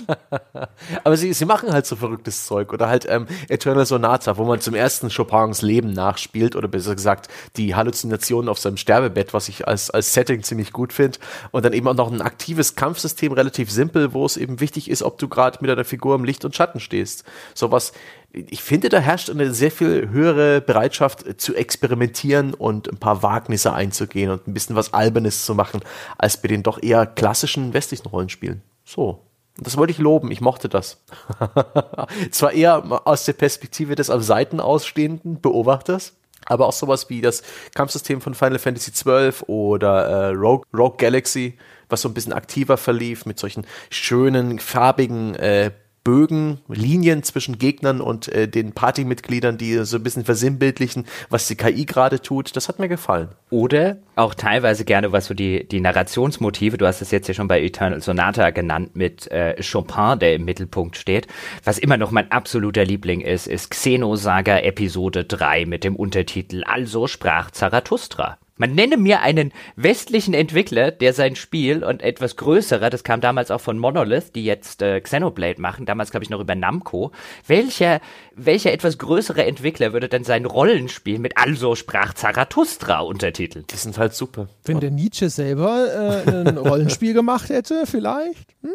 [1.03, 4.61] Aber sie, sie machen halt so verrücktes Zeug oder halt ähm, Eternal Sonata, wo man
[4.61, 7.27] zum ersten Chopins Leben nachspielt oder besser gesagt
[7.57, 11.19] die Halluzinationen auf seinem Sterbebett, was ich als, als Setting ziemlich gut finde
[11.51, 15.03] und dann eben auch noch ein aktives Kampfsystem, relativ simpel, wo es eben wichtig ist,
[15.03, 17.25] ob du gerade mit deiner Figur im Licht und Schatten stehst.
[17.53, 17.91] Sowas
[18.31, 23.73] ich finde, da herrscht eine sehr viel höhere Bereitschaft zu experimentieren und ein paar Wagnisse
[23.73, 25.81] einzugehen und ein bisschen was Albernes zu machen,
[26.17, 28.61] als bei den doch eher klassischen westlichen Rollenspielen.
[28.85, 29.25] So.
[29.57, 31.03] Und das wollte ich loben, ich mochte das.
[32.31, 36.13] Zwar eher aus der Perspektive des am Seiten ausstehenden Beobachters,
[36.45, 37.43] aber auch sowas wie das
[37.75, 41.57] Kampfsystem von Final Fantasy XII oder äh, Rogue, Rogue Galaxy,
[41.89, 45.71] was so ein bisschen aktiver verlief mit solchen schönen, farbigen äh,
[46.09, 51.55] Bögen, Linien zwischen Gegnern und äh, den Partymitgliedern, die so ein bisschen versinnbildlichen, was die
[51.55, 52.55] KI gerade tut.
[52.55, 53.29] Das hat mir gefallen.
[53.51, 57.47] Oder auch teilweise gerne, was so die, die Narrationsmotive, du hast es jetzt ja schon
[57.47, 61.27] bei Eternal Sonata genannt, mit äh, Chopin, der im Mittelpunkt steht.
[61.63, 67.05] Was immer noch mein absoluter Liebling ist, ist Xenosaga Episode 3 mit dem Untertitel Also
[67.05, 68.39] sprach Zarathustra.
[68.59, 73.51] Man nenne mir einen westlichen Entwickler, der sein Spiel und etwas größerer, das kam damals
[73.51, 77.13] auch von Monolith, die jetzt äh, Xenoblade machen, damals glaube ich noch über Namco.
[77.47, 78.01] Welcher,
[78.35, 83.63] welcher etwas größere Entwickler würde denn sein Rollenspiel mit Also sprach Zarathustra untertiteln?
[83.71, 84.49] Die sind halt super.
[84.65, 88.55] Wenn der Nietzsche selber äh, ein Rollenspiel gemacht hätte, vielleicht?
[88.61, 88.73] Hm?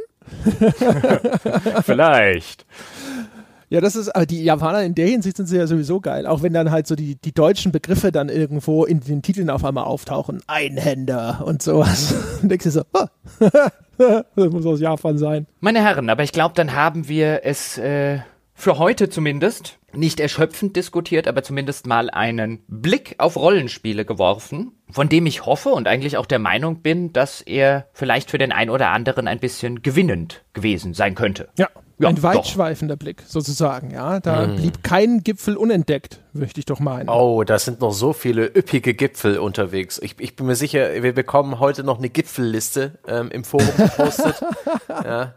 [1.84, 2.64] vielleicht.
[3.74, 6.28] Ja, das ist, aber die Japaner in der Hinsicht sind sie ja sowieso geil.
[6.28, 9.64] Auch wenn dann halt so die, die deutschen Begriffe dann irgendwo in den Titeln auf
[9.64, 10.40] einmal auftauchen.
[10.46, 12.14] Einhänder und sowas.
[12.42, 13.06] Und denkst du so, oh,
[13.98, 15.48] das muss aus Japan sein.
[15.58, 18.20] Meine Herren, aber ich glaube, dann haben wir es äh,
[18.54, 25.08] für heute zumindest nicht erschöpfend diskutiert, aber zumindest mal einen Blick auf Rollenspiele geworfen, von
[25.08, 28.70] dem ich hoffe und eigentlich auch der Meinung bin, dass er vielleicht für den einen
[28.70, 31.48] oder anderen ein bisschen gewinnend gewesen sein könnte.
[31.58, 31.68] Ja,
[31.98, 33.00] ja, ein weitschweifender doch.
[33.00, 34.20] Blick sozusagen, ja.
[34.20, 34.56] Da mm.
[34.56, 37.08] blieb kein Gipfel unentdeckt, möchte ich doch meinen.
[37.08, 39.98] Oh, da sind noch so viele üppige Gipfel unterwegs.
[40.02, 44.36] Ich, ich bin mir sicher, wir bekommen heute noch eine Gipfelliste ähm, im Forum gepostet.
[44.88, 45.34] ja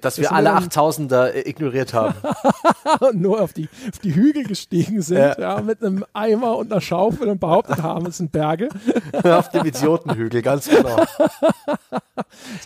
[0.00, 2.14] dass wir alle 8000er äh, ignoriert haben.
[3.00, 5.38] und nur auf die, auf die Hügel gestiegen sind, ja.
[5.38, 5.60] ja.
[5.60, 8.68] mit einem Eimer und einer Schaufel und behauptet haben, es sind Berge.
[9.24, 10.96] auf dem Idiotenhügel, ganz genau.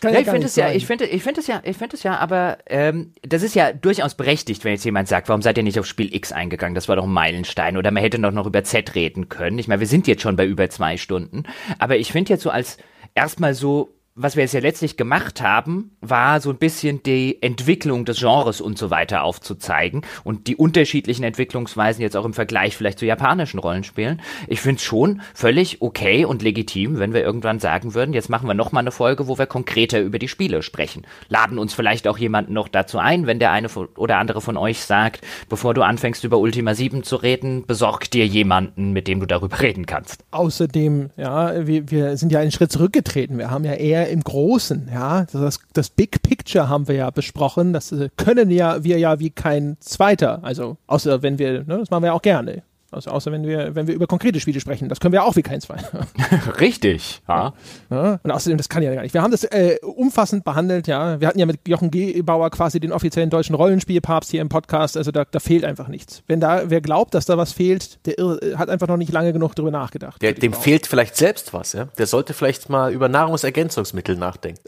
[0.03, 2.03] ja, ja ich finde es ja, ich finde, ich finde es ja, ich finde es
[2.03, 5.65] ja, aber ähm, das ist ja durchaus berechtigt, wenn jetzt jemand sagt, warum seid ihr
[5.65, 6.75] nicht auf Spiel X eingegangen?
[6.75, 9.59] Das war doch ein Meilenstein oder man hätte doch noch über Z reden können.
[9.59, 11.45] Ich meine, wir sind jetzt schon bei über zwei Stunden,
[11.79, 12.79] aber ich finde jetzt so als
[13.15, 18.05] erstmal so was wir jetzt ja letztlich gemacht haben, war so ein bisschen die Entwicklung
[18.05, 22.99] des Genres und so weiter aufzuzeigen und die unterschiedlichen Entwicklungsweisen jetzt auch im Vergleich vielleicht
[22.99, 24.21] zu japanischen Rollenspielen.
[24.49, 28.49] Ich finde es schon völlig okay und legitim, wenn wir irgendwann sagen würden, jetzt machen
[28.49, 31.07] wir nochmal eine Folge, wo wir konkreter über die Spiele sprechen.
[31.29, 34.81] Laden uns vielleicht auch jemanden noch dazu ein, wenn der eine oder andere von euch
[34.81, 39.27] sagt, bevor du anfängst über Ultima 7 zu reden, besorg dir jemanden, mit dem du
[39.27, 40.25] darüber reden kannst.
[40.33, 43.39] Außerdem, ja, wir, wir sind ja einen Schritt zurückgetreten.
[43.39, 45.27] Wir haben ja eher im Großen, ja.
[45.33, 47.73] Das, das Big Picture haben wir ja besprochen.
[47.73, 50.43] Das äh, können ja wir ja wie kein zweiter.
[50.43, 52.63] Also, außer wenn wir, ne, das machen wir auch gerne.
[52.91, 54.89] Also außer wenn wir, wenn wir über konkrete Spiele sprechen.
[54.89, 56.07] Das können wir auch wie kein zweiter.
[56.61, 57.53] Richtig, ja.
[57.91, 58.19] ja.
[58.23, 59.13] Und außerdem, das kann ja gar nicht.
[59.13, 61.21] Wir haben das äh, umfassend behandelt, ja.
[61.21, 64.97] Wir hatten ja mit Jochen Gebauer quasi den offiziellen deutschen Rollenspielpapst hier im Podcast.
[64.97, 66.23] Also da, da fehlt einfach nichts.
[66.27, 69.55] Wenn da, wer glaubt, dass da was fehlt, der hat einfach noch nicht lange genug
[69.55, 70.23] drüber nachgedacht.
[70.23, 71.89] Der, dem fehlt vielleicht selbst was, ja.
[71.99, 74.63] Der sollte vielleicht mal über Nahrungsergänzungsmittel nachdenken.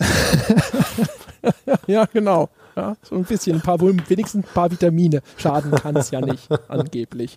[1.87, 2.51] ja, genau.
[2.77, 5.23] Ja, so ein bisschen, ein paar, wenigstens ein paar Vitamine.
[5.37, 7.37] Schaden kann es ja nicht, angeblich.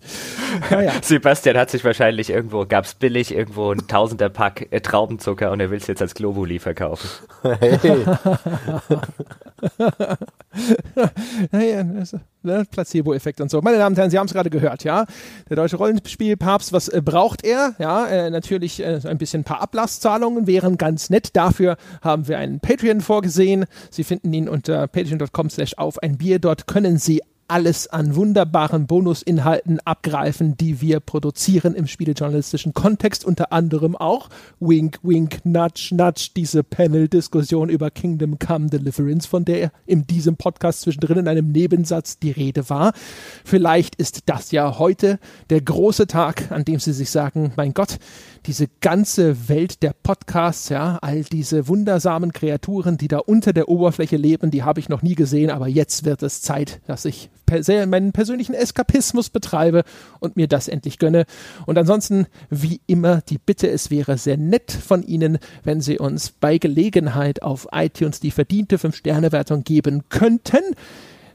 [0.70, 0.94] Naja.
[1.02, 5.60] Sebastian hat sich wahrscheinlich irgendwo, gab es billig irgendwo ein Tausender Pack äh, Traubenzucker und
[5.60, 7.10] er will es jetzt als Globuli verkaufen.
[7.60, 7.80] Hey.
[11.52, 11.84] naja,
[12.44, 13.62] ne, Placebo-Effekt und so.
[13.62, 15.06] Meine Damen und Herren, Sie haben es gerade gehört, ja.
[15.50, 17.76] Der deutsche Rollenspielpapst, was äh, braucht er?
[17.80, 21.36] Ja, äh, natürlich äh, ein bisschen ein paar Ablasszahlungen wären ganz nett.
[21.36, 23.66] Dafür haben wir einen Patreon vorgesehen.
[23.90, 26.40] Sie finden ihn unter patreon.com slash auf ein Bier.
[26.40, 33.52] Dort können Sie alles an wunderbaren Bonusinhalten abgreifen, die wir produzieren im spielejournalistischen Kontext, unter
[33.52, 34.30] anderem auch
[34.60, 40.82] Wink, Wink, Nudge, Nudge, diese Panel-Diskussion über Kingdom Come Deliverance, von der in diesem Podcast
[40.82, 42.94] zwischendrin in einem Nebensatz die Rede war.
[43.44, 48.00] Vielleicht ist das ja heute der große Tag, an dem Sie sich sagen, mein Gott,
[48.46, 54.18] diese ganze Welt der Podcasts, ja, all diese wundersamen Kreaturen, die da unter der Oberfläche
[54.18, 57.30] leben, die habe ich noch nie gesehen, aber jetzt wird es Zeit, dass ich
[57.88, 59.84] meinen persönlichen Eskapismus betreibe
[60.20, 61.26] und mir das endlich gönne.
[61.66, 66.32] Und ansonsten, wie immer, die Bitte, es wäre sehr nett von Ihnen, wenn Sie uns
[66.32, 70.62] bei Gelegenheit auf iTunes die verdiente 5-Sterne-Wertung geben könnten.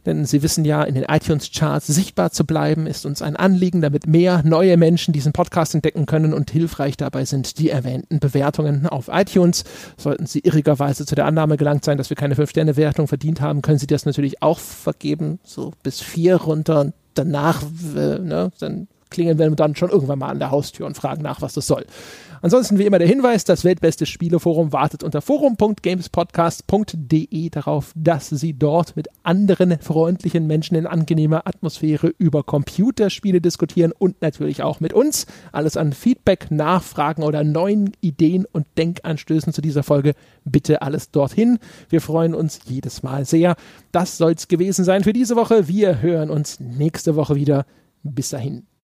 [0.07, 4.07] Denn Sie wissen ja, in den iTunes-Charts sichtbar zu bleiben, ist uns ein Anliegen, damit
[4.07, 9.09] mehr neue Menschen diesen Podcast entdecken können und hilfreich dabei sind die erwähnten Bewertungen auf
[9.13, 9.65] iTunes.
[9.97, 13.79] Sollten Sie irrigerweise zu der Annahme gelangt sein, dass wir keine 5-Sterne-Wertung verdient haben, können
[13.79, 17.63] Sie das natürlich auch vergeben, so bis vier runter und danach,
[17.97, 21.43] äh, ne, dann klingeln wir dann schon irgendwann mal an der Haustür und fragen nach,
[21.43, 21.85] was das soll.
[22.41, 28.95] Ansonsten wie immer der Hinweis, das weltbeste Spieleforum wartet unter forum.gamespodcast.de darauf, dass Sie dort
[28.95, 35.27] mit anderen freundlichen Menschen in angenehmer Atmosphäre über Computerspiele diskutieren und natürlich auch mit uns.
[35.51, 40.15] Alles an Feedback, Nachfragen oder neuen Ideen und Denkanstößen zu dieser Folge
[40.45, 41.59] bitte alles dorthin.
[41.89, 43.57] Wir freuen uns jedes Mal sehr.
[43.91, 45.67] Das soll es gewesen sein für diese Woche.
[45.67, 47.67] Wir hören uns nächste Woche wieder.
[48.05, 48.69] Bis dahin.